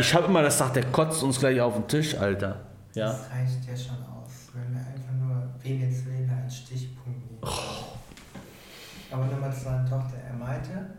ich 0.00 0.14
habe 0.14 0.26
immer 0.26 0.42
das 0.42 0.58
sagt, 0.58 0.76
der 0.76 0.84
kotzt 0.86 1.22
uns 1.22 1.38
gleich 1.38 1.60
auf 1.60 1.74
den 1.74 1.86
Tisch, 1.86 2.16
Alter. 2.16 2.60
Ja. 2.94 3.06
Das 3.08 3.20
reicht 3.30 3.64
ja 3.68 3.76
schon 3.76 3.96
aus, 4.04 4.48
wenn 4.54 4.72
wir 4.74 4.80
einfach 4.80 5.12
nur 5.18 5.42
Venezuela 5.62 6.13
als 6.44 6.58
Stichpunkt 6.58 7.30
nehmen. 7.30 7.42
Aber 9.10 9.26
nochmal 9.26 9.52
zu 9.52 9.64
seiner 9.64 9.88
Tochter. 9.88 10.16
Er 10.26 10.34
meinte, 10.34 10.90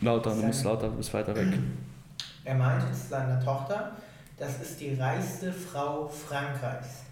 Lauter, 0.00 0.30
du 0.30 0.42
musst 0.42 0.64
lauter, 0.64 0.88
du 0.88 0.96
bist 0.96 1.14
weiter 1.14 1.34
weg. 1.34 1.58
er 2.44 2.54
meinte 2.54 2.90
zu 2.92 3.08
seiner 3.08 3.42
Tochter, 3.42 3.92
das 4.36 4.60
ist 4.60 4.80
die 4.80 4.94
reichste 4.94 5.52
Frau 5.52 6.08
Frankreichs. 6.08 7.04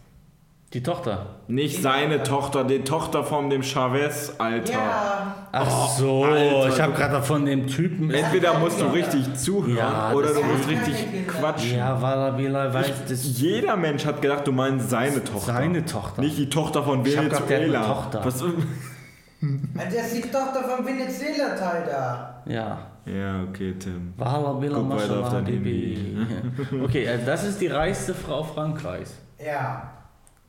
Die 0.73 0.85
Tochter. 0.85 1.27
nicht 1.49 1.83
seine 1.83 2.23
Tochter, 2.23 2.62
die 2.62 2.83
Tochter 2.85 3.25
von 3.25 3.51
dem 3.51 3.64
Chavez, 3.64 4.35
Alter. 4.39 4.73
Ja, 4.73 5.35
Ach 5.51 5.89
so, 5.89 6.23
Alter, 6.25 6.68
ich 6.68 6.81
habe 6.81 6.93
gerade 6.93 7.21
von 7.25 7.45
dem 7.45 7.66
Typen. 7.66 8.12
Entweder 8.12 8.57
musst 8.61 8.81
du 8.81 8.87
richtig 8.87 9.35
zuhören 9.35 9.77
Ja, 9.77 10.12
oder 10.12 10.29
du 10.33 10.43
musst 10.45 10.68
richtig 10.68 11.27
quatschen. 11.27 11.77
Ja, 11.77 12.01
weil 12.01 12.35
weil 12.35 12.55
er 12.55 12.73
weiß, 12.73 12.87
das 13.09 13.25
Jeder 13.41 13.77
Mensch 13.77 14.07
hat 14.07 14.23
gedacht, 14.23 14.47
du 14.47 14.53
meinst 14.53 14.91
seine 14.91 15.25
Tochter. 15.25 15.55
seine 15.55 15.85
Tochter. 15.85 16.23
Nicht 16.23 16.39
die 16.39 16.49
Tochter 16.49 16.85
von 16.85 17.05
Ich 17.05 17.16
Venezuela. 17.16 17.83
Tochter. 17.85 18.25
Was? 18.25 18.39
das 18.39 20.12
ist 20.12 20.16
die 20.25 20.31
Tochter 20.31 20.62
vom 20.62 20.87
Venezuela-Teil 20.87 21.83
da. 21.91 22.43
Ja. 22.47 22.79
Ja, 23.07 23.43
okay, 23.49 23.75
Tim. 23.77 24.12
Wala 24.16 24.53
Bila 24.53 24.79
Guck 24.79 24.91
weiter 24.91 25.18
auf 25.21 25.31
dein 25.31 25.47
Habibi. 25.47 26.16
Okay, 26.85 27.09
also 27.09 27.27
das 27.27 27.45
ist 27.45 27.61
die 27.61 27.66
reichste 27.66 28.14
Frau 28.14 28.45
Frankreichs. 28.45 29.14
Ja. 29.45 29.91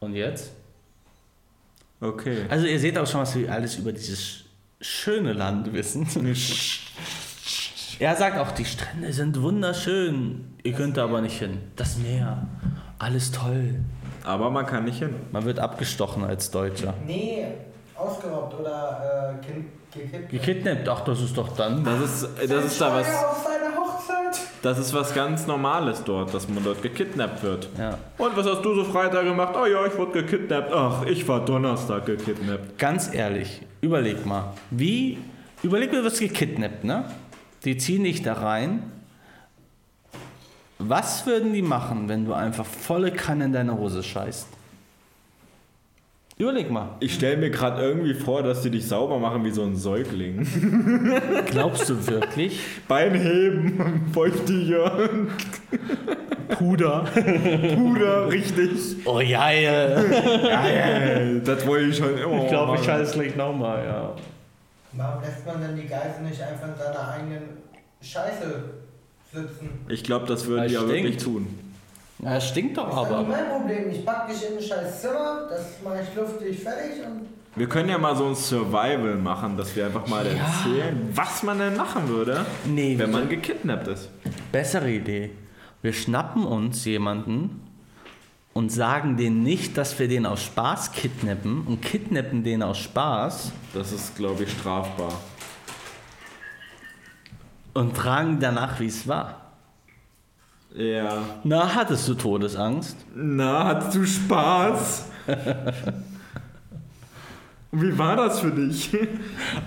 Und 0.04 0.16
jetzt? 0.16 0.52
Okay. 1.99 2.45
Also 2.49 2.66
ihr 2.66 2.80
seht 2.80 2.97
auch 2.97 3.06
schon, 3.06 3.22
was 3.22 3.36
wir 3.36 3.52
alles 3.52 3.76
über 3.76 3.91
dieses 3.91 4.20
sch- 4.20 4.41
schöne 4.82 5.34
Land 5.34 5.72
wissen. 5.74 6.08
er 7.99 8.16
sagt 8.16 8.39
auch, 8.39 8.49
die 8.52 8.66
Strände 8.66 9.14
sind 9.14 9.39
wunderschön. 9.39 10.56
Ihr 10.64 10.74
könnt 10.74 10.97
da 10.97 11.04
aber 11.04 11.22
nicht 11.22 11.38
hin. 11.38 11.60
Das 11.76 11.97
Meer, 11.97 12.47
alles 12.97 13.32
toll. 13.32 13.76
Aber 14.24 14.49
man 14.49 14.66
kann 14.66 14.86
nicht 14.86 14.97
hin. 14.97 15.14
Man 15.32 15.45
wird 15.45 15.60
abgestochen 15.60 16.24
als 16.24 16.49
Deutscher. 16.49 16.95
Nee, 17.06 17.45
ausgeraubt 17.95 18.60
oder 18.60 19.36
äh, 19.39 19.45
gekippt. 19.45 20.30
Gekidnappt, 20.32 20.89
ach, 20.89 21.02
das 21.02 21.22
ist 21.22 21.38
doch 21.38 21.56
dann. 21.56 21.84
Das 21.84 22.02
ist, 22.24 22.28
das 22.49 22.66
ist 22.66 22.82
da 22.82 22.91
was. 22.95 23.08
auf 23.08 23.43
seine 23.45 23.76
Hochzeit. 23.78 24.21
Das 24.62 24.78
ist 24.78 24.93
was 24.93 25.16
ganz 25.16 25.47
Normales 25.47 26.03
dort, 26.03 26.34
dass 26.34 26.47
man 26.47 26.64
dort 26.64 26.84
gekidnappt 26.84 27.41
wird. 27.41 27.68
Ja. 27.80 27.97
Und 28.20 28.38
was 28.38 28.45
hast 28.45 28.62
du 28.62 28.76
so 28.76 28.84
Freitag 28.84 29.24
gemacht? 29.24 29.55
Oh 29.59 29.66
ja, 29.66 29.86
ich 29.88 29.97
wurde 29.97 30.22
gekidnappt. 30.22 30.72
Ach, 30.72 31.05
ich 31.07 31.28
war 31.28 31.43
Donnerstag 31.43 32.05
gekidnappt. 32.05 32.78
Ganz 32.78 33.12
ehrlich, 33.12 33.62
überleg 33.82 34.24
mal. 34.24 34.53
Wie, 34.70 35.18
überleg 35.64 35.91
mal, 35.91 35.99
du 35.99 36.03
wirst 36.03 36.20
gekidnappt, 36.20 36.84
ne? 36.84 37.05
Die 37.66 37.78
ziehen 37.78 38.03
dich 38.03 38.22
da 38.22 38.34
rein. 38.34 38.84
Was 40.78 41.26
würden 41.26 41.53
die 41.53 41.62
machen, 41.64 42.07
wenn 42.07 42.26
du 42.26 42.34
einfach 42.34 42.66
volle 42.66 43.12
Kanne 43.12 43.45
in 43.45 43.53
deine 43.53 43.78
Hose 43.78 44.03
scheißt? 44.03 44.47
Überleg 46.42 46.72
mal. 46.72 46.89
Ich 47.00 47.14
stelle 47.14 47.38
mir 47.38 47.52
gerade 47.52 47.84
irgendwie 47.84 48.16
vor, 48.16 48.42
dass 48.42 48.64
die 48.64 48.72
dich 48.72 48.88
sauber 48.88 49.20
machen 49.20 49.46
wie 49.46 49.52
so 49.52 49.62
ein 49.62 49.76
Säugling. 49.76 50.48
Glaubst 51.46 51.88
du 51.88 52.08
wirklich? 52.08 52.60
Bein 52.88 53.14
heben, 53.14 54.10
feuchtiger, 54.12 55.08
Puder. 56.50 57.06
Puder, 57.76 58.28
richtig. 58.32 58.72
Oh 59.06 59.20
geil. 59.20 60.04
Geil, 60.42 61.42
das 61.46 61.68
wollte 61.68 61.86
ich 61.89 61.98
schon 61.98 62.18
immer 62.18 62.42
Ich 62.44 62.50
glaube, 62.50 62.76
ich 62.76 62.86
schalte 62.86 63.04
es 63.04 63.12
gleich 63.12 63.36
nochmal, 63.36 63.86
ja. 63.86 64.16
Warum 64.94 65.22
lässt 65.22 65.46
man 65.46 65.62
denn 65.62 65.76
die 65.76 65.86
Geisel 65.86 66.24
nicht 66.24 66.42
einfach 66.42 66.70
in 66.70 66.76
seiner 66.76 67.08
eigenen 67.08 67.42
Scheiße 68.02 68.64
sitzen? 69.32 69.70
Ich 69.89 70.04
glaube, 70.04 70.26
das 70.26 70.48
würden 70.48 70.64
Das 70.64 70.70
die 70.70 70.74
ja 70.74 70.88
wirklich 70.88 71.18
tun. 71.18 71.46
Ja, 72.24 72.36
es 72.36 72.48
stinkt 72.50 72.78
doch 72.78 72.86
Das 72.90 72.94
ist 73.10 73.14
aber. 73.16 73.24
mein 73.24 73.50
Problem. 73.50 73.90
Ich 73.90 74.06
pack 74.06 74.28
dich 74.28 74.48
in 74.50 74.58
ein 74.58 74.64
scheiß 74.64 75.02
Zimmer, 75.02 75.48
das 75.50 75.78
mache 75.84 76.02
ich 76.08 76.16
luftig 76.16 76.60
fertig 76.60 77.04
und 77.06 77.28
Wir 77.56 77.68
können 77.68 77.90
ja 77.90 77.98
mal 77.98 78.16
so 78.16 78.28
ein 78.28 78.36
Survival 78.36 79.16
machen, 79.16 79.58
dass 79.58 79.76
wir 79.76 79.88
einfach 79.88 80.08
mal 80.08 80.26
Ja. 80.26 80.34
erzählen, 80.34 81.10
was 81.16 81.44
man 81.44 81.58
denn 81.60 81.76
machen 81.76 82.08
würde, 82.08 82.46
Nee, 82.66 82.98
wenn 82.98 83.12
man 83.12 83.28
gekidnappt 83.28 83.88
ist. 83.88 84.10
Bessere 84.52 84.90
Idee. 84.92 85.32
Wir 85.82 85.94
schnappen 85.94 86.46
uns 86.46 86.86
jemanden 86.86 87.62
und 88.54 88.72
sagen 88.72 89.18
denen 89.18 89.42
nicht, 89.44 89.76
dass 89.78 89.98
wir 89.98 90.08
den 90.08 90.26
aus 90.28 90.44
Spaß 90.44 90.92
kidnappen 90.92 91.64
und 91.66 91.82
kidnappen 91.82 92.44
den 92.44 92.62
aus 92.62 92.78
Spaß 92.78 93.52
Das 93.74 93.92
ist, 93.92 94.16
glaube 94.16 94.44
ich, 94.44 94.52
strafbar. 94.52 95.14
und 97.74 97.98
fragen 97.98 98.40
danach, 98.40 98.80
wie 98.80 98.88
es 98.88 99.08
war. 99.08 99.41
Ja. 100.76 101.24
Na, 101.44 101.76
hattest 101.76 102.08
du 102.08 102.14
Todesangst? 102.14 102.98
Na, 103.14 103.66
hattest 103.66 103.96
du 103.96 104.06
Spaß? 104.06 105.06
Und 107.72 107.82
Wie 107.82 107.98
war 107.98 108.16
das 108.18 108.40
für 108.42 108.52
dich? 108.52 108.96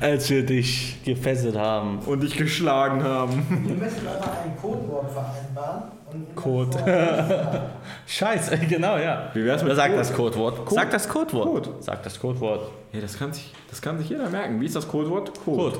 Als 0.00 0.28
wir 0.28 0.44
dich 0.44 1.02
gefesselt 1.04 1.56
haben. 1.56 2.00
Und 2.00 2.22
dich 2.22 2.36
geschlagen 2.36 3.02
haben? 3.02 3.46
wir 3.48 3.74
müssen 3.76 4.06
aber 4.06 4.42
ein 4.42 4.56
Codewort 4.60 5.10
vereinbaren. 5.10 5.82
Und 6.12 6.36
Code. 6.36 7.70
Scheiße, 8.06 8.58
genau, 8.68 8.98
ja. 8.98 9.30
Wie 9.34 9.44
wär's 9.44 9.62
mit 9.64 9.74
sag 9.74 9.86
Code? 9.86 9.98
das 9.98 10.12
Codewort. 10.12 10.56
Code. 10.64 10.74
Sag 10.74 10.90
das 10.90 11.08
Codewort. 11.08 11.46
Code. 11.46 11.70
Sag 11.80 12.02
das 12.02 12.20
Codewort. 12.20 12.70
Ja, 12.92 13.00
das 13.00 13.18
kann, 13.18 13.32
sich, 13.32 13.52
das 13.70 13.80
kann 13.82 13.98
sich 13.98 14.08
jeder 14.10 14.28
merken. 14.30 14.60
Wie 14.60 14.66
ist 14.66 14.76
das 14.76 14.86
Codewort? 14.86 15.32
Code. 15.44 15.78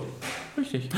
Richtig. 0.57 0.89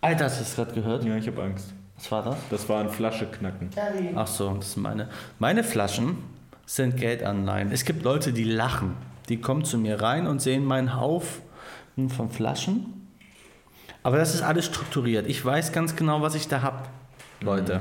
Alter, 0.00 0.24
hast 0.24 0.38
du 0.40 0.44
das 0.44 0.56
gerade 0.56 0.72
gehört? 0.72 1.04
Ja, 1.04 1.16
ich 1.16 1.26
habe 1.28 1.42
Angst. 1.42 1.72
Was 2.02 2.10
war 2.10 2.22
das? 2.24 2.36
Das 2.50 2.68
war 2.68 2.80
ein 2.80 2.90
Flasche 2.90 3.26
knacken. 3.26 3.70
Kerry, 3.70 4.10
Ach 4.16 4.26
so, 4.26 4.52
das 4.54 4.72
sind 4.72 4.82
meine. 4.82 5.08
Meine 5.38 5.62
Flaschen 5.62 6.16
sind 6.66 6.96
Geldanleihen. 6.96 7.70
Es 7.70 7.84
gibt 7.84 8.02
Leute, 8.02 8.32
die 8.32 8.42
lachen. 8.42 8.96
Die 9.28 9.40
kommen 9.40 9.64
zu 9.64 9.78
mir 9.78 10.02
rein 10.02 10.26
und 10.26 10.42
sehen 10.42 10.64
meinen 10.64 11.00
Haufen 11.00 12.08
von 12.08 12.28
Flaschen. 12.28 13.06
Aber 14.02 14.16
das 14.16 14.34
ist 14.34 14.42
alles 14.42 14.66
strukturiert. 14.66 15.28
Ich 15.28 15.44
weiß 15.44 15.70
ganz 15.70 15.94
genau, 15.94 16.22
was 16.22 16.34
ich 16.34 16.48
da 16.48 16.62
habe. 16.62 16.82
Leute, 17.40 17.80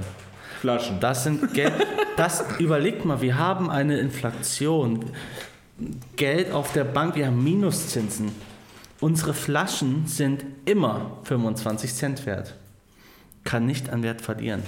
Flaschen. 0.60 1.00
das 1.00 1.24
sind 1.24 1.54
Geld. 1.56 1.74
Das 2.16 2.44
überlegt 2.60 3.06
mal, 3.06 3.22
wir 3.22 3.40
haben 3.40 3.72
eine 3.72 3.98
Inflation. 3.98 5.06
Geld 6.16 6.52
auf 6.52 6.74
der 6.74 6.84
Bank, 6.84 7.16
wir 7.16 7.26
haben 7.26 7.44
Minuszinsen. 7.44 8.32
Unsere 9.00 9.34
Flaschen 9.34 10.06
sind 10.06 10.46
immer 10.66 11.18
25 11.24 11.92
Cent 11.96 12.26
wert. 12.28 12.54
Kann 13.44 13.66
nicht 13.66 13.90
an 13.90 14.04
Wert 14.04 14.22
verlieren. 14.22 14.64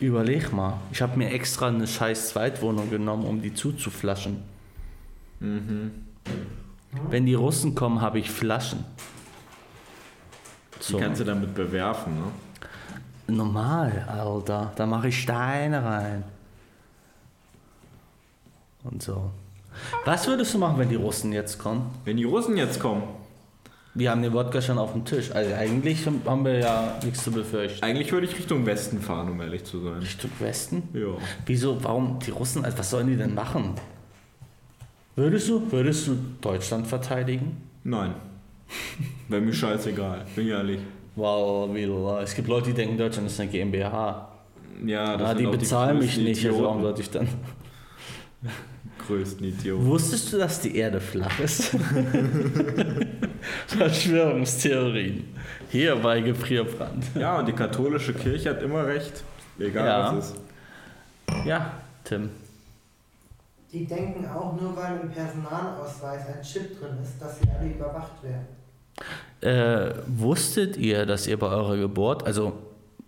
Überleg 0.00 0.52
mal, 0.52 0.78
ich 0.90 1.00
habe 1.00 1.16
mir 1.16 1.30
extra 1.30 1.68
eine 1.68 1.86
scheiß 1.86 2.30
Zweitwohnung 2.30 2.90
genommen, 2.90 3.24
um 3.24 3.40
die 3.40 3.54
zuzuflaschen. 3.54 4.42
Wenn 5.38 7.26
die 7.26 7.34
Russen 7.34 7.74
kommen, 7.74 8.00
habe 8.00 8.18
ich 8.18 8.30
Flaschen. 8.30 8.84
So. 10.80 10.96
Die 10.96 11.04
kannst 11.04 11.20
du 11.20 11.24
damit 11.24 11.54
bewerfen, 11.54 12.14
ne? 12.16 13.34
Normal, 13.34 14.04
Alter. 14.08 14.72
Da 14.74 14.86
mache 14.86 15.08
ich 15.08 15.22
Steine 15.22 15.84
rein. 15.84 16.24
Und 18.82 19.02
so. 19.02 19.30
Was 20.04 20.26
würdest 20.26 20.52
du 20.54 20.58
machen, 20.58 20.78
wenn 20.78 20.88
die 20.88 20.96
Russen 20.96 21.32
jetzt 21.32 21.58
kommen? 21.58 21.94
Wenn 22.04 22.16
die 22.16 22.24
Russen 22.24 22.56
jetzt 22.56 22.80
kommen, 22.80 23.04
Wir 23.94 24.10
haben 24.10 24.22
den 24.22 24.32
Wodka 24.32 24.62
schon 24.62 24.78
auf 24.78 24.92
dem 24.92 25.04
Tisch. 25.04 25.30
Also 25.32 25.54
eigentlich 25.54 26.06
haben 26.06 26.44
wir 26.44 26.58
ja 26.58 26.98
nichts 27.04 27.24
zu 27.24 27.30
befürchten. 27.30 27.82
eigentlich 27.84 28.10
würde 28.10 28.26
ich 28.26 28.36
Richtung 28.36 28.64
Westen 28.64 29.00
fahren, 29.00 29.30
um 29.30 29.40
ehrlich 29.40 29.64
zu 29.64 29.80
sein. 29.80 29.98
Richtung 29.98 30.30
Westen? 30.38 30.82
Ja. 30.94 31.18
Wieso, 31.44 31.82
warum 31.84 32.18
die 32.18 32.30
Russen, 32.30 32.64
also 32.64 32.78
was 32.78 32.88
sollen 32.88 33.08
die 33.08 33.16
denn 33.16 33.34
machen? 33.34 33.74
Würdest 35.14 35.48
du, 35.50 35.70
würdest 35.70 36.06
du 36.06 36.16
Deutschland 36.40 36.86
verteidigen? 36.86 37.58
Nein. 37.84 38.14
Wäre 39.28 39.42
mir 39.42 39.52
scheißegal, 39.52 40.24
bin 40.34 40.46
ich 40.46 40.52
ehrlich. 40.52 40.80
Weil, 41.14 41.68
weil, 41.74 42.22
es 42.22 42.34
gibt 42.34 42.48
Leute, 42.48 42.70
die 42.70 42.74
denken, 42.74 42.96
Deutschland 42.96 43.26
ist 43.26 43.38
eine 43.38 43.50
GmbH. 43.50 44.32
Ja, 44.86 45.16
das 45.18 45.28
Ah, 45.28 45.34
die 45.34 45.46
bezahlen 45.46 45.98
mich 45.98 46.16
nicht, 46.16 46.46
also 46.46 46.62
warum 46.62 46.80
sollte 46.80 47.02
ich 47.02 47.10
dann? 47.10 47.28
Größten 49.06 49.46
Idioten. 49.46 49.84
Wusstest 49.84 50.32
du, 50.32 50.38
dass 50.38 50.60
die 50.60 50.76
Erde 50.76 51.00
flach 51.00 51.38
ist? 51.40 51.76
Verschwörungstheorien. 53.68 55.24
Hier 55.70 55.96
bei 55.96 56.20
Gefrierbrand. 56.20 57.04
Ja, 57.14 57.38
und 57.38 57.48
die 57.48 57.52
katholische 57.52 58.12
Kirche 58.14 58.50
hat 58.50 58.62
immer 58.62 58.86
recht. 58.86 59.24
Egal 59.58 59.86
Ja. 59.86 60.16
was 60.16 60.30
ist. 60.30 60.36
Ja, 61.46 61.72
Tim. 62.04 62.30
Die 63.72 63.86
denken 63.86 64.26
auch 64.28 64.60
nur, 64.60 64.76
weil 64.76 65.00
im 65.02 65.10
Personalausweis 65.10 66.26
ein 66.26 66.42
Chip 66.42 66.78
drin 66.78 66.98
ist, 67.02 67.20
dass 67.20 67.38
sie 67.40 67.48
alle 67.58 67.70
überwacht 67.70 68.12
werden. 68.22 68.46
Äh, 69.40 69.94
wusstet 70.06 70.76
ihr, 70.76 71.06
dass 71.06 71.26
ihr 71.26 71.38
bei 71.38 71.46
eurer 71.48 71.76
Geburt, 71.78 72.26
also 72.26 72.52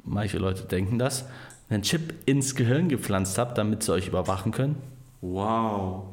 manche 0.03 0.39
Leute 0.39 0.63
denken 0.65 0.99
das, 0.99 1.27
einen 1.69 1.83
Chip 1.83 2.15
ins 2.27 2.55
Gehirn 2.55 2.89
gepflanzt 2.89 3.37
habt, 3.37 3.59
damit 3.59 3.83
sie 3.83 3.93
euch 3.93 4.09
überwachen 4.09 4.53
können? 4.53 4.77
Wow. 5.21 6.05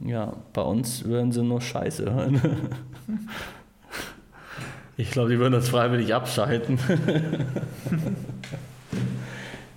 Ja, 0.00 0.34
bei 0.52 0.62
uns 0.62 1.04
würden 1.04 1.32
sie 1.32 1.42
nur 1.42 1.60
Scheiße 1.60 2.12
hören. 2.12 2.40
Ich 4.96 5.10
glaube, 5.10 5.30
die 5.30 5.40
würden 5.40 5.54
das 5.54 5.70
freiwillig 5.70 6.14
abschalten. 6.14 6.78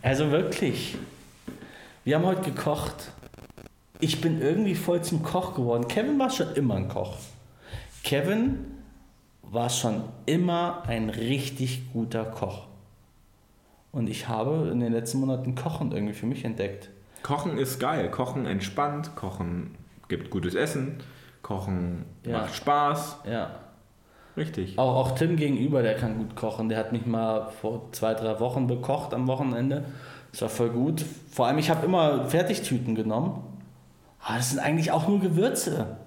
Also 0.03 0.31
wirklich. 0.31 0.95
Wir 2.05 2.15
haben 2.15 2.25
heute 2.25 2.49
gekocht. 2.49 3.11
Ich 3.99 4.21
bin 4.21 4.39
irgendwie 4.39 4.75
voll 4.75 5.01
zum 5.01 5.21
Koch 5.21 5.53
geworden. 5.53 5.89
Kevin 5.89 6.17
war 6.17 6.29
schon 6.29 6.53
immer 6.53 6.75
ein 6.75 6.87
Koch. 6.87 7.17
Kevin 8.05 8.59
war 9.41 9.69
schon 9.69 10.03
immer 10.25 10.83
ein 10.87 11.09
richtig 11.09 11.91
guter 11.91 12.23
Koch. 12.23 12.67
Und 13.91 14.07
ich 14.09 14.29
habe 14.29 14.69
in 14.71 14.79
den 14.79 14.93
letzten 14.93 15.19
Monaten 15.19 15.55
Kochen 15.55 15.91
irgendwie 15.91 16.13
für 16.13 16.25
mich 16.25 16.45
entdeckt. 16.45 16.89
Kochen 17.23 17.57
ist 17.57 17.79
geil. 17.79 18.09
Kochen 18.09 18.45
entspannt. 18.45 19.15
Kochen 19.15 19.75
gibt 20.07 20.29
gutes 20.29 20.55
Essen. 20.55 20.97
Kochen 21.41 22.05
Ja. 22.25 22.39
macht 22.39 22.55
Spaß. 22.55 23.19
Ja. 23.29 23.51
Richtig. 24.35 24.77
Auch, 24.77 24.95
auch 24.95 25.11
Tim 25.15 25.35
gegenüber, 25.35 25.81
der 25.81 25.95
kann 25.95 26.17
gut 26.17 26.35
kochen. 26.35 26.69
Der 26.69 26.77
hat 26.77 26.91
mich 26.91 27.05
mal 27.05 27.49
vor 27.61 27.91
zwei, 27.91 28.13
drei 28.13 28.39
Wochen 28.39 28.67
bekocht 28.67 29.13
am 29.13 29.27
Wochenende. 29.27 29.85
Das 30.31 30.41
war 30.43 30.49
voll 30.49 30.69
gut. 30.69 31.03
Vor 31.31 31.47
allem, 31.47 31.57
ich 31.57 31.69
habe 31.69 31.85
immer 31.85 32.25
Fertigtüten 32.25 32.93
genommen. 32.93 33.41
Aber 34.23 34.37
das 34.37 34.51
sind 34.51 34.59
eigentlich 34.59 34.91
auch 34.91 35.07
nur 35.07 35.19
Gewürze. 35.19 35.97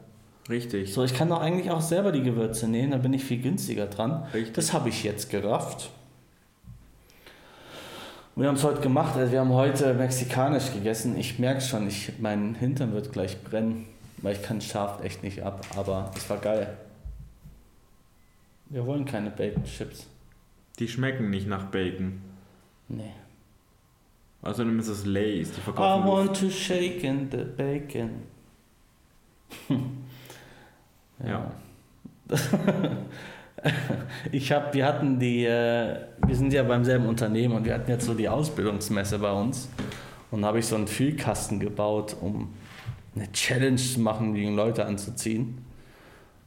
Richtig. 0.49 0.93
So, 0.93 1.05
ich 1.05 1.15
kann 1.15 1.29
doch 1.29 1.41
eigentlich 1.41 1.71
auch 1.71 1.81
selber 1.81 2.13
die 2.13 2.23
Gewürze 2.23 2.69
nehmen, 2.69 2.91
da 2.93 2.99
bin 2.99 3.13
ich 3.13 3.25
viel 3.25 3.41
günstiger 3.41 3.87
dran. 3.87 4.25
Richtig. 4.35 4.55
Das 4.55 4.73
habe 4.73 4.89
ich 4.89 5.05
jetzt 5.05 5.31
gerafft. 5.31 5.91
Wir 8.37 8.49
haben 8.49 8.55
es 8.57 8.65
heute 8.65 8.81
gemacht, 8.81 9.17
also 9.17 9.31
wir 9.33 9.41
haben 9.41 9.53
heute 9.53 9.93
mexikanisch 9.95 10.73
gegessen. 10.73 11.17
Ich 11.19 11.39
merke 11.39 11.61
schon, 11.61 11.87
ich, 11.89 12.13
mein 12.21 12.55
Hintern 12.55 12.93
wird 12.93 13.13
gleich 13.13 13.43
brennen, 13.43 13.87
weil 14.23 14.37
ich 14.37 14.43
kann 14.43 14.61
scharf 14.61 15.03
echt 15.03 15.23
nicht 15.23 15.43
ab, 15.43 15.65
aber 15.77 16.11
es 16.17 16.29
war 16.29 16.39
geil. 16.39 16.77
Wir 18.67 18.87
wollen 18.87 19.05
keine 19.05 19.31
Bacon 19.31 19.65
Chips. 19.65 20.07
Die 20.79 20.89
schmecken 20.89 21.31
nicht 21.31 21.47
nach 21.47 21.65
Bacon. 21.65 22.21
Nee. 22.89 23.13
Außerdem 24.43 24.79
ist 24.79 24.89
es 24.89 25.05
Lays. 25.05 25.51
Die 25.53 25.61
I 25.61 25.63
verkaufen 25.63 26.09
want 26.09 26.37
to 26.39 26.49
shake 26.49 27.05
in 27.05 27.29
the 27.31 27.45
bacon. 27.45 28.23
Ja. 31.25 31.51
Ich 34.33 34.53
habe, 34.53 34.73
wir 34.73 34.87
hatten 34.87 35.19
die, 35.19 35.45
äh, 35.45 35.97
wir 36.27 36.35
sind 36.35 36.51
ja 36.51 36.63
beim 36.63 36.83
selben 36.83 37.05
Unternehmen 37.07 37.55
und 37.55 37.67
wir 37.67 37.75
hatten 37.75 37.91
jetzt 37.91 38.07
so 38.07 38.15
die 38.15 38.27
Ausbildungsmesse 38.27 39.19
bei 39.19 39.31
uns 39.31 39.69
und 40.31 40.47
habe 40.47 40.61
ich 40.61 40.67
so 40.67 40.77
einen 40.77 40.89
Fühlkasten 40.89 41.61
gebaut, 41.61 42.17
um 42.23 42.55
eine 43.15 43.31
Challenge 43.33 43.77
zu 43.77 44.01
machen, 44.01 44.35
gegen 44.35 44.55
Leute 44.55 44.87
anzuziehen. 44.87 45.59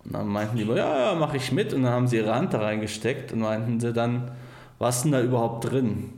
Und 0.04 0.14
dann 0.14 0.28
meinten 0.28 0.58
die, 0.58 0.64
ja, 0.64 1.12
ja, 1.12 1.16
mache 1.16 1.38
ich 1.38 1.52
mit 1.52 1.74
und 1.74 1.84
dann 1.84 1.94
haben 1.94 2.08
sie 2.08 2.18
ihre 2.18 2.36
Hand 2.36 2.54
da 2.54 2.60
reingesteckt 2.60 3.32
und 3.32 3.40
meinten 3.40 3.80
sie 3.80 3.94
dann, 3.94 4.32
was 4.80 5.04
denn 5.04 5.12
da 5.12 5.22
überhaupt 5.22 5.72
drin? 5.72 6.10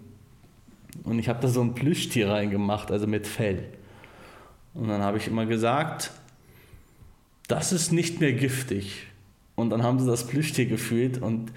Und 1.03 1.19
ich 1.19 1.29
habe 1.29 1.41
da 1.41 1.47
so 1.47 1.61
ein 1.61 1.75
Plüschtier 1.75 2.29
reingemacht, 2.29 2.91
also 2.91 3.05
mit 3.05 3.27
Fell. 3.27 3.65
Und 4.73 4.87
dann 4.87 5.01
habe 5.01 5.17
ich 5.17 5.27
immer 5.27 5.45
gesagt, 5.45 6.11
das 7.47 7.71
ist 7.71 7.91
nicht 7.91 8.19
mehr 8.19 8.33
giftig. 8.33 9.07
Und 9.55 9.69
dann 9.69 9.83
haben 9.83 9.99
sie 9.99 10.07
das 10.07 10.27
Plüschtier 10.27 10.65
gefühlt 10.65 11.21
und 11.21 11.51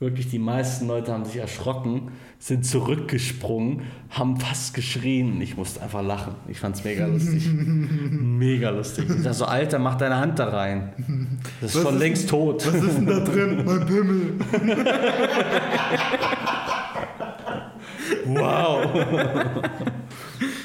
wirklich 0.00 0.28
die 0.28 0.38
meisten 0.38 0.86
Leute 0.86 1.12
haben 1.12 1.24
sich 1.24 1.36
erschrocken, 1.36 2.12
sind 2.38 2.66
zurückgesprungen, 2.66 3.82
haben 4.10 4.38
fast 4.38 4.74
geschrien. 4.74 5.40
Ich 5.40 5.56
musste 5.56 5.82
einfach 5.82 6.02
lachen. 6.02 6.34
Ich 6.48 6.58
fand 6.58 6.76
es 6.76 6.84
mega 6.84 7.06
lustig. 7.06 7.48
mega 7.52 8.70
lustig. 8.70 9.06
Ich 9.08 9.22
dachte 9.22 9.34
so, 9.34 9.44
Alter, 9.44 9.78
mach 9.78 9.94
deine 9.96 10.16
Hand 10.16 10.38
da 10.38 10.48
rein. 10.48 11.38
Das 11.60 11.74
ist 11.74 11.82
schon 11.82 11.98
längst 11.98 12.28
tot. 12.28 12.66
Was 12.66 12.74
ist 12.74 12.98
denn 12.98 13.06
da 13.06 13.20
drin? 13.20 13.62
Mein 13.64 13.86
Pimmel. 13.86 14.34
Wow. 18.26 18.86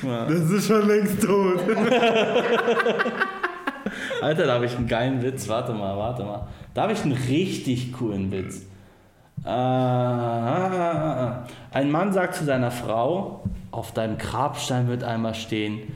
Das 0.01 0.49
ist 0.49 0.67
schon 0.67 0.87
längst 0.87 1.21
tot. 1.21 1.59
Alter, 4.21 4.45
da 4.45 4.53
habe 4.53 4.65
ich 4.65 4.75
einen 4.75 4.87
geilen 4.87 5.21
Witz. 5.21 5.47
Warte 5.47 5.73
mal, 5.73 5.97
warte 5.97 6.23
mal. 6.23 6.47
Da 6.73 6.83
habe 6.83 6.93
ich 6.93 7.03
einen 7.03 7.11
richtig 7.11 7.93
coolen 7.93 8.31
Witz. 8.31 8.65
Äh, 9.45 9.49
ein 11.71 11.91
Mann 11.91 12.13
sagt 12.13 12.35
zu 12.35 12.45
seiner 12.45 12.71
Frau, 12.71 13.43
auf 13.71 13.93
deinem 13.93 14.17
Grabstein 14.17 14.87
wird 14.87 15.03
einmal 15.03 15.35
stehen, 15.35 15.95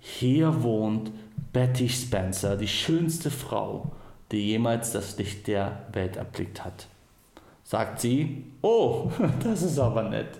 hier 0.00 0.62
wohnt 0.62 1.10
Betty 1.52 1.88
Spencer, 1.88 2.56
die 2.56 2.68
schönste 2.68 3.30
Frau, 3.30 3.92
die 4.30 4.48
jemals 4.48 4.92
das 4.92 5.16
Licht 5.18 5.46
der 5.46 5.86
Welt 5.92 6.16
erblickt 6.16 6.64
hat. 6.64 6.86
Sagt 7.64 8.00
sie, 8.00 8.44
oh, 8.62 9.10
das 9.42 9.62
ist 9.62 9.78
aber 9.78 10.02
nett. 10.02 10.38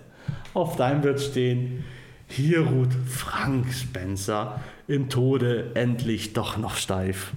Auf 0.53 0.75
deinem 0.75 1.03
wird 1.03 1.19
stehen, 1.19 1.83
hier 2.27 2.67
ruht 2.67 2.93
Frank 3.07 3.71
Spencer 3.73 4.59
im 4.87 5.09
Tode 5.09 5.71
endlich 5.75 6.33
doch 6.33 6.57
noch 6.57 6.75
steif. 6.75 7.33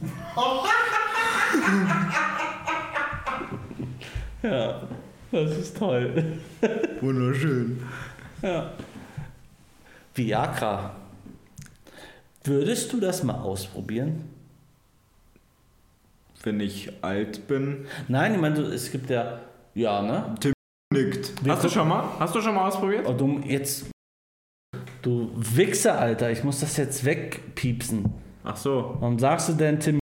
ja, 4.42 4.82
das 5.32 5.50
ist 5.56 5.76
toll. 5.76 6.38
Wunderschön. 7.00 7.82
Ja. 8.42 8.72
Viagra. 10.14 10.94
Würdest 12.44 12.92
du 12.92 13.00
das 13.00 13.22
mal 13.22 13.36
ausprobieren? 13.40 14.24
Wenn 16.42 16.60
ich 16.60 16.92
alt 17.02 17.46
bin. 17.48 17.86
Nein, 18.06 18.34
ich 18.34 18.40
meine, 18.40 18.54
du- 18.54 18.62
es 18.72 18.90
gibt 18.90 19.10
ja. 19.10 19.40
Ja, 19.74 20.02
ne? 20.02 20.34
Nickt. 20.94 21.44
Wir 21.44 21.52
Hast 21.52 21.64
du 21.64 21.68
schon 21.68 21.88
mal? 21.88 22.04
Hast 22.18 22.34
du 22.34 22.40
schon 22.40 22.54
mal 22.54 22.66
ausprobiert? 22.68 23.06
Oh, 23.06 23.12
du 23.12 23.40
jetzt. 23.44 23.86
Du 25.02 25.30
Wichser, 25.34 25.98
Alter, 26.00 26.30
ich 26.30 26.42
muss 26.44 26.60
das 26.60 26.76
jetzt 26.76 27.04
wegpiepsen. 27.04 28.12
Ach 28.44 28.56
so. 28.56 28.96
Warum 29.00 29.18
sagst 29.18 29.48
du 29.50 29.52
denn 29.52 29.78
Tim? 29.78 29.98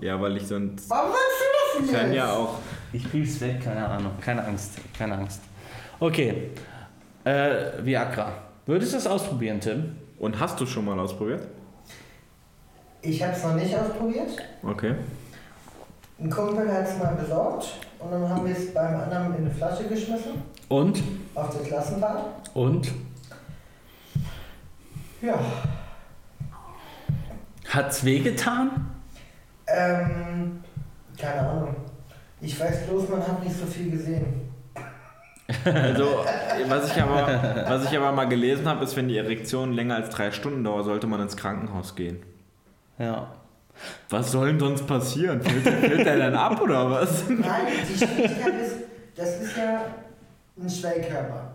Ja, 0.00 0.20
weil 0.20 0.36
ich 0.36 0.46
sonst. 0.46 0.88
Warum 0.88 1.10
willst 1.10 1.80
du 1.80 1.80
das 1.82 1.90
Ich 1.90 1.96
kann 2.00 2.12
ja 2.12 2.32
auch. 2.32 2.58
Ich 2.92 3.10
piep's 3.10 3.40
weg, 3.40 3.62
keine 3.62 3.86
Ahnung. 3.86 4.12
Keine 4.20 4.44
Angst, 4.44 4.72
keine 4.96 5.14
Angst. 5.16 5.40
Okay. 5.98 6.50
Äh, 7.24 7.84
Viagra. 7.84 8.32
Würdest 8.66 8.92
du 8.92 8.96
das 8.96 9.06
ausprobieren, 9.06 9.60
Tim? 9.60 9.96
Und 10.18 10.38
hast 10.38 10.60
du 10.60 10.66
schon 10.66 10.84
mal 10.84 10.98
ausprobiert? 10.98 11.46
Ich 13.00 13.22
habe 13.22 13.32
es 13.32 13.42
noch 13.42 13.54
nicht 13.54 13.74
ausprobiert. 13.76 14.30
Okay. 14.62 14.94
Ein 16.20 16.30
Kumpel 16.30 16.72
hat 16.72 16.86
es 16.86 16.98
mal 16.98 17.14
besorgt 17.14 17.80
und 17.98 18.12
dann 18.12 18.28
haben 18.28 18.46
wir 18.46 18.54
es 18.56 18.72
beim 18.72 18.94
anderen 19.00 19.34
in 19.34 19.46
eine 19.46 19.50
Flasche 19.50 19.84
geschmissen 19.84 20.42
Und? 20.68 21.02
auf 21.34 21.50
der 21.56 21.66
Klassenfahrt. 21.66 22.24
Und? 22.54 22.92
Ja. 25.20 25.34
Hat's 27.68 28.04
wehgetan? 28.04 28.90
Ähm, 29.66 30.62
keine 31.18 31.40
Ahnung. 31.48 31.74
Ich 32.42 32.58
weiß 32.58 32.86
bloß, 32.86 33.08
man 33.08 33.26
hat 33.26 33.42
nicht 33.42 33.56
so 33.56 33.66
viel 33.66 33.90
gesehen. 33.90 34.26
Also, 35.64 36.24
was 36.68 36.90
ich 36.90 37.02
aber, 37.02 37.66
was 37.68 37.84
ich 37.84 37.96
aber 37.96 38.12
mal 38.12 38.24
gelesen 38.24 38.66
habe, 38.66 38.84
ist, 38.84 38.96
wenn 38.96 39.08
die 39.08 39.18
Erektion 39.18 39.72
länger 39.72 39.96
als 39.96 40.08
drei 40.08 40.30
Stunden 40.30 40.64
dauert, 40.64 40.86
sollte 40.86 41.06
man 41.06 41.20
ins 41.20 41.36
Krankenhaus 41.36 41.94
gehen. 41.94 42.22
Ja. 42.98 43.32
Was 44.08 44.32
soll 44.32 44.48
denn 44.48 44.60
sonst 44.60 44.86
passieren? 44.86 45.42
Fällt, 45.42 45.62
fällt 45.62 46.06
der 46.06 46.16
dann 46.16 46.34
ab 46.34 46.60
oder 46.60 46.90
was? 46.90 47.24
Nein, 47.28 47.42
die 47.88 47.98
Schwierigkeit 47.98 48.54
ist, 48.62 48.76
das 49.14 49.42
ist 49.42 49.56
ja 49.56 49.84
ein 50.58 50.70
Schwellkörper. 50.70 51.54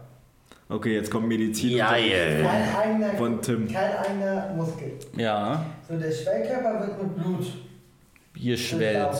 Okay, 0.69 0.95
jetzt 0.95 1.09
kommt 1.09 1.27
Medizin. 1.27 1.71
Ja, 1.71 1.95
yeah. 1.95 2.47
Kein 2.47 2.75
eigener, 2.75 3.13
Von 3.13 3.41
Tim. 3.41 3.67
kein 3.67 3.97
eigener 3.97 4.53
Muskel. 4.55 4.93
Ja. 5.15 5.65
So, 5.87 5.97
der 5.97 6.11
Schwellkörper 6.11 6.87
wird 6.87 7.01
mit 7.01 7.15
Blut 7.15 7.47
Geschwellt. 8.33 9.17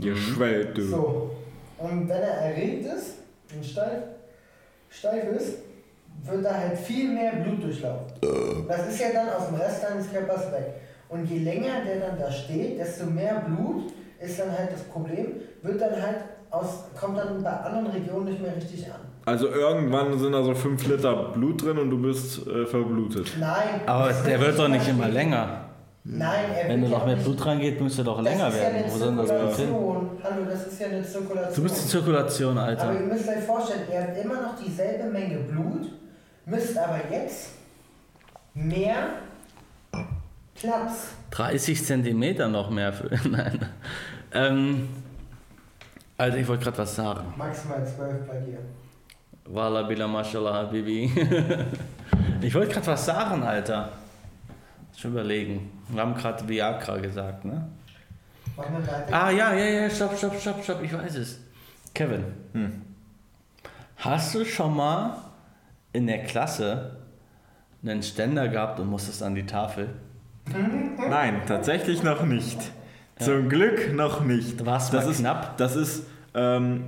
Ihr 0.00 0.16
schwellt, 0.16 0.76
du. 0.76 0.82
So. 0.82 1.30
Und 1.78 2.08
wenn 2.08 2.22
er 2.22 2.38
erregt 2.38 2.86
ist 2.86 3.16
und 3.54 3.64
steif, 3.64 4.02
steif 4.88 5.24
ist, 5.36 5.58
wird 6.24 6.44
da 6.44 6.54
halt 6.54 6.78
viel 6.78 7.10
mehr 7.12 7.32
Blut 7.32 7.62
durchlaufen. 7.64 8.12
Das 8.68 8.88
ist 8.88 9.00
ja 9.00 9.08
dann 9.12 9.28
aus 9.30 9.48
dem 9.48 9.56
Rest 9.56 9.82
deines 9.82 10.10
Körpers 10.10 10.52
weg. 10.52 10.74
Und 11.08 11.26
je 11.26 11.38
länger 11.38 11.84
der 11.84 12.08
dann 12.08 12.18
da 12.18 12.30
steht, 12.30 12.78
desto 12.78 13.06
mehr 13.06 13.42
Blut 13.46 13.92
ist 14.20 14.38
dann 14.38 14.56
halt 14.56 14.72
das 14.72 14.82
Problem, 14.84 15.26
wird 15.62 15.80
dann 15.80 16.00
halt 16.00 16.16
aus, 16.50 16.84
kommt 16.98 17.18
dann 17.18 17.42
bei 17.42 17.50
anderen 17.50 17.88
Regionen 17.88 18.26
nicht 18.26 18.40
mehr 18.40 18.54
richtig 18.56 18.86
an. 18.86 19.00
Also 19.24 19.48
irgendwann 19.48 20.18
sind 20.18 20.32
da 20.32 20.42
so 20.42 20.54
5 20.54 20.86
Liter 20.88 21.30
Blut 21.32 21.62
drin 21.64 21.78
und 21.78 21.90
du 21.90 22.00
bist 22.00 22.46
äh, 22.46 22.66
verblutet. 22.66 23.32
Nein. 23.38 23.80
Aber 23.86 24.12
der 24.12 24.40
wird 24.40 24.58
doch 24.58 24.68
nicht 24.68 24.88
immer 24.88 25.08
länger. 25.08 25.61
Nein, 26.04 26.50
er 26.52 26.68
Wenn 26.68 26.82
da 26.82 26.88
noch 26.88 27.06
mehr 27.06 27.14
Blut 27.16 27.46
reingeht, 27.46 27.80
müsste 27.80 28.02
doch 28.02 28.16
das 28.16 28.24
länger 28.24 28.48
ist 28.48 28.54
werden. 28.54 28.76
Ja 28.76 28.82
Wo 28.82 28.86
eine 28.90 28.98
soll 28.98 29.08
denn 29.08 29.16
das? 29.18 29.28
Zirkulation. 29.28 30.10
Hallo, 30.24 30.44
das 30.50 30.66
ist 30.66 30.80
ja 30.80 30.86
eine 30.88 31.02
Zirkulation. 31.02 31.54
Du 31.54 31.62
bist 31.62 31.84
die 31.84 31.88
Zirkulation, 31.88 32.58
Aber 32.58 32.66
Alter. 32.66 32.92
ihr 32.94 33.00
müsst 33.00 33.28
euch 33.28 33.44
vorstellen, 33.44 33.82
ihr 33.92 34.00
habt 34.02 34.16
immer 34.24 34.42
noch 34.42 34.56
dieselbe 34.58 35.04
Menge 35.10 35.38
Blut, 35.38 35.92
müsst 36.46 36.76
aber 36.76 36.98
jetzt 37.10 37.50
mehr 38.54 39.10
Platz. 40.54 41.08
30 41.30 41.84
Zentimeter 41.84 42.48
noch 42.48 42.68
mehr 42.70 42.92
für. 42.92 43.08
Nein. 43.28 43.64
Ähm, 44.34 44.88
also 46.18 46.36
ich 46.36 46.48
wollte 46.48 46.64
gerade 46.64 46.78
was 46.78 46.96
sagen. 46.96 47.32
Maximal 47.36 47.86
12 47.86 48.26
bei 48.26 48.38
dir. 48.40 48.58
Walla 49.44 49.82
bila 49.82 50.08
mashallah 50.08 50.54
habibi. 50.54 51.10
ich 52.40 52.54
wollte 52.54 52.72
gerade 52.74 52.86
was 52.88 53.06
sagen, 53.06 53.42
Alter. 53.44 53.88
Schon 54.96 55.12
überlegen. 55.12 55.70
Wir 55.88 56.00
haben 56.02 56.14
gerade 56.14 56.46
Viagra 56.48 56.98
gesagt, 56.98 57.44
ne? 57.44 57.66
Ah, 59.10 59.30
ja, 59.30 59.54
ja, 59.54 59.64
ja, 59.64 59.90
stopp, 59.90 60.16
stopp, 60.16 60.38
stopp, 60.38 60.62
stopp, 60.62 60.82
ich 60.82 60.92
weiß 60.92 61.16
es. 61.16 61.40
Kevin, 61.94 62.24
Hm. 62.52 62.82
hast 63.96 64.34
du 64.34 64.44
schon 64.44 64.76
mal 64.76 65.16
in 65.92 66.06
der 66.06 66.24
Klasse 66.24 66.96
einen 67.82 68.02
Ständer 68.02 68.48
gehabt 68.48 68.78
und 68.80 68.88
musstest 68.88 69.22
an 69.22 69.34
die 69.34 69.46
Tafel? 69.46 69.88
Nein, 71.08 71.42
tatsächlich 71.46 72.02
noch 72.02 72.24
nicht. 72.24 72.58
Zum 73.18 73.48
Glück 73.48 73.92
noch 73.94 74.24
nicht. 74.24 74.64
War's 74.66 74.90
das 74.90 75.04
mal 75.04 75.10
ist, 75.10 75.18
knapp? 75.20 75.56
Das 75.56 75.76
ist 75.76 76.04
ähm, 76.34 76.84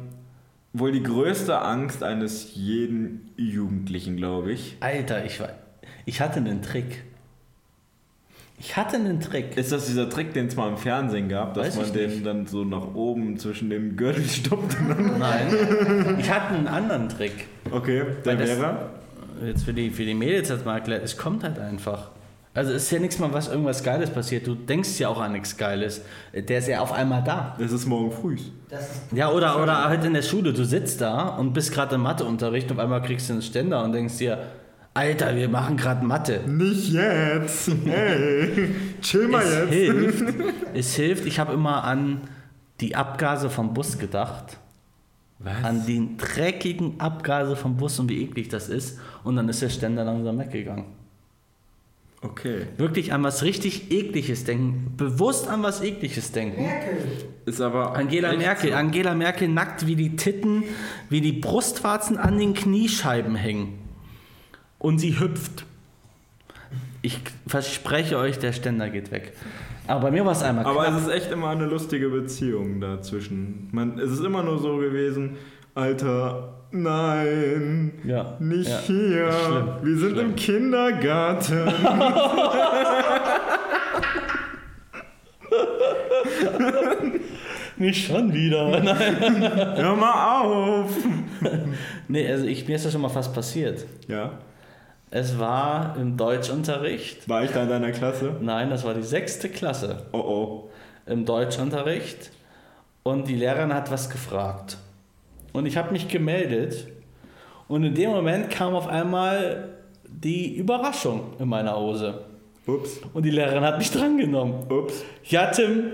wohl 0.73 0.93
die 0.93 1.03
größte 1.03 1.59
Angst 1.61 2.03
eines 2.03 2.55
jeden 2.55 3.31
Jugendlichen, 3.37 4.17
glaube 4.17 4.53
ich. 4.53 4.77
Alter, 4.81 5.25
ich, 5.25 5.39
war, 5.41 5.51
ich 6.05 6.21
hatte 6.21 6.37
einen 6.39 6.63
Trick. 6.63 7.05
Ich 8.59 8.77
hatte 8.77 8.97
einen 8.97 9.21
Trick. 9.21 9.57
Ist 9.57 9.73
das 9.73 9.87
dieser 9.87 10.09
Trick, 10.09 10.33
den 10.33 10.47
es 10.47 10.57
mal 10.57 10.69
im 10.69 10.77
Fernsehen 10.77 11.29
gab, 11.29 11.55
dass 11.55 11.67
Weiß 11.69 11.77
man 11.77 11.93
den 11.93 12.11
nicht. 12.11 12.27
dann 12.27 12.47
so 12.47 12.65
nach 12.65 12.95
oben 12.95 13.37
zwischen 13.39 13.69
dem 13.71 13.97
Gürtel 13.97 14.25
stoppt? 14.29 14.77
Nein, 15.19 16.17
ich 16.19 16.31
hatte 16.31 16.55
einen 16.55 16.69
anderen 16.69 17.09
Trick. 17.09 17.49
Okay, 17.71 18.05
der 18.25 18.39
Weil 18.39 18.47
das- 18.47 18.59
wäre. 18.59 18.91
Jetzt 19.45 19.65
für 19.65 19.75
die, 19.75 19.91
für 19.91 20.05
die 20.05 20.15
Mädels 20.15 20.49
jetzt 20.49 20.65
mal 20.65 20.75
erklärt, 20.77 21.03
es 21.05 21.17
kommt 21.17 21.43
halt 21.43 21.59
einfach. 21.59 22.11
Also 22.55 22.73
es 22.73 22.85
ist 22.85 22.93
ja 22.93 23.01
nichts 23.01 23.19
mal, 23.19 23.33
was 23.33 23.49
irgendwas 23.49 23.83
Geiles 23.83 24.11
passiert. 24.11 24.47
Du 24.47 24.55
denkst 24.55 25.01
ja 25.01 25.09
auch 25.09 25.21
an 25.21 25.33
nichts 25.33 25.57
Geiles. 25.57 26.03
Der 26.33 26.59
ist 26.61 26.69
ja 26.69 26.79
auf 26.79 26.93
einmal 26.93 27.25
da. 27.25 27.57
Das 27.59 27.73
ist 27.73 27.85
morgen 27.87 28.13
früh. 28.13 28.37
Ja, 29.13 29.33
oder, 29.33 29.61
oder 29.61 29.87
halt 29.89 30.05
in 30.05 30.15
der 30.15 30.23
Schule, 30.23 30.53
du 30.53 30.65
sitzt 30.65 31.01
da 31.01 31.31
und 31.31 31.53
bist 31.53 31.73
gerade 31.73 31.97
im 31.97 32.03
Matheunterricht 32.03 32.71
und 32.71 32.77
auf 32.79 32.85
einmal 32.85 33.03
kriegst 33.03 33.29
du 33.29 33.33
einen 33.33 33.43
Ständer 33.43 33.83
und 33.83 33.91
denkst 33.93 34.19
dir, 34.19 34.39
Alter, 34.95 35.35
wir 35.35 35.49
machen 35.49 35.77
gerade 35.77 36.07
Mathe. 36.07 36.41
Nicht 36.47 36.93
jetzt! 36.93 37.69
Hey! 37.85 38.69
Chill 39.03 39.27
mal 39.27 39.43
Es 39.43 39.59
jetzt! 39.59 39.71
hilft. 39.73 40.35
Es 40.73 40.95
hilft. 40.95 41.27
Ich 41.27 41.41
habe 41.41 41.53
immer 41.53 41.83
an 41.83 42.21
die 42.81 42.95
Abgase 42.95 43.51
vom 43.51 43.75
Bus 43.75 43.99
gedacht. 43.99 44.59
Was? 45.41 45.65
An 45.65 45.85
die 45.85 46.17
dreckigen 46.17 47.01
Abgase 47.01 47.57
vom 47.57 47.77
Bus 47.77 47.99
und 47.99 48.09
wie 48.09 48.23
eklig 48.23 48.49
das 48.49 48.69
ist. 48.69 49.01
Und 49.25 49.35
dann 49.35 49.49
ist 49.49 49.61
der 49.63 49.69
Ständer 49.69 50.05
langsam 50.05 50.39
weggegangen. 50.39 50.85
Okay. 52.23 52.69
Wirklich 52.79 53.13
an 53.13 53.23
was 53.25 53.43
richtig 53.43 53.91
Ekliges 53.91 54.45
denken. 54.45 54.95
Bewusst 54.97 55.49
an 55.49 55.63
was 55.65 55.83
Ekliges 55.83 56.31
denken. 56.31 56.63
Merkel. 56.63 56.99
Ist 57.45 57.61
aber. 57.61 57.97
Angela 57.97 58.33
Merkel. 58.35 58.71
so. 58.71 58.77
Angela 58.77 59.15
Merkel 59.15 59.49
nackt 59.49 59.87
wie 59.89 59.97
die 59.97 60.15
Titten, 60.17 60.63
wie 61.11 61.21
die 61.21 61.33
Brustwarzen 61.33 62.17
an 62.17 62.39
den 62.39 62.55
Kniescheiben 62.55 63.35
hängen. 63.35 63.84
Und 64.85 64.99
sie 64.99 65.19
hüpft. 65.19 65.65
Ich 67.01 67.19
verspreche 67.47 68.19
euch, 68.19 68.39
der 68.39 68.53
Ständer 68.53 68.91
geht 68.91 69.11
weg. 69.11 69.33
Aber 69.87 70.01
bei 70.03 70.11
mir 70.11 70.27
war 70.27 70.33
es 70.33 70.43
einmal 70.43 70.67
Aber 70.67 70.85
knapp. 70.85 70.97
es 70.99 71.07
ist 71.07 71.09
echt 71.13 71.33
immer 71.33 71.49
eine 71.49 71.65
lustige 71.65 72.11
Beziehung 72.11 72.83
dazwischen. 72.83 73.71
Man, 73.73 73.99
es 73.99 74.11
ist 74.13 74.23
immer 74.23 74.43
nur 74.43 74.59
so 74.59 74.77
gewesen, 74.77 75.37
Alter, 75.75 76.53
nein, 76.71 77.93
Ja, 78.05 78.37
nicht 78.41 78.69
ja. 78.69 78.79
hier. 78.87 79.33
Schlimm, 79.33 79.69
Wir 79.83 79.97
sind 79.99 80.11
schlimm. 80.13 80.27
im 80.31 80.37
Kindergarten. 80.37 81.67
Nicht 87.77 88.07
schon 88.07 88.33
wieder. 88.33 88.81
Nein. 88.81 89.43
Hör 89.77 89.97
mal 89.97 90.41
auf. 90.43 90.91
Nee, 92.09 92.31
also 92.31 92.47
ich, 92.47 92.67
mir 92.69 92.77
ist 92.77 92.85
das 92.85 92.93
schon 92.93 93.03
mal 93.03 93.09
fast 93.09 93.35
passiert. 93.35 93.85
Ja, 94.09 94.39
Es 95.17 95.39
war 95.39 95.95
im 95.97 96.17
Deutschunterricht. 96.17 97.29
war 97.29 97.45
ich 97.45 97.53
da 97.53 97.63
in 97.63 97.69
deiner 97.69 97.93
Klasse? 97.93 98.35
Nein, 98.41 98.69
das 98.69 98.83
war 98.83 98.95
die 98.95 99.03
sechste 99.05 99.49
Klasse. 99.49 100.07
Oh 100.11 100.19
oh. 100.19 100.71
Im 101.07 101.25
Deutschunterricht. 101.25 102.33
Und 103.05 103.29
die 103.29 103.37
Lehrerin 103.37 103.73
hat 103.73 103.93
was 103.93 104.11
gefragt. 104.11 104.77
Und 105.53 105.67
ich 105.67 105.77
habe 105.77 105.93
mich 105.93 106.09
gemeldet. 106.09 106.89
Und 107.69 107.85
in 107.85 107.95
dem 107.95 108.11
Moment 108.11 108.51
kam 108.51 108.75
auf 108.75 108.89
einmal 108.89 109.69
die 110.09 110.57
Überraschung 110.57 111.35
in 111.39 111.47
meiner 111.49 111.79
Hose. 111.79 112.25
Ups, 112.67 112.99
Und 113.13 113.25
die 113.25 113.31
Lehrerin 113.31 113.63
hat 113.63 113.79
mich 113.79 113.93
drangenommen. 113.93 114.69
ups. 114.69 115.05
Ja, 115.23 115.47
Tim, 115.47 115.93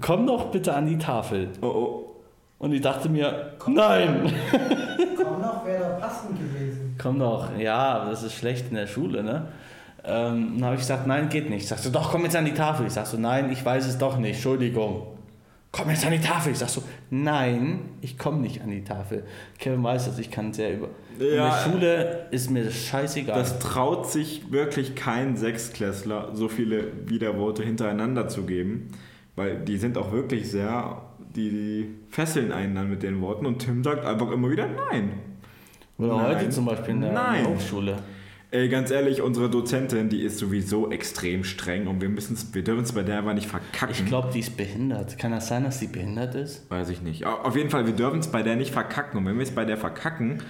komm 0.00 0.26
doch 0.26 0.46
bitte 0.46 0.72
an 0.72 0.86
die 0.86 0.96
Tafel. 0.96 1.50
Oh 1.60 1.66
oh. 1.66 2.16
Und 2.58 2.72
ich 2.72 2.80
dachte 2.80 3.10
mir, 3.10 3.52
nein. 3.66 4.32
Komm 4.48 4.94
noch, 4.96 5.05
wäre 5.66 5.84
doch 5.90 6.00
passend 6.00 6.38
gewesen. 6.38 6.94
Komm 7.00 7.18
doch, 7.18 7.56
ja, 7.58 8.08
das 8.08 8.22
ist 8.22 8.34
schlecht 8.34 8.66
in 8.70 8.76
der 8.76 8.86
Schule, 8.86 9.22
ne? 9.22 9.48
Ähm, 10.04 10.52
dann 10.56 10.64
habe 10.66 10.74
ich 10.76 10.82
gesagt, 10.82 11.06
nein, 11.06 11.28
geht 11.28 11.50
nicht. 11.50 11.66
Sagst 11.66 11.84
du, 11.86 11.90
doch, 11.90 12.12
komm 12.12 12.22
jetzt 12.24 12.36
an 12.36 12.44
die 12.44 12.54
Tafel. 12.54 12.86
Ich 12.86 12.92
sag 12.92 13.06
so, 13.06 13.16
nein, 13.18 13.50
ich 13.50 13.64
weiß 13.64 13.86
es 13.86 13.98
doch 13.98 14.18
nicht, 14.18 14.34
Entschuldigung. 14.34 15.08
Komm 15.72 15.90
jetzt 15.90 16.06
an 16.06 16.12
die 16.12 16.20
Tafel. 16.20 16.52
Ich 16.52 16.58
sag 16.58 16.68
so, 16.68 16.82
nein, 17.10 17.80
ich 18.00 18.16
komme 18.16 18.38
nicht 18.38 18.62
an 18.62 18.70
die 18.70 18.84
Tafel. 18.84 19.24
Kevin 19.58 19.82
weiß 19.82 20.06
das, 20.06 20.18
ich 20.18 20.30
kann 20.30 20.52
sehr 20.52 20.74
über. 20.76 20.88
in 21.18 21.34
Ja. 21.34 21.50
der 21.50 21.70
Schule 21.70 22.26
ist 22.30 22.50
mir 22.50 22.64
das 22.64 22.74
scheißegal. 22.74 23.36
Das 23.36 23.58
traut 23.58 24.08
sich 24.08 24.50
wirklich 24.52 24.94
kein 24.94 25.36
Sechsklässler, 25.36 26.30
so 26.34 26.48
viele 26.48 26.84
Widerworte 27.08 27.62
hintereinander 27.64 28.28
zu 28.28 28.44
geben, 28.44 28.90
weil 29.34 29.58
die 29.58 29.76
sind 29.76 29.98
auch 29.98 30.12
wirklich 30.12 30.50
sehr, 30.50 31.02
die, 31.34 31.50
die 31.50 31.94
fesseln 32.10 32.52
einen 32.52 32.74
dann 32.76 32.88
mit 32.88 33.02
den 33.02 33.20
Worten 33.20 33.44
und 33.44 33.58
Tim 33.58 33.82
sagt 33.82 34.04
einfach 34.06 34.30
immer 34.30 34.48
wieder 34.50 34.68
Nein. 34.68 35.14
Oder 35.98 36.16
Nein. 36.16 36.36
heute 36.36 36.50
zum 36.50 36.64
Beispiel 36.66 36.94
in 36.94 37.00
der 37.00 37.12
Nein. 37.12 37.46
Hochschule. 37.46 37.96
Ey, 38.52 38.68
ganz 38.68 38.90
ehrlich, 38.90 39.22
unsere 39.22 39.50
Dozentin, 39.50 40.08
die 40.08 40.22
ist 40.22 40.38
sowieso 40.38 40.90
extrem 40.90 41.42
streng 41.42 41.88
und 41.88 42.00
wir, 42.00 42.08
wir 42.16 42.64
dürfen 42.64 42.84
es 42.84 42.92
bei 42.92 43.02
der 43.02 43.18
aber 43.18 43.34
nicht 43.34 43.48
verkacken. 43.48 43.90
Ich 43.92 44.06
glaube, 44.06 44.28
die 44.32 44.38
ist 44.38 44.56
behindert. 44.56 45.18
Kann 45.18 45.32
das 45.32 45.48
sein, 45.48 45.64
dass 45.64 45.80
die 45.80 45.88
behindert 45.88 46.34
ist? 46.36 46.70
Weiß 46.70 46.88
ich 46.90 47.02
nicht. 47.02 47.26
Au- 47.26 47.38
Auf 47.42 47.56
jeden 47.56 47.70
Fall, 47.70 47.86
wir 47.86 47.92
dürfen 47.92 48.20
es 48.20 48.28
bei 48.28 48.42
der 48.42 48.54
nicht 48.56 48.70
verkacken. 48.72 49.18
Und 49.18 49.26
wenn 49.26 49.36
wir 49.36 49.42
es 49.42 49.50
bei 49.50 49.64
der 49.64 49.76
verkacken, 49.76 50.42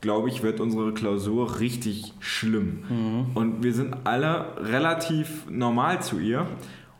glaube 0.00 0.28
ich, 0.28 0.42
wird 0.42 0.58
unsere 0.60 0.92
Klausur 0.92 1.60
richtig 1.60 2.12
schlimm. 2.18 3.30
Und 3.34 3.62
wir 3.62 3.72
sind 3.72 3.94
alle 4.04 4.56
relativ 4.58 5.48
normal 5.48 6.02
zu 6.02 6.18
ihr. 6.18 6.46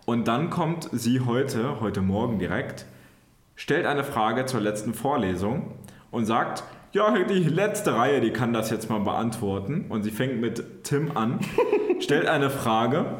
Und 0.06 0.28
dann 0.28 0.50
kommt 0.50 0.88
sie 0.92 1.20
heute, 1.20 1.80
heute 1.80 2.00
Morgen 2.00 2.38
direkt, 2.38 2.86
stellt 3.56 3.86
eine 3.86 4.04
Frage 4.04 4.46
zur 4.46 4.60
letzten 4.60 4.94
Vorlesung 4.94 5.72
und 6.10 6.24
sagt, 6.26 6.62
ja, 6.94 7.12
die 7.24 7.42
letzte 7.42 7.96
Reihe, 7.96 8.20
die 8.20 8.30
kann 8.30 8.52
das 8.52 8.70
jetzt 8.70 8.88
mal 8.88 9.00
beantworten. 9.00 9.86
Und 9.88 10.04
sie 10.04 10.12
fängt 10.12 10.40
mit 10.40 10.84
Tim 10.84 11.16
an, 11.16 11.40
stellt 12.00 12.26
eine 12.28 12.50
Frage. 12.50 13.16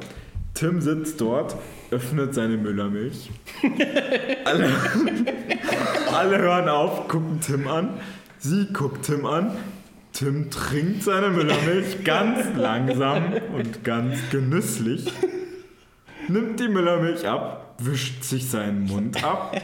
Tim 0.55 0.81
sitzt 0.81 1.21
dort, 1.21 1.57
öffnet 1.91 2.35
seine 2.35 2.57
Müllermilch. 2.57 3.31
Alle, 4.45 4.71
Alle 6.17 6.39
hören 6.39 6.69
auf, 6.69 7.09
gucken 7.09 7.41
Tim 7.41 7.67
an. 7.67 8.01
Sie 8.39 8.67
guckt 8.73 9.07
Tim 9.07 9.27
an. 9.27 9.57
Tim 10.13 10.49
trinkt 10.51 11.03
seine 11.03 11.31
Müllermilch 11.31 12.05
ganz 12.05 12.47
langsam 12.57 13.25
und 13.57 13.83
ganz 13.83 14.17
genüsslich. 14.31 15.13
Nimmt 16.29 16.61
die 16.61 16.69
Müllermilch 16.69 17.27
ab, 17.27 17.75
wischt 17.79 18.23
sich 18.23 18.49
seinen 18.49 18.85
Mund 18.85 19.25
ab, 19.25 19.61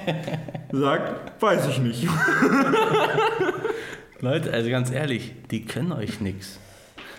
sagt, 0.72 1.40
weiß 1.40 1.68
ich 1.68 1.78
nicht. 1.78 2.08
Leute, 4.20 4.52
also 4.52 4.68
ganz 4.70 4.90
ehrlich, 4.90 5.32
die 5.50 5.64
können 5.64 5.92
euch 5.92 6.20
nix. 6.20 6.58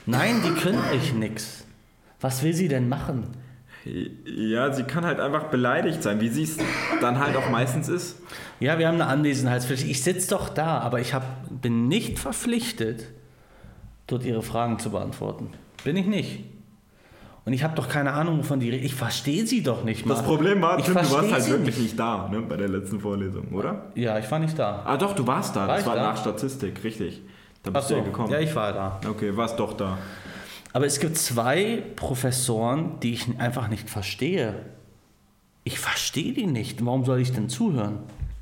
Nein, 0.05 0.41
die 0.43 0.61
können 0.61 0.79
euch 0.93 1.13
nix. 1.13 1.65
Was 2.19 2.43
will 2.43 2.53
sie 2.53 2.67
denn 2.67 2.89
machen? 2.89 3.27
Ja, 4.25 4.71
sie 4.71 4.83
kann 4.83 5.05
halt 5.05 5.19
einfach 5.19 5.45
beleidigt 5.45 6.03
sein, 6.03 6.21
wie 6.21 6.29
sie 6.29 6.43
es 6.43 6.57
dann 7.01 7.19
halt 7.19 7.35
auch 7.35 7.49
meistens 7.49 7.89
ist. 7.89 8.17
Ja, 8.59 8.77
wir 8.77 8.87
haben 8.87 8.95
eine 8.95 9.07
Anwesenheitspflicht. 9.07 9.87
Ich 9.87 10.03
sitze 10.03 10.29
doch 10.29 10.49
da, 10.49 10.77
aber 10.79 10.99
ich 10.99 11.15
hab, 11.15 11.23
bin 11.49 11.87
nicht 11.87 12.19
verpflichtet, 12.19 13.07
dort 14.05 14.23
ihre 14.23 14.43
Fragen 14.43 14.77
zu 14.77 14.91
beantworten. 14.91 15.49
Bin 15.83 15.97
ich 15.97 16.05
nicht. 16.05 16.45
Und 17.43 17.53
ich 17.53 17.63
habe 17.63 17.75
doch 17.75 17.89
keine 17.89 18.13
Ahnung, 18.13 18.37
wovon 18.37 18.59
die 18.59 18.69
reden. 18.69 18.85
Ich 18.85 18.93
verstehe 18.93 19.47
sie 19.47 19.63
doch 19.63 19.83
nicht 19.83 20.05
mal. 20.05 20.13
Das 20.13 20.23
Problem 20.23 20.61
war, 20.61 20.77
Tim, 20.77 20.93
du 20.93 20.99
warst 21.11 21.31
halt 21.33 21.49
wirklich 21.49 21.77
nicht 21.79 21.97
da, 21.99 22.27
ne, 22.31 22.41
bei 22.41 22.55
der 22.55 22.69
letzten 22.69 22.99
Vorlesung, 22.99 23.47
oder? 23.51 23.87
Ja, 23.95 24.19
ich 24.19 24.29
war 24.29 24.37
nicht 24.39 24.57
da. 24.59 24.83
Ah 24.85 24.95
doch, 24.95 25.15
du 25.15 25.25
warst 25.25 25.55
da, 25.55 25.67
War 25.67 25.77
das 25.77 25.85
war 25.87 25.95
da? 25.95 26.03
nach 26.03 26.17
Statistik, 26.17 26.83
richtig. 26.83 27.21
Da 27.63 27.71
bist 27.71 27.89
du 27.89 27.95
so, 27.95 27.99
ja 27.99 28.05
gekommen. 28.05 28.31
ja, 28.31 28.39
ich 28.39 28.53
war 28.55 28.73
da. 28.73 28.99
okay, 29.09 29.35
warst 29.35 29.59
doch 29.59 29.73
da. 29.73 29.97
Aber 30.73 30.85
es 30.85 30.99
gibt 30.99 31.17
zwei 31.17 31.81
Professoren, 31.95 32.99
die 33.01 33.13
ich 33.13 33.27
einfach 33.39 33.67
nicht 33.69 33.89
verstehe. 33.89 34.55
Ich 35.63 35.79
verstehe 35.79 36.33
die 36.33 36.45
nicht. 36.47 36.85
Warum 36.85 37.05
soll 37.05 37.19
ich 37.21 37.31
denn 37.33 37.49
zuhören? 37.49 37.99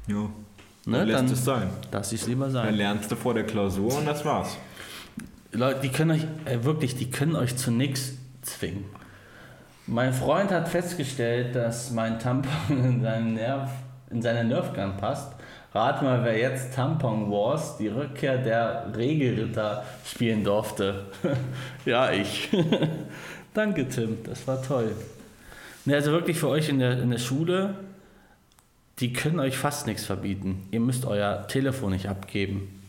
Ja. 0.08 0.30
Ne, 0.86 0.98
Dann 1.00 1.08
lässt 1.08 1.20
dann- 1.20 1.26
es 1.32 1.46
sein. 1.46 1.70
Lass 1.92 2.12
ich 2.12 2.22
es 2.22 2.28
lieber 2.28 2.46
Dann 2.46 2.54
sein. 2.54 2.76
lernst 2.76 3.10
du 3.12 3.16
vor 3.16 3.34
der 3.34 3.46
Klausur 3.46 3.98
und 3.98 4.06
das 4.06 4.24
war's. 4.26 4.58
Leute, 5.52 5.80
die 5.82 5.90
können 5.90 6.12
euch, 6.12 6.24
äh, 6.46 6.64
wirklich, 6.64 6.96
die 6.96 7.10
können 7.10 7.36
euch 7.36 7.56
zu 7.56 7.72
nichts 7.72 8.14
zwingen. 8.50 8.86
Mein 9.88 10.14
Freund 10.14 10.52
hat 10.52 10.70
festgestellt, 10.70 11.56
dass 11.56 11.92
mein 11.92 12.20
Tampon 12.20 12.52
in, 12.70 13.02
seinen 13.02 13.34
Nerv, 13.34 13.70
in 14.12 14.22
seine 14.22 14.44
Nerfgun 14.44 14.98
passt. 14.98 15.34
Rat 15.74 16.02
mal, 16.02 16.24
wer 16.24 16.38
jetzt 16.38 16.74
Tampon 16.74 17.32
Wars, 17.32 17.78
die 17.78 17.88
Rückkehr 17.88 18.38
der 18.38 18.92
Regelritter, 18.96 19.84
spielen 20.06 20.44
durfte. 20.44 21.06
ja, 21.86 22.12
ich. 22.12 22.50
Danke, 23.54 23.88
Tim, 23.88 24.18
das 24.24 24.48
war 24.48 24.62
toll. 24.62 24.92
Ne, 25.86 25.96
also 25.96 26.12
wirklich 26.12 26.38
für 26.38 26.50
euch 26.50 26.70
in 26.70 26.80
der, 26.80 27.02
in 27.02 27.10
der 27.10 27.18
Schule, 27.18 27.76
die 29.00 29.14
können 29.14 29.40
euch 29.40 29.58
fast 29.58 29.88
nichts 29.88 30.06
verbieten. 30.06 30.68
Ihr 30.72 30.82
müsst 30.82 31.06
euer 31.06 31.48
Telefon 31.48 31.92
nicht 31.92 32.08
abgeben. 32.08 32.82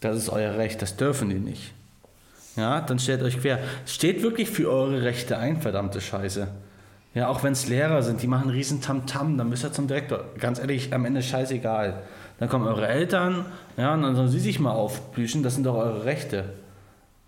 Das 0.00 0.16
ist 0.16 0.28
euer 0.28 0.56
Recht, 0.56 0.82
das 0.82 0.96
dürfen 0.96 1.28
die 1.28 1.36
nicht. 1.36 1.72
Ja, 2.56 2.80
dann 2.80 2.98
stellt 2.98 3.22
euch 3.22 3.40
quer. 3.40 3.58
Steht 3.86 4.22
wirklich 4.22 4.50
für 4.50 4.70
eure 4.70 5.02
Rechte 5.02 5.38
ein, 5.38 5.60
verdammte 5.60 6.00
Scheiße. 6.00 6.48
Ja, 7.14 7.28
auch 7.28 7.42
wenn 7.42 7.52
es 7.52 7.68
Lehrer 7.68 8.02
sind, 8.02 8.22
die 8.22 8.28
machen 8.28 8.44
einen 8.44 8.52
riesen 8.52 8.80
Tamtam, 8.80 9.36
dann 9.36 9.48
müsst 9.48 9.64
ihr 9.64 9.72
zum 9.72 9.88
Direktor. 9.88 10.24
Ganz 10.38 10.60
ehrlich, 10.60 10.92
am 10.92 11.04
Ende 11.04 11.22
scheißegal. 11.22 12.02
Dann 12.38 12.48
kommen 12.48 12.66
eure 12.66 12.86
Eltern, 12.86 13.44
ja, 13.76 13.94
und 13.94 14.02
dann 14.02 14.14
sollen 14.14 14.28
sie 14.28 14.38
sich 14.38 14.60
mal 14.60 14.72
aufblüschen, 14.72 15.42
das 15.42 15.54
sind 15.54 15.64
doch 15.64 15.74
eure 15.74 16.04
Rechte. 16.04 16.44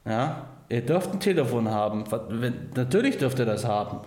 Ja, 0.05 0.47
ihr 0.69 0.83
dürft 0.83 1.13
ein 1.13 1.21
Telefon 1.21 1.69
haben, 1.69 2.05
natürlich 2.75 3.19
dürft 3.19 3.39
ihr 3.39 3.45
das 3.45 3.65
haben. 3.65 3.99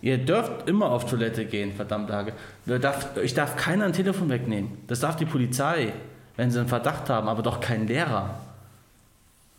Ihr 0.00 0.18
dürft 0.18 0.68
immer 0.68 0.90
auf 0.90 1.04
Toilette 1.06 1.44
gehen, 1.44 1.72
verdammte 1.72 2.32
darf, 2.66 3.16
ich 3.22 3.34
darf 3.34 3.56
keiner 3.56 3.84
ein 3.84 3.92
Telefon 3.92 4.30
wegnehmen. 4.30 4.78
Das 4.86 5.00
darf 5.00 5.16
die 5.16 5.26
Polizei, 5.26 5.92
wenn 6.36 6.50
sie 6.50 6.60
einen 6.60 6.68
Verdacht 6.68 7.10
haben, 7.10 7.28
aber 7.28 7.42
doch 7.42 7.60
kein 7.60 7.86
Lehrer. 7.86 8.38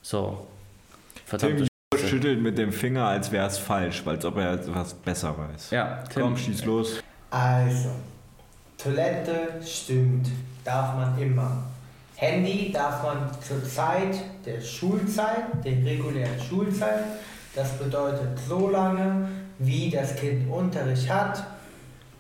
So. 0.02 0.48
Verdammte 1.30 1.68
Tim 1.92 2.08
schüttelt 2.08 2.42
mit 2.42 2.58
dem 2.58 2.72
Finger, 2.72 3.06
als 3.06 3.32
wäre 3.32 3.46
es 3.46 3.60
falsch, 3.60 4.02
als 4.04 4.26
ob 4.26 4.38
er 4.38 4.60
was 4.74 4.96
besser 4.96 5.36
weiß. 5.38 5.70
Ja, 5.70 6.04
Tim. 6.12 6.24
Komm, 6.24 6.38
schieß 6.38 6.66
los. 6.66 7.04
Also, 7.30 7.92
Toilette 8.80 9.50
stimmt, 9.64 10.28
darf 10.64 10.96
man 10.96 11.16
immer. 11.22 11.66
Handy 12.16 12.72
darf 12.72 13.04
man 13.04 13.30
zur 13.48 13.64
Zeit 13.64 14.18
der 14.44 14.60
Schulzeit, 14.60 15.64
der 15.64 15.74
regulären 15.86 16.40
Schulzeit, 16.42 17.04
das 17.54 17.74
bedeutet 17.78 18.40
so 18.48 18.70
lange, 18.72 19.28
wie 19.60 19.92
das 19.92 20.16
Kind 20.16 20.52
Unterricht 20.52 21.08
hat, 21.08 21.44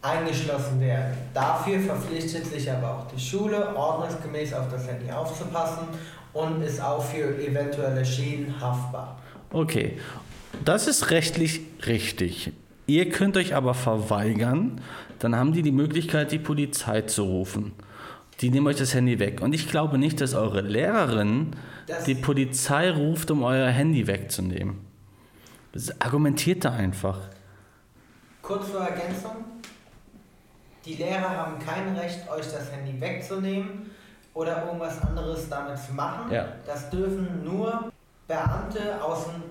eingeschlossen 0.03 0.80
werden. 0.80 1.18
Dafür 1.34 1.80
verpflichtet 1.80 2.45
sich 2.45 2.72
aber 2.72 2.91
auch 2.91 3.07
die 3.07 3.20
Schule, 3.20 3.76
ordnungsgemäß 3.76 4.53
auf 4.53 4.70
das 4.72 4.88
Handy 4.88 5.12
aufzupassen 5.12 5.88
und 6.34 6.62
ist 6.62 6.82
auch 6.82 7.04
für 7.04 7.38
eventuelle 7.42 8.06
Schäden 8.06 8.60
haftbar. 8.60 9.20
Okay, 9.52 9.98
das 10.66 10.88
ist 10.88 11.12
rechtlich 11.12 11.62
richtig. 11.86 12.52
Ihr 12.88 13.10
könnt 13.10 13.38
euch 13.38 13.56
aber 13.56 13.74
verweigern, 13.74 14.82
dann 15.20 15.36
haben 15.36 15.54
die 15.54 15.62
die 15.62 15.72
Möglichkeit, 15.72 16.32
die 16.32 16.40
Polizei 16.40 17.02
zu 17.04 17.24
rufen. 17.24 17.74
Die 18.42 18.50
nehmen 18.50 18.68
euch 18.68 18.78
das 18.78 18.94
Handy 18.94 19.20
weg. 19.20 19.42
Und 19.42 19.54
ich 19.54 19.68
glaube 19.70 19.98
nicht, 19.98 20.22
dass 20.22 20.34
eure 20.34 20.62
Lehrerin 20.62 21.52
Das- 21.88 22.06
die 22.06 22.16
Polizei 22.16 22.90
ruft, 22.90 23.32
um 23.32 23.44
euer 23.44 23.68
Handy 23.70 24.08
wegzunehmen. 24.08 24.78
Das 25.74 26.00
argumentiert 26.02 26.64
da 26.66 26.72
einfach. 26.72 27.20
Kurz 28.42 28.72
zur 28.72 28.82
Ergänzung. 28.82 29.32
Die 30.86 30.96
Lehrer 30.96 31.30
haben 31.30 31.60
kein 31.60 31.96
Recht, 31.96 32.20
euch 32.32 32.46
das 32.52 32.72
Handy 32.72 33.00
wegzunehmen 33.00 33.92
oder 34.34 34.66
irgendwas 34.66 35.02
anderes 35.02 35.50
damit 35.50 35.78
zu 35.78 35.94
machen. 35.94 36.32
Ja. 36.32 36.48
Das 36.66 36.90
dürfen 36.90 37.44
nur 37.44 37.92
Beamte 38.28 39.02
aus 39.04 39.26
dem 39.26 39.44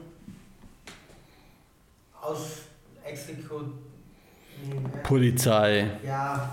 aus 2.20 2.62
Exekut... 3.05 3.66
Polizei. 5.05 5.89
Ja, 6.05 6.51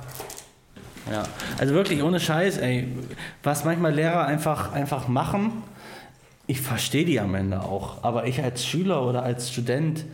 Ja, 1.11 1.23
also 1.57 1.73
wirklich 1.73 2.01
ohne 2.01 2.19
Scheiß, 2.19 2.57
ey. 2.57 2.87
Was 3.43 3.63
manchmal 3.63 3.93
Lehrer 3.93 4.25
einfach, 4.25 4.71
einfach 4.73 5.07
machen, 5.07 5.63
ich 6.47 6.61
verstehe 6.61 7.05
die 7.05 7.19
am 7.19 7.35
Ende 7.35 7.61
auch. 7.61 8.03
Aber 8.03 8.25
ich 8.27 8.41
als 8.43 8.65
Schüler 8.65 9.05
oder 9.05 9.23
als 9.23 9.51
Student, 9.51 10.05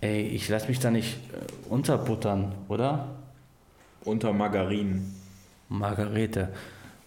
ey, 0.00 0.22
ich 0.22 0.48
lasse 0.48 0.68
mich 0.68 0.80
da 0.80 0.90
nicht 0.90 1.18
äh, 1.32 1.68
unterbuttern, 1.68 2.52
oder? 2.68 3.08
Unter 4.04 4.32
Margarinen. 4.32 5.14
Margarete. 5.68 6.50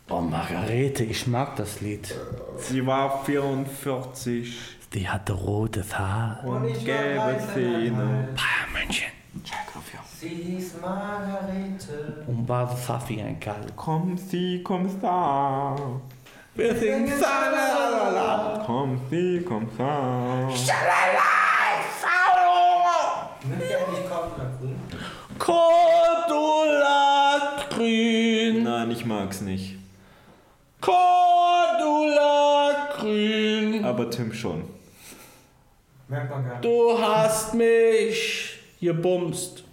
Oh, 0.09 0.21
Margarete, 0.21 1.03
ich 1.03 1.27
mag 1.27 1.57
das 1.57 1.81
Lied. 1.81 2.15
Sie 2.57 2.85
war 2.87 3.25
44 3.25 4.57
Die 4.93 5.09
hatte 5.09 5.33
rotes 5.33 5.99
Haar. 5.99 6.39
Und 6.45 6.65
ich 6.65 6.77
und 6.77 6.85
gelbe 6.85 7.37
Zähne. 7.53 8.29
Bayern 8.33 8.71
München. 8.71 9.11
sie 10.17 10.29
hieß 10.29 10.75
Margarete. 10.81 12.23
Und 12.25 12.47
war 12.47 12.73
Safi 12.77 13.21
ein 13.21 13.37
Kerl. 13.37 13.65
Komm 13.75 14.17
sie, 14.17 14.63
komm 14.63 14.89
da. 15.01 15.75
Wir 16.55 16.73
singen 16.73 17.07
Salalala. 17.07 18.63
Komm 18.65 19.01
sie, 19.09 19.43
komm 19.45 19.67
da. 19.77 20.47
Nimmt 23.43 23.61
der 23.61 23.87
nicht 23.89 24.05
oder 24.05 24.51
Grün? 24.57 24.79
Cordula 25.37 26.77
grün. 27.69 28.63
Nein, 28.63 28.91
ich 28.91 29.05
mag's 29.05 29.41
nicht. 29.41 29.76
Cordula 30.81 32.89
grün. 32.97 33.85
Aber 33.85 34.09
Tim 34.09 34.33
schon. 34.33 34.63
Merkt 36.07 36.29
man 36.29 36.45
gar 36.45 36.53
nicht. 36.53 36.65
Du 36.65 36.97
hast 37.01 37.53
mich 37.53 38.59
gebumst. 38.79 39.63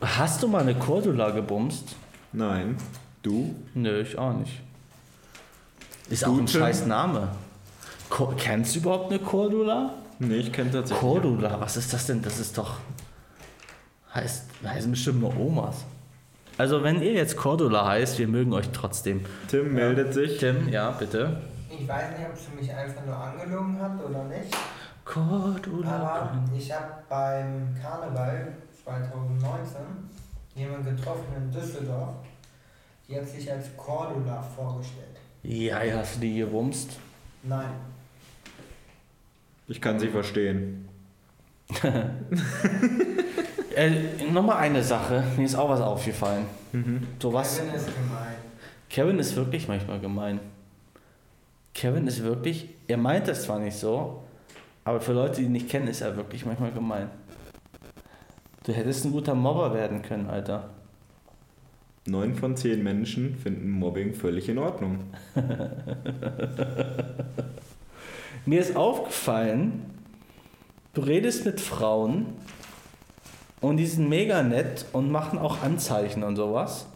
hast 0.00 0.42
du 0.42 0.48
mal 0.48 0.62
eine 0.62 0.74
Cordula 0.74 1.30
gebumst? 1.30 1.94
Nein. 2.32 2.76
Du? 3.22 3.54
Nö, 3.74 4.00
ich 4.00 4.16
auch 4.16 4.32
nicht. 4.32 4.60
Ist 6.08 6.22
Du, 6.24 6.32
auch 6.32 6.38
ein 6.38 6.46
Tim? 6.46 6.60
scheiß 6.60 6.86
Name. 6.86 7.28
Ko 8.08 8.32
kennst 8.36 8.74
du 8.74 8.80
überhaupt 8.80 9.10
eine 9.12 9.20
Cordula? 9.20 9.94
Nee, 10.18 10.36
ich 10.36 10.52
kenne 10.52 10.70
tatsächlich. 10.70 11.00
Cordula, 11.00 11.60
was 11.60 11.76
ist 11.76 11.92
das 11.92 12.06
denn? 12.06 12.22
Das 12.22 12.38
ist 12.38 12.56
doch. 12.56 12.78
Heißt, 14.14 14.44
heißen 14.64 14.90
bestimmt 14.90 15.20
nur 15.20 15.36
Omas. 15.38 15.84
Also, 16.60 16.84
wenn 16.84 17.00
ihr 17.00 17.14
jetzt 17.14 17.38
Cordula 17.38 17.86
heißt, 17.86 18.18
wir 18.18 18.28
mögen 18.28 18.52
euch 18.52 18.68
trotzdem. 18.68 19.24
Tim 19.48 19.72
meldet 19.72 20.12
sich. 20.12 20.36
Tim, 20.36 20.68
ja, 20.68 20.90
bitte. 20.90 21.40
Ich 21.70 21.88
weiß 21.88 22.18
nicht, 22.18 22.28
ob 22.28 22.36
sie 22.36 22.54
mich 22.54 22.70
einfach 22.70 23.02
nur 23.06 23.16
angelogen 23.16 23.80
hat 23.80 24.04
oder 24.04 24.24
nicht. 24.24 24.54
Cordula. 25.06 25.88
Aber 25.90 26.44
ich 26.54 26.70
habe 26.70 26.92
beim 27.08 27.74
Karneval 27.80 28.52
2019 28.84 29.80
jemanden 30.54 30.94
getroffen 30.94 31.32
in 31.34 31.50
Düsseldorf. 31.50 32.16
Die 33.08 33.16
hat 33.16 33.26
sich 33.26 33.50
als 33.50 33.74
Cordula 33.78 34.42
vorgestellt. 34.42 35.16
Ja, 35.42 35.82
ja, 35.82 35.96
hast 35.96 36.16
du 36.16 36.20
die 36.20 36.40
gewumst? 36.40 36.98
Nein. 37.42 37.70
Ich 39.66 39.80
kann 39.80 39.98
sie 39.98 40.08
verstehen. 40.08 40.86
Äh, 43.80 43.92
Nochmal 44.30 44.58
eine 44.58 44.82
Sache, 44.82 45.24
mir 45.38 45.46
ist 45.46 45.54
auch 45.54 45.70
was 45.70 45.80
aufgefallen. 45.80 46.44
So 47.18 47.32
was. 47.32 47.56
Kevin 47.56 47.74
ist 47.74 47.86
gemein. 47.86 48.34
Kevin 48.90 49.18
ist 49.18 49.36
wirklich 49.36 49.68
manchmal 49.68 49.98
gemein. 50.00 50.38
Kevin 51.72 52.06
ist 52.06 52.22
wirklich, 52.22 52.68
er 52.88 52.98
meint 52.98 53.26
das 53.26 53.44
zwar 53.44 53.58
nicht 53.58 53.76
so, 53.78 54.22
aber 54.84 55.00
für 55.00 55.14
Leute, 55.14 55.36
die 55.36 55.46
ihn 55.46 55.52
nicht 55.52 55.70
kennen, 55.70 55.88
ist 55.88 56.02
er 56.02 56.14
wirklich 56.14 56.44
manchmal 56.44 56.72
gemein. 56.72 57.08
Du 58.64 58.72
hättest 58.74 59.06
ein 59.06 59.12
guter 59.12 59.34
Mobber 59.34 59.72
werden 59.72 60.02
können, 60.02 60.28
Alter. 60.28 60.68
Neun 62.06 62.34
von 62.34 62.58
zehn 62.58 62.82
Menschen 62.82 63.38
finden 63.38 63.70
Mobbing 63.70 64.12
völlig 64.12 64.50
in 64.50 64.58
Ordnung. 64.58 64.98
Mir 68.44 68.60
ist 68.60 68.76
aufgefallen, 68.76 69.84
du 70.92 71.00
redest 71.00 71.46
mit 71.46 71.62
Frauen 71.62 72.26
und 73.60 73.76
die 73.76 73.86
sind 73.86 74.08
mega 74.08 74.42
nett 74.42 74.86
und 74.92 75.10
machen 75.10 75.38
auch 75.38 75.62
Anzeichen 75.62 76.22
und 76.22 76.36
sowas. 76.36 76.86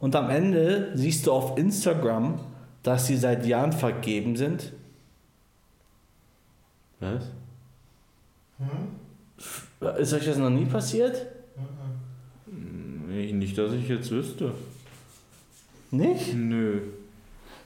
Und 0.00 0.16
am 0.16 0.28
Ende 0.30 0.92
siehst 0.94 1.26
du 1.26 1.32
auf 1.32 1.56
Instagram, 1.58 2.38
dass 2.82 3.06
sie 3.06 3.16
seit 3.16 3.46
Jahren 3.46 3.72
vergeben 3.72 4.36
sind. 4.36 4.72
Was? 7.00 7.24
Ist 9.98 10.12
euch 10.12 10.24
das 10.26 10.36
noch 10.38 10.50
nie 10.50 10.66
passiert? 10.66 11.26
Nee, 12.46 13.32
Nicht, 13.32 13.56
dass 13.58 13.72
ich 13.72 13.88
jetzt 13.88 14.10
wüsste. 14.10 14.52
Nicht? 15.90 16.34
Nö. 16.34 16.80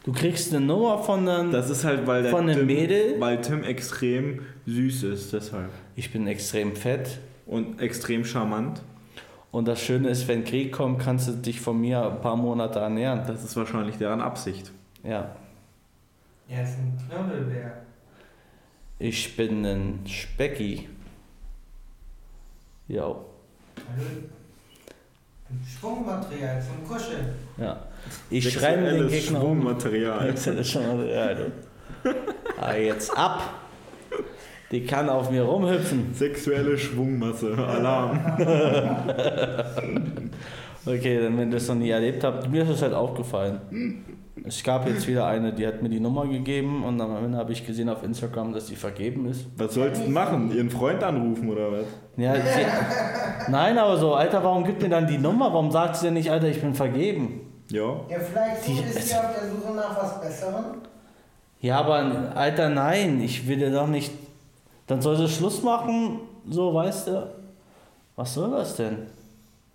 Du 0.05 0.13
kriegst 0.13 0.55
eine 0.55 0.65
Nummer 0.65 0.99
von 1.03 1.29
einem. 1.29 1.51
Das 1.51 1.71
ist 1.71 1.85
halt, 1.85 2.07
weil 2.07 2.23
der 2.23 2.31
Von 2.31 2.43
einem 2.49 2.59
Tim, 2.59 2.67
Mädel? 2.67 3.21
Weil 3.21 3.41
Tim 3.41 3.63
extrem 3.65 4.41
süß 4.67 5.03
ist, 5.05 5.33
deshalb. 5.33 5.71
ich 5.97 6.13
bin 6.13 6.27
extrem 6.27 6.75
fett. 6.77 7.19
Und 7.49 7.81
extrem 7.81 8.25
charmant. 8.25 8.83
Und 9.51 9.67
das 9.67 9.81
Schöne 9.81 10.11
ist, 10.11 10.29
wenn 10.29 10.45
Krieg 10.45 10.71
kommt, 10.73 11.01
kannst 11.01 11.27
du 11.29 11.33
dich 11.33 11.61
von 11.61 11.81
mir 11.81 12.11
ein 12.11 12.21
paar 12.21 12.37
Monate 12.37 12.79
ernähren. 12.79 13.23
Das 13.27 13.43
ist 13.43 13.57
wahrscheinlich 13.57 13.97
deren 13.97 14.21
Absicht. 14.21 14.71
Ja. 15.03 15.35
Er 16.49 16.63
ist 16.63 16.79
ein 16.79 16.99
Knödelbär. 17.09 17.83
Ich 18.99 19.37
bin 19.37 19.65
ein 19.65 20.01
Specki. 20.07 20.89
Jo. 22.89 23.25
Also, 23.77 24.07
ein 25.51 25.67
Schwungmaterial 25.67 26.63
zum 26.63 26.87
Kuscheln. 26.87 27.35
Ja. 27.57 27.87
Ich 28.29 28.53
schreibe 28.53 28.83
den 28.83 29.09
Gegner 29.09 29.43
um. 29.43 29.63
Schwungmaterial. 29.63 30.35
Du. 32.05 32.11
Ah, 32.61 32.75
jetzt 32.75 33.17
ab. 33.17 33.68
Die 34.71 34.85
kann 34.85 35.09
auf 35.09 35.31
mir 35.31 35.43
rumhüpfen. 35.45 36.13
Sexuelle 36.15 36.77
Schwungmasse. 36.77 37.57
Alarm. 37.57 38.19
Okay, 40.87 41.21
dann 41.23 41.37
wenn 41.37 41.49
ihr 41.51 41.55
das 41.57 41.69
noch 41.69 41.75
nie 41.75 41.91
erlebt 41.91 42.25
habt, 42.25 42.49
mir 42.51 42.63
ist 42.63 42.71
es 42.71 42.81
halt 42.83 42.95
aufgefallen. 42.95 43.61
Es 44.47 44.63
gab 44.63 44.89
jetzt 44.89 45.07
wieder 45.07 45.27
eine, 45.27 45.53
die 45.53 45.67
hat 45.67 45.83
mir 45.83 45.91
die 45.91 46.01
Nummer 46.01 46.27
gegeben 46.27 46.83
und 46.85 46.99
am 47.01 47.15
Ende 47.23 47.37
habe 47.37 47.53
ich 47.53 47.67
gesehen 47.67 47.91
auf 47.91 48.03
Instagram, 48.03 48.55
dass 48.55 48.69
sie 48.69 48.77
vergeben 48.77 49.29
ist. 49.29 49.45
Was 49.59 49.75
sollst 49.75 50.03
du 50.07 50.09
machen? 50.09 50.51
Ihren 50.57 50.71
Freund 50.71 51.03
anrufen 51.03 51.51
oder 51.51 51.73
was? 51.73 51.85
Ja, 52.17 52.35
sie, 52.37 53.51
nein, 53.51 53.77
aber 53.77 53.99
so, 53.99 54.15
Alter, 54.15 54.43
warum 54.43 54.65
gibt 54.65 54.81
mir 54.81 54.89
dann 54.89 55.07
die 55.07 55.19
Nummer? 55.19 55.53
Warum 55.53 55.71
sagt 55.71 55.97
sie 55.97 56.07
denn 56.07 56.15
nicht, 56.15 56.31
Alter, 56.31 56.49
ich 56.49 56.61
bin 56.63 56.73
vergeben? 56.75 57.41
Ja. 57.71 57.83
Ja, 58.09 58.19
vielleicht 58.21 58.67
Die- 58.67 58.81
ist 58.81 59.09
sie 59.09 59.15
auf 59.15 59.27
der 59.39 59.51
Suche 59.51 59.75
nach 59.77 59.95
was 60.03 60.21
Besserem. 60.23 60.65
Ja, 61.61 61.81
aber 61.81 62.33
Alter, 62.35 62.71
nein, 62.71 63.21
ich 63.21 63.47
will 63.47 63.59
dir 63.59 63.73
doch 63.73 63.89
nicht. 63.89 64.13
Dann 64.89 65.01
soll 65.01 65.17
sie 65.17 65.29
Schluss 65.29 65.63
machen, 65.63 66.21
so, 66.49 66.75
weißt 66.75 67.09
du? 67.09 67.31
Was 68.17 68.35
soll 68.35 68.51
das 68.51 68.75
denn? 68.77 69.07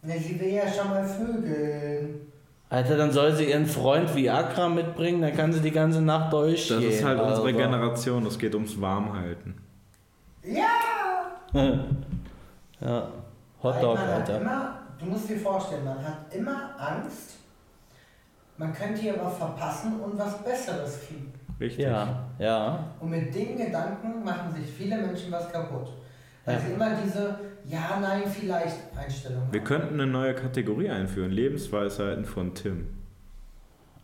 Ne, 0.01 0.19
sie 0.19 0.37
will 0.39 0.49
ja 0.49 0.63
schon 0.67 0.89
mal 0.89 1.05
vögeln. 1.05 2.31
Alter, 2.69 2.97
dann 2.97 3.11
soll 3.11 3.31
sie 3.33 3.51
ihren 3.51 3.67
Freund 3.67 4.13
Viagra 4.13 4.67
mitbringen, 4.67 5.21
dann 5.21 5.35
kann 5.35 5.53
sie 5.53 5.61
die 5.61 5.71
ganze 5.71 6.01
Nacht 6.01 6.33
durchgehen. 6.33 6.83
Das 6.83 6.95
ist 6.95 7.05
halt 7.05 7.21
unsere 7.21 7.47
also. 7.47 7.57
Generation. 7.57 8.25
Es 8.25 8.37
geht 8.37 8.53
ums 8.55 8.81
Warmhalten. 8.81 9.55
Ja! 10.43 10.67
Ja, 12.81 13.07
Hotdog, 13.61 13.95
man 13.95 14.07
Hat 14.07 14.29
Alter. 14.29 14.41
immer, 14.41 14.79
du 14.99 15.05
musst 15.05 15.29
dir 15.29 15.39
vorstellen, 15.39 15.85
man 15.85 16.03
hat 16.03 16.17
immer 16.31 16.71
Angst, 16.77 17.35
man 18.57 18.73
könnte 18.73 18.99
hier 18.99 19.15
was 19.23 19.37
verpassen 19.37 20.01
und 20.01 20.19
was 20.19 20.43
Besseres 20.43 20.99
kriegen. 21.07 21.31
Richtig. 21.59 21.85
Ja, 21.85 22.25
ja. 22.39 22.83
Und 22.99 23.09
mit 23.11 23.33
den 23.33 23.57
Gedanken 23.57 24.23
machen 24.23 24.51
sich 24.53 24.69
viele 24.69 24.97
Menschen 24.97 25.31
was 25.31 25.51
kaputt. 25.51 25.89
Weil 26.45 26.55
Ja. 26.55 26.61
sie 26.61 26.73
immer 26.73 26.89
diese 27.03 27.35
Ja, 27.65 27.97
nein, 28.01 28.23
vielleicht 28.27 28.75
Einstellung 28.97 29.43
Wir 29.51 29.61
haben. 29.61 29.65
könnten 29.67 29.93
eine 30.01 30.11
neue 30.11 30.33
Kategorie 30.35 30.89
einführen. 30.89 31.31
Lebensweisheiten 31.31 32.25
von 32.25 32.53
Tim. 32.53 32.87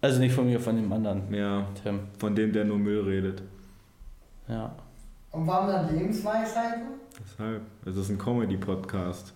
Also 0.01 0.19
nicht 0.21 0.33
von 0.33 0.45
mir, 0.45 0.61
von 0.61 0.77
dem 0.77 0.89
anderen, 0.93 1.33
Ja, 1.33 1.65
Tim. 1.83 1.99
von 2.17 2.33
dem, 2.35 2.53
der 2.53 2.63
nur 2.63 2.77
Müll 2.77 3.01
redet. 3.03 3.43
Ja. 4.47 4.73
Und 5.31 5.45
warum 5.45 5.67
dann 5.67 5.93
Lebensweisheiten? 5.93 6.83
Deshalb. 7.21 7.61
Es 7.85 7.97
ist 7.97 8.09
ein 8.09 8.17
Comedy-Podcast. 8.17 9.33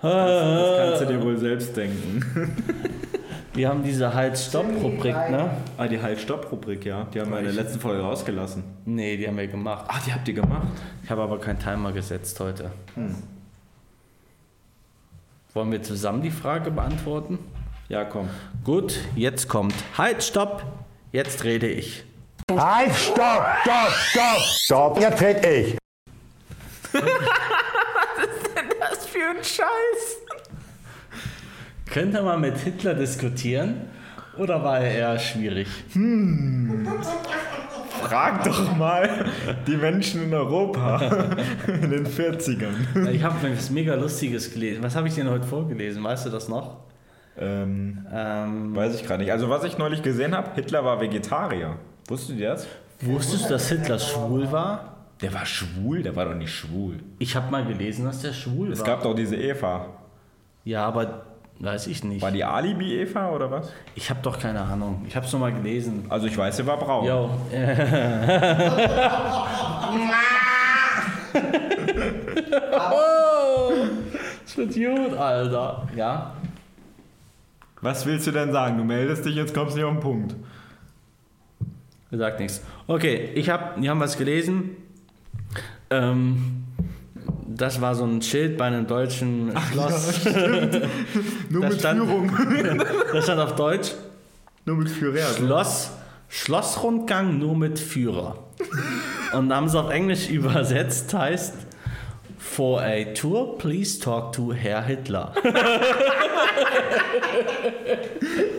Das 0.00 0.78
kannst 0.78 1.02
du 1.02 1.06
dir 1.06 1.22
wohl 1.22 1.36
selbst 1.36 1.76
denken. 1.76 2.22
Wir 3.60 3.68
haben 3.68 3.82
diese 3.82 4.14
Halt-Stopp-Rubrik, 4.14 5.12
ne? 5.12 5.50
Ah, 5.76 5.86
die 5.86 6.00
Halt-Stopp-Rubrik, 6.00 6.86
ja. 6.86 7.06
Die 7.12 7.20
haben 7.20 7.30
wir 7.30 7.40
in 7.40 7.44
der 7.44 7.52
letzten 7.52 7.78
Folge 7.78 8.00
rausgelassen. 8.00 8.64
Nee, 8.86 9.18
die 9.18 9.28
haben 9.28 9.36
wir 9.36 9.48
gemacht. 9.48 9.84
Ach, 9.86 10.02
die 10.02 10.14
habt 10.14 10.26
ihr 10.28 10.32
gemacht? 10.32 10.68
Ich 11.04 11.10
habe 11.10 11.20
aber 11.20 11.38
keinen 11.38 11.58
Timer 11.58 11.92
gesetzt 11.92 12.40
heute. 12.40 12.70
Hm. 12.94 13.16
Wollen 15.52 15.72
wir 15.72 15.82
zusammen 15.82 16.22
die 16.22 16.30
Frage 16.30 16.70
beantworten? 16.70 17.38
Ja, 17.90 18.04
komm. 18.04 18.30
Gut, 18.64 18.98
jetzt 19.14 19.46
kommt 19.46 19.74
Halt, 19.98 20.22
Stopp. 20.22 20.64
Jetzt 21.12 21.44
rede 21.44 21.68
ich. 21.68 22.02
Halt, 22.50 22.94
stopp, 22.94 23.44
stopp, 23.60 23.90
stopp, 23.90 24.38
stopp. 24.38 24.98
Jetzt 25.00 25.20
red 25.20 25.44
ich. 25.44 25.76
Was 28.80 29.04
für 29.04 29.18
ein 29.18 29.44
Scheiß! 29.44 30.19
Könnte 31.90 32.22
man 32.22 32.40
mit 32.40 32.56
Hitler 32.58 32.94
diskutieren? 32.94 33.82
Oder 34.38 34.62
war 34.62 34.78
er 34.80 34.92
eher 34.94 35.18
schwierig? 35.18 35.66
Frag 38.02 38.44
doch 38.44 38.76
mal 38.76 39.26
die 39.66 39.76
Menschen 39.76 40.22
in 40.24 40.32
Europa 40.34 41.00
in 41.66 41.90
den 41.90 42.06
40ern. 42.06 43.08
Ich 43.10 43.22
habe 43.22 43.36
was 43.54 43.70
mega 43.70 43.94
Lustiges 43.94 44.52
gelesen. 44.52 44.82
Was 44.82 44.94
habe 44.96 45.08
ich 45.08 45.14
denn 45.14 45.28
heute 45.28 45.46
vorgelesen? 45.46 46.02
Weißt 46.02 46.26
du 46.26 46.30
das 46.30 46.48
noch? 46.48 46.78
Ähm, 47.38 48.06
Ähm, 48.12 48.74
weiß 48.76 48.94
ich 48.94 49.04
gerade 49.06 49.22
nicht. 49.22 49.32
Also, 49.32 49.50
was 49.50 49.64
ich 49.64 49.76
neulich 49.78 50.02
gesehen 50.02 50.34
habe, 50.36 50.50
Hitler 50.54 50.84
war 50.84 51.00
Vegetarier. 51.00 51.76
Wusstet 52.08 52.38
ihr 52.38 52.50
das? 52.50 52.66
wusstest 53.02 53.46
du, 53.46 53.48
dass 53.50 53.68
Hitler 53.68 53.98
schwul 53.98 54.50
war? 54.52 54.96
Der 55.22 55.32
war 55.34 55.46
schwul? 55.46 56.02
Der 56.02 56.14
war 56.16 56.26
doch 56.26 56.34
nicht 56.34 56.52
schwul. 56.54 57.00
Ich 57.18 57.34
habe 57.36 57.50
mal 57.50 57.64
gelesen, 57.64 58.04
dass 58.04 58.22
der 58.22 58.32
schwul 58.32 58.72
Es 58.72 58.80
war. 58.80 58.86
gab 58.86 59.02
doch 59.02 59.14
diese 59.14 59.36
Eva. 59.36 59.86
ja, 60.64 60.86
aber 60.86 61.24
weiß 61.60 61.86
ich 61.86 62.02
nicht. 62.04 62.22
War 62.22 62.32
die 62.32 62.44
Alibi-Eva 62.44 63.30
oder 63.30 63.50
was? 63.50 63.72
Ich 63.94 64.10
habe 64.10 64.20
doch 64.22 64.38
keine 64.38 64.62
Ahnung. 64.62 65.04
Ich 65.06 65.14
habe 65.14 65.26
es 65.26 65.32
nur 65.32 65.40
mal 65.40 65.52
gelesen. 65.52 66.06
Also, 66.08 66.26
ich 66.26 66.36
weiß, 66.36 66.56
sie 66.56 66.66
war 66.66 66.78
braun. 66.78 67.06
Jo. 67.06 67.30
Das 74.44 74.56
wird 74.56 74.74
gut, 74.74 75.16
Alter. 75.16 75.88
Ja. 75.94 76.34
Was 77.80 78.04
willst 78.04 78.26
du 78.26 78.32
denn 78.32 78.50
sagen? 78.50 78.76
Du 78.78 78.84
meldest 78.84 79.24
dich, 79.24 79.36
jetzt 79.36 79.54
kommst 79.54 79.76
du 79.76 79.78
nicht 79.78 79.86
auf 79.86 79.94
den 79.94 80.00
Punkt. 80.00 80.34
Sagt 82.10 82.40
nichts. 82.40 82.62
Okay, 82.88 83.30
ich 83.34 83.48
habe, 83.48 83.80
wir 83.80 83.90
haben 83.90 84.00
was 84.00 84.18
gelesen. 84.18 84.70
Ähm, 85.90 86.64
das 87.60 87.80
war 87.80 87.94
so 87.94 88.04
ein 88.04 88.22
Schild 88.22 88.56
bei 88.56 88.64
einem 88.66 88.86
deutschen 88.86 89.52
Schloss. 89.72 90.24
Nur 91.50 91.62
Da 91.62 91.68
mit 91.68 91.78
stand- 91.80 92.00
Führung. 92.00 92.30
Das 93.12 93.24
stand 93.24 93.40
auf 93.40 93.54
Deutsch. 93.56 93.92
Nur 94.66 94.76
mit 94.76 94.88
Führer. 94.90 95.18
Schloss, 95.36 95.90
Schlossrundgang 96.28 97.38
nur 97.38 97.56
mit 97.56 97.78
Führer. 97.78 98.36
Und 99.32 99.52
haben 99.54 99.66
es 99.66 99.74
auf 99.74 99.90
Englisch 99.90 100.28
übersetzt, 100.30 101.12
heißt 101.14 101.54
For 102.38 102.80
a 102.82 103.04
tour, 103.14 103.58
please 103.58 103.98
talk 104.00 104.32
to 104.32 104.52
Herr 104.52 104.82
Hitler. 104.84 105.32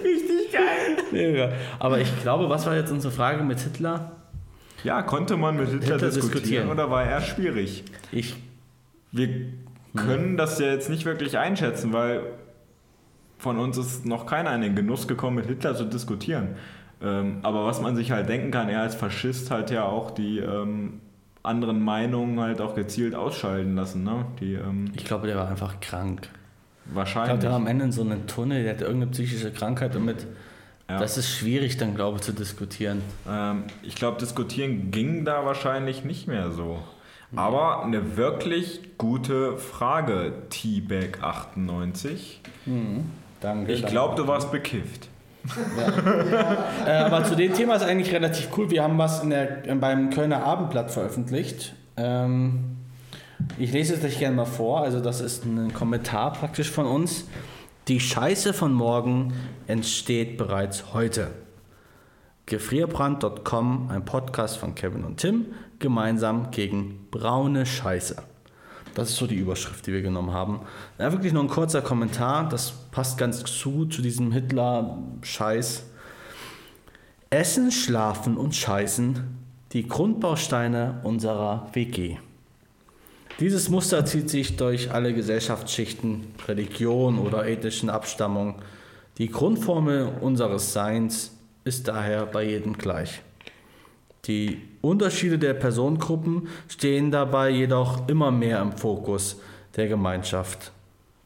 Richtig 0.04 0.52
geil. 0.52 1.54
Aber 1.80 2.00
ich 2.00 2.22
glaube, 2.22 2.50
was 2.50 2.66
war 2.66 2.76
jetzt 2.76 2.92
unsere 2.92 3.14
Frage 3.14 3.44
mit 3.44 3.60
Hitler? 3.60 4.12
Ja, 4.84 5.02
konnte 5.04 5.38
man 5.38 5.58
mit 5.58 5.70
Hitler, 5.70 5.80
Hitler 5.96 6.10
diskutieren, 6.10 6.32
diskutieren. 6.34 6.70
oder 6.70 6.90
war 6.90 7.04
er 7.04 7.22
schwierig? 7.22 7.84
Ich, 8.12 8.36
Wir 9.12 9.30
können 9.96 10.38
das 10.38 10.60
ja 10.60 10.68
jetzt 10.68 10.90
nicht 10.90 11.06
wirklich 11.06 11.38
einschätzen, 11.38 11.94
weil 11.94 12.24
von 13.38 13.58
uns 13.58 13.78
ist 13.78 14.06
noch 14.06 14.26
keiner 14.26 14.54
in 14.56 14.62
den 14.62 14.76
Genuss 14.76 15.08
gekommen, 15.08 15.38
mit 15.38 15.48
Hitler 15.48 15.76
zu 15.76 15.86
diskutieren. 15.86 16.56
Ähm, 17.02 17.40
aber 17.42 17.66
was 17.66 17.82
man 17.82 17.96
sich 17.96 18.12
halt 18.12 18.30
denken 18.30 18.52
kann, 18.52 18.70
er 18.70 18.82
als 18.82 18.96
Faschist 18.96 19.50
halt 19.50 19.72
ja 19.72 19.84
auch 19.84 20.12
die 20.12 20.38
ähm, 20.38 21.02
anderen 21.44 21.82
Meinungen 21.82 22.40
halt 22.40 22.62
auch 22.62 22.76
gezielt 22.76 23.16
ausschalten 23.16 23.76
lassen, 23.76 24.04
ne? 24.04 24.26
Die 24.40 24.54
ähm, 24.54 24.92
Ich 24.96 25.06
glaube, 25.06 25.28
der 25.28 25.36
war 25.38 25.50
einfach 25.50 25.80
krank. 25.80 26.22
Ich 26.22 26.30
glaube, 26.86 26.96
wahrscheinlich. 26.96 27.40
der 27.40 27.50
war 27.50 27.58
am 27.58 27.68
Ende 27.68 27.86
in 27.86 27.92
so 27.92 28.04
einem 28.04 28.28
Tunnel, 28.28 28.64
der 28.64 28.74
hatte 28.74 28.86
irgendeine 28.86 29.12
psychische 29.12 29.52
Krankheit 29.52 29.96
und 29.96 30.06
mit. 30.06 30.28
Ja. 30.88 31.00
Das 31.00 31.18
ist 31.18 31.30
schwierig 31.30 31.78
dann, 31.78 31.96
glaube 31.96 32.18
ich, 32.18 32.24
zu 32.24 32.34
diskutieren. 32.34 33.02
Ähm, 33.28 33.64
ich 33.82 33.96
glaube, 33.96 34.20
diskutieren 34.20 34.92
ging 34.92 35.26
da 35.26 35.46
wahrscheinlich 35.46 36.04
nicht 36.04 36.28
mehr 36.28 36.52
so. 36.52 36.80
Aber 37.36 37.84
eine 37.84 38.18
wirklich 38.18 38.98
gute 38.98 39.58
Frage, 39.58 40.34
T-Bag98. 40.50 42.38
Danke. 43.40 43.72
Ich 43.72 43.86
glaube, 43.86 44.16
du 44.16 44.28
warst 44.28 44.52
bekifft. 44.52 45.08
Äh, 46.86 46.92
aber 46.92 47.24
zu 47.24 47.36
dem 47.36 47.54
Thema 47.54 47.76
ist 47.76 47.84
eigentlich 47.84 48.14
relativ 48.14 48.50
cool. 48.58 48.70
Wir 48.70 48.84
haben 48.84 48.98
was 48.98 49.24
in 49.24 49.30
der, 49.32 49.64
beim 49.76 50.10
Kölner 50.10 50.44
Abendblatt 50.44 50.92
veröffentlicht. 50.92 51.74
Ähm, 51.98 52.78
ich 53.58 53.72
lese 53.72 53.96
es 53.96 54.04
euch 54.04 54.20
gerne 54.20 54.36
mal 54.36 54.46
vor. 54.46 54.82
Also, 54.82 55.00
das 55.00 55.22
ist 55.22 55.46
ein 55.46 55.74
Kommentar 55.74 56.34
praktisch 56.34 56.70
von 56.70 56.86
uns. 56.86 57.26
Die 57.88 58.00
Scheiße 58.00 58.54
von 58.54 58.74
morgen 58.74 59.34
entsteht 59.68 60.38
bereits 60.38 60.94
heute. 60.94 61.32
Gefrierbrand.com, 62.52 63.88
ein 63.90 64.04
Podcast 64.04 64.58
von 64.58 64.76
Kevin 64.76 65.06
und 65.06 65.22
Tim, 65.22 65.46
gemeinsam 65.80 66.52
gegen 66.52 67.08
braune 67.10 67.66
Scheiße. 67.66 68.18
Das 68.94 69.10
ist 69.10 69.16
so 69.16 69.26
die 69.26 69.38
Überschrift, 69.38 69.88
die 69.88 69.94
wir 69.94 70.02
genommen 70.02 70.34
haben. 70.34 70.60
Ja, 71.00 71.14
wirklich 71.14 71.32
nur 71.32 71.44
ein 71.44 71.48
kurzer 71.48 71.82
Kommentar, 71.82 72.50
das 72.50 72.74
passt 72.92 73.18
ganz 73.18 73.46
zu, 73.46 73.86
zu 73.86 74.02
diesem 74.02 74.34
Hitler-Scheiß. 74.34 75.86
Essen, 77.30 77.72
Schlafen 77.72 78.36
und 78.36 78.54
Scheißen, 78.54 79.24
die 79.72 79.88
Grundbausteine 79.88 81.00
unserer 81.04 81.70
WG. 81.72 82.18
Dieses 83.40 83.70
Muster 83.70 84.06
zieht 84.06 84.30
sich 84.30 84.58
durch 84.58 84.92
alle 84.92 85.14
Gesellschaftsschichten, 85.14 86.28
Religion 86.50 87.18
oder 87.18 87.48
ethnischen 87.48 87.90
Abstammung. 87.90 88.56
Die 89.20 89.30
Grundformel 89.30 90.12
unseres 90.20 90.74
Seins 90.74 91.38
ist 91.64 91.88
daher 91.88 92.26
bei 92.26 92.44
jedem 92.44 92.78
gleich. 92.78 93.22
Die 94.26 94.62
Unterschiede 94.82 95.40
der 95.40 95.54
Personengruppen 95.54 96.48
stehen 96.68 97.12
dabei 97.12 97.50
jedoch 97.50 98.08
immer 98.08 98.32
mehr 98.32 98.62
im 98.62 98.72
Fokus 98.74 99.40
der 99.76 99.88
Gemeinschaft. 99.88 100.72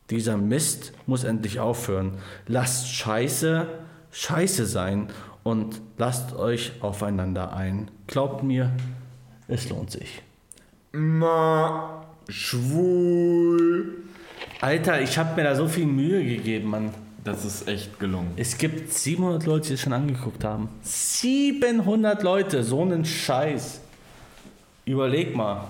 Dieser 0.09 0.37
Mist 0.37 0.93
muss 1.07 1.23
endlich 1.23 1.59
aufhören. 1.59 2.19
Lasst 2.47 2.87
Scheiße 2.89 3.67
Scheiße 4.15 4.65
sein 4.65 5.09
und 5.43 5.81
lasst 5.97 6.33
euch 6.37 6.71
aufeinander 6.79 7.53
ein. 7.53 7.91
Glaubt 8.07 8.43
mir, 8.43 8.71
es 9.49 9.69
lohnt 9.69 9.91
sich. 9.91 10.21
Ma, 10.93 12.05
schwul. 12.29 14.05
Alter, 14.61 15.01
ich 15.01 15.17
habe 15.17 15.35
mir 15.35 15.43
da 15.43 15.53
so 15.53 15.67
viel 15.67 15.85
Mühe 15.85 16.23
gegeben, 16.23 16.69
Mann. 16.69 16.93
Das 17.25 17.43
ist 17.43 17.67
echt 17.67 17.99
gelungen. 17.99 18.31
Es 18.37 18.57
gibt 18.57 18.93
700 18.93 19.45
Leute, 19.47 19.69
die 19.69 19.73
es 19.73 19.81
schon 19.81 19.93
angeguckt 19.93 20.43
haben. 20.43 20.69
700 20.83 22.21
Leute, 22.23 22.63
so 22.63 22.81
einen 22.83 23.03
Scheiß. 23.03 23.81
Überleg 24.85 25.35
mal. 25.35 25.65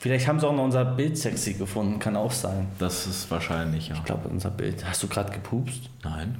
Vielleicht 0.00 0.28
haben 0.28 0.38
sie 0.38 0.46
auch 0.46 0.54
noch 0.54 0.64
unser 0.64 0.84
Bild 0.84 1.16
sexy 1.18 1.54
gefunden, 1.54 1.98
kann 1.98 2.14
auch 2.14 2.30
sein. 2.30 2.68
Das 2.78 3.06
ist 3.06 3.30
wahrscheinlich, 3.30 3.88
ja. 3.88 3.96
Ich 3.96 4.04
glaube, 4.04 4.28
unser 4.28 4.50
Bild. 4.50 4.84
Hast 4.84 5.02
du 5.02 5.08
gerade 5.08 5.32
gepupst? 5.32 5.88
Nein. 6.04 6.36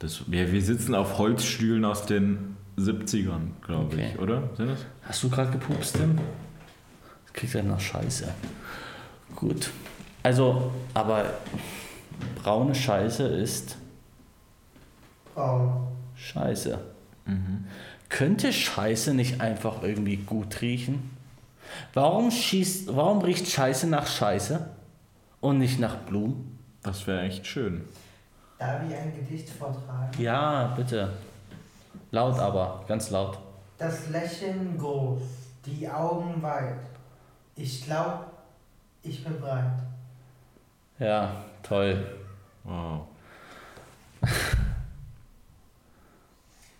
Das, 0.00 0.30
wir, 0.30 0.52
wir 0.52 0.60
sitzen 0.60 0.94
auf 0.94 1.16
Holzstühlen 1.16 1.84
aus 1.84 2.04
den 2.04 2.56
70ern, 2.76 3.52
glaube 3.64 3.94
Okay. 3.94 4.10
ich, 4.12 4.20
oder? 4.20 4.42
Sind 4.56 4.70
das? 4.70 4.80
Hast 5.04 5.22
du 5.22 5.30
gerade 5.30 5.52
gepupst, 5.52 5.94
Tim? 5.96 6.18
Das 7.26 7.32
kriegt 7.32 7.54
er 7.54 7.62
noch 7.62 7.80
Scheiße. 7.80 8.26
Gut. 9.36 9.70
Also, 10.24 10.72
aber 10.92 11.26
braune 12.42 12.74
Scheiße 12.74 13.22
ist 13.22 13.76
Braun. 15.34 15.88
Scheiße. 16.14 16.78
Könnte 18.08 18.52
Scheiße 18.52 19.14
nicht 19.14 19.40
einfach 19.40 19.82
irgendwie 19.82 20.16
gut 20.16 20.60
riechen? 20.60 21.10
Warum, 21.92 22.30
schießt, 22.30 22.94
warum 22.94 23.22
riecht 23.22 23.48
Scheiße 23.48 23.88
nach 23.88 24.06
Scheiße 24.06 24.68
und 25.40 25.58
nicht 25.58 25.80
nach 25.80 25.96
Blumen? 25.96 26.58
Das 26.82 27.06
wäre 27.06 27.22
echt 27.22 27.46
schön. 27.46 27.84
Darf 28.58 28.82
ich 28.88 28.94
ein 28.94 29.12
Gedicht 29.14 29.48
vortragen? 29.50 30.10
Ja, 30.22 30.74
bitte. 30.76 31.10
Laut 32.10 32.38
aber, 32.38 32.84
ganz 32.86 33.10
laut. 33.10 33.38
Das 33.78 34.08
Lächeln 34.10 34.78
groß, 34.78 35.22
die 35.66 35.88
Augen 35.88 36.40
weit. 36.42 36.78
Ich 37.56 37.84
glaub, 37.84 38.26
ich 39.02 39.24
bin 39.24 39.40
bereit. 39.40 39.72
Ja, 40.98 41.32
toll. 41.62 42.06
Wow. 42.62 43.06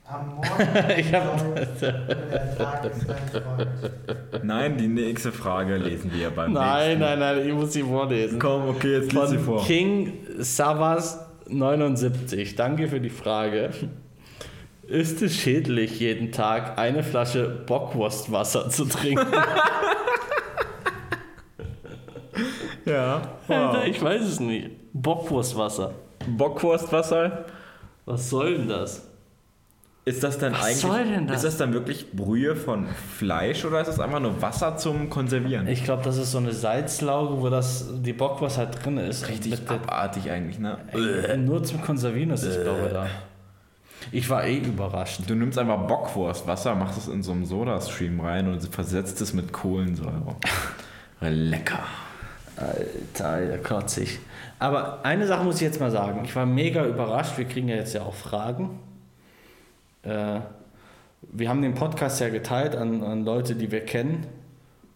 Am 0.06 0.34
Morgen 0.34 0.48
Ich 0.98 1.12
hab- 1.14 1.38
soll 1.40 1.48
und 1.48 2.30
der 2.32 2.56
Tag 2.58 2.84
ist 2.84 3.06
mein 3.08 3.42
Freund. 3.42 4.44
Nein, 4.44 4.76
die 4.76 4.88
nächste 4.88 5.32
Frage 5.32 5.76
lesen 5.76 6.12
wir 6.12 6.30
beim 6.30 6.52
Nein, 6.52 6.98
nächsten. 6.98 7.00
nein, 7.00 7.18
nein, 7.18 7.48
ich 7.48 7.54
muss 7.54 7.72
sie 7.72 7.82
vorlesen. 7.82 8.38
Komm, 8.38 8.68
okay, 8.68 8.98
jetzt 8.98 9.12
lies 9.12 9.30
sie 9.30 9.38
vor. 9.38 9.64
King 9.64 10.12
Savas 10.38 11.26
79. 11.48 12.54
Danke 12.54 12.88
für 12.88 13.00
die 13.00 13.08
Frage. 13.10 13.70
Ist 14.86 15.22
es 15.22 15.34
schädlich, 15.34 15.98
jeden 16.00 16.30
Tag 16.32 16.78
eine 16.78 17.02
Flasche 17.02 17.48
Bockwurstwasser 17.66 18.68
zu 18.68 18.84
trinken? 18.84 19.26
Ja. 22.84 23.22
Alter, 23.48 23.86
ich 23.86 24.02
weiß 24.02 24.20
es 24.22 24.40
nicht. 24.40 24.70
Bockwurstwasser. 24.92 25.92
Bockwurstwasser. 26.28 27.46
Was 28.04 28.28
soll 28.28 28.58
denn 28.58 28.68
das? 28.68 29.08
Ist 30.06 30.22
das 30.22 30.38
dann 30.38 30.52
Was 30.52 30.62
eigentlich. 30.64 30.76
soll 30.76 31.04
denn 31.04 31.26
das? 31.26 31.36
Ist 31.38 31.44
das 31.44 31.56
dann 31.56 31.72
wirklich 31.72 32.12
Brühe 32.12 32.56
von 32.56 32.86
Fleisch 33.16 33.64
oder 33.64 33.80
ist 33.80 33.86
das 33.86 34.00
einfach 34.00 34.20
nur 34.20 34.42
Wasser 34.42 34.76
zum 34.76 35.08
Konservieren? 35.08 35.66
Ich 35.66 35.82
glaube, 35.82 36.02
das 36.02 36.18
ist 36.18 36.30
so 36.32 36.38
eine 36.38 36.52
Salzlauge, 36.52 37.40
wo 37.40 37.48
das, 37.48 37.86
die 38.02 38.12
Bockwurst 38.12 38.58
halt 38.58 38.84
drin 38.84 38.98
ist. 38.98 39.26
Richtig 39.28 39.58
abartig 39.66 40.30
eigentlich, 40.30 40.58
ne? 40.58 40.76
Äh, 40.92 41.38
Nur 41.38 41.64
zum 41.64 41.80
Konservieren 41.80 42.30
ist 42.30 42.42
es, 42.42 42.62
glaube 42.62 42.82
ich, 42.86 42.92
da. 42.92 43.06
Ich 44.12 44.28
war 44.28 44.44
eh 44.44 44.58
überrascht. 44.58 45.20
Du 45.26 45.34
nimmst 45.34 45.58
einfach 45.58 45.86
Bockwurstwasser, 45.86 46.74
machst 46.74 46.98
es 46.98 47.08
in 47.08 47.22
so 47.22 47.32
einem 47.32 47.46
Sodastream 47.46 48.20
rein 48.20 48.48
und 48.48 48.62
versetzt 48.74 49.22
es 49.22 49.32
mit 49.32 49.54
Kohlensäure. 49.54 50.36
Lecker. 51.20 51.80
Alter, 52.56 53.26
Alter, 53.26 53.58
kotzig. 53.58 54.18
Aber 54.58 55.02
eine 55.02 55.26
Sache 55.26 55.44
muss 55.44 55.56
ich 55.56 55.62
jetzt 55.62 55.80
mal 55.80 55.90
sagen. 55.90 56.20
Ich 56.24 56.36
war 56.36 56.44
mega 56.44 56.84
überrascht. 56.84 57.38
Wir 57.38 57.46
kriegen 57.46 57.68
ja 57.68 57.76
jetzt 57.76 57.94
ja 57.94 58.02
auch 58.02 58.14
Fragen. 58.14 58.78
Äh, 60.04 60.40
wir 61.22 61.48
haben 61.48 61.62
den 61.62 61.74
Podcast 61.74 62.20
ja 62.20 62.28
geteilt 62.28 62.76
an, 62.76 63.02
an 63.02 63.24
Leute, 63.24 63.54
die 63.54 63.70
wir 63.70 63.80
kennen. 63.80 64.26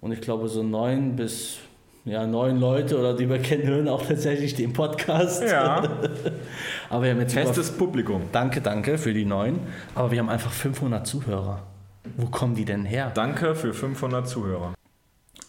Und 0.00 0.12
ich 0.12 0.20
glaube, 0.20 0.48
so 0.48 0.62
neun 0.62 1.16
bis 1.16 1.58
ja, 2.04 2.26
neun 2.26 2.58
Leute 2.58 2.98
oder 2.98 3.14
die 3.14 3.28
wir 3.28 3.38
kennen, 3.38 3.66
hören 3.66 3.88
auch 3.88 4.06
tatsächlich 4.06 4.54
den 4.54 4.72
Podcast. 4.72 5.42
Ja. 5.42 5.82
Aber 6.90 7.02
wir 7.04 7.10
haben 7.10 7.20
jetzt 7.20 7.34
über- 7.34 7.42
Festes 7.42 7.70
Publikum. 7.70 8.22
Danke, 8.32 8.60
danke 8.60 8.96
für 8.98 9.12
die 9.12 9.24
neun. 9.24 9.60
Aber 9.94 10.10
wir 10.10 10.18
haben 10.20 10.30
einfach 10.30 10.52
500 10.52 11.06
Zuhörer. 11.06 11.62
Wo 12.16 12.26
kommen 12.26 12.54
die 12.54 12.64
denn 12.64 12.84
her? 12.86 13.10
Danke 13.14 13.54
für 13.54 13.74
500 13.74 14.26
Zuhörer. 14.26 14.74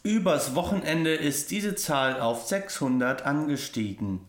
Übers 0.03 0.55
Wochenende 0.55 1.13
ist 1.13 1.51
diese 1.51 1.75
Zahl 1.75 2.19
auf 2.19 2.45
600 2.45 3.25
angestiegen. 3.25 4.21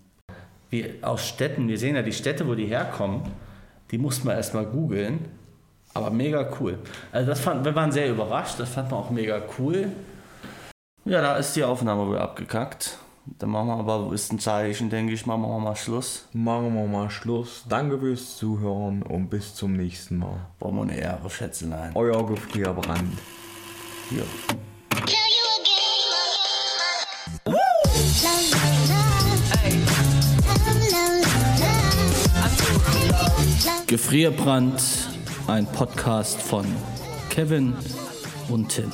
Wir 0.69 0.91
aus 1.03 1.27
Städten, 1.27 1.67
wir 1.67 1.79
sehen 1.79 1.97
ja 1.97 2.03
die 2.03 2.13
Städte, 2.13 2.47
wo 2.47 2.55
die 2.55 2.67
herkommen, 2.67 3.23
die 3.91 3.99
mussten 3.99 4.29
wir 4.29 4.35
erstmal 4.35 4.67
googeln. 4.67 5.27
Aber 5.93 6.11
mega 6.11 6.49
cool. 6.61 6.79
Also 7.11 7.31
das 7.31 7.41
fand, 7.41 7.65
wir 7.65 7.75
waren 7.75 7.91
sehr 7.91 8.11
überrascht, 8.11 8.61
das 8.61 8.71
fand 8.71 8.91
man 8.91 9.01
auch 9.01 9.11
mega 9.11 9.43
cool. 9.59 9.89
Ja, 11.05 11.21
da 11.21 11.37
ist 11.37 11.57
die 11.57 11.65
Aufnahme 11.65 12.07
wohl 12.07 12.19
abgekackt. 12.19 12.99
Dann 13.39 13.51
machen 13.51 13.69
wir 13.69 13.75
aber, 13.75 14.13
ist 14.13 14.33
ein 14.33 14.39
Zeichen, 14.39 14.91
denke 14.91 15.13
ich, 15.13 15.27
machen 15.27 15.43
wir 15.43 15.59
mal 15.59 15.77
Schluss. 15.77 16.27
Machen 16.33 16.75
wir 16.75 16.87
mal 16.87 17.11
Schluss. 17.11 17.65
Danke 17.69 17.99
fürs 17.99 18.37
Zuhören 18.37 19.03
und 19.03 19.29
bis 19.29 19.55
zum 19.55 19.73
nächsten 19.75 20.19
Mal. 20.19 20.47
Wollen 20.59 20.77
wir 20.77 20.83
eine 20.83 20.97
Ehre, 20.97 21.29
Schätzelein. 21.29 21.93
Euer 21.95 22.27
Gefrierbrand. 22.27 23.19
Hier. 24.09 24.25
Gefrierbrand, 33.91 34.81
ein 35.49 35.67
Podcast 35.67 36.41
von 36.41 36.65
Kevin 37.29 37.75
und 38.49 38.69
Tim. 38.69 38.93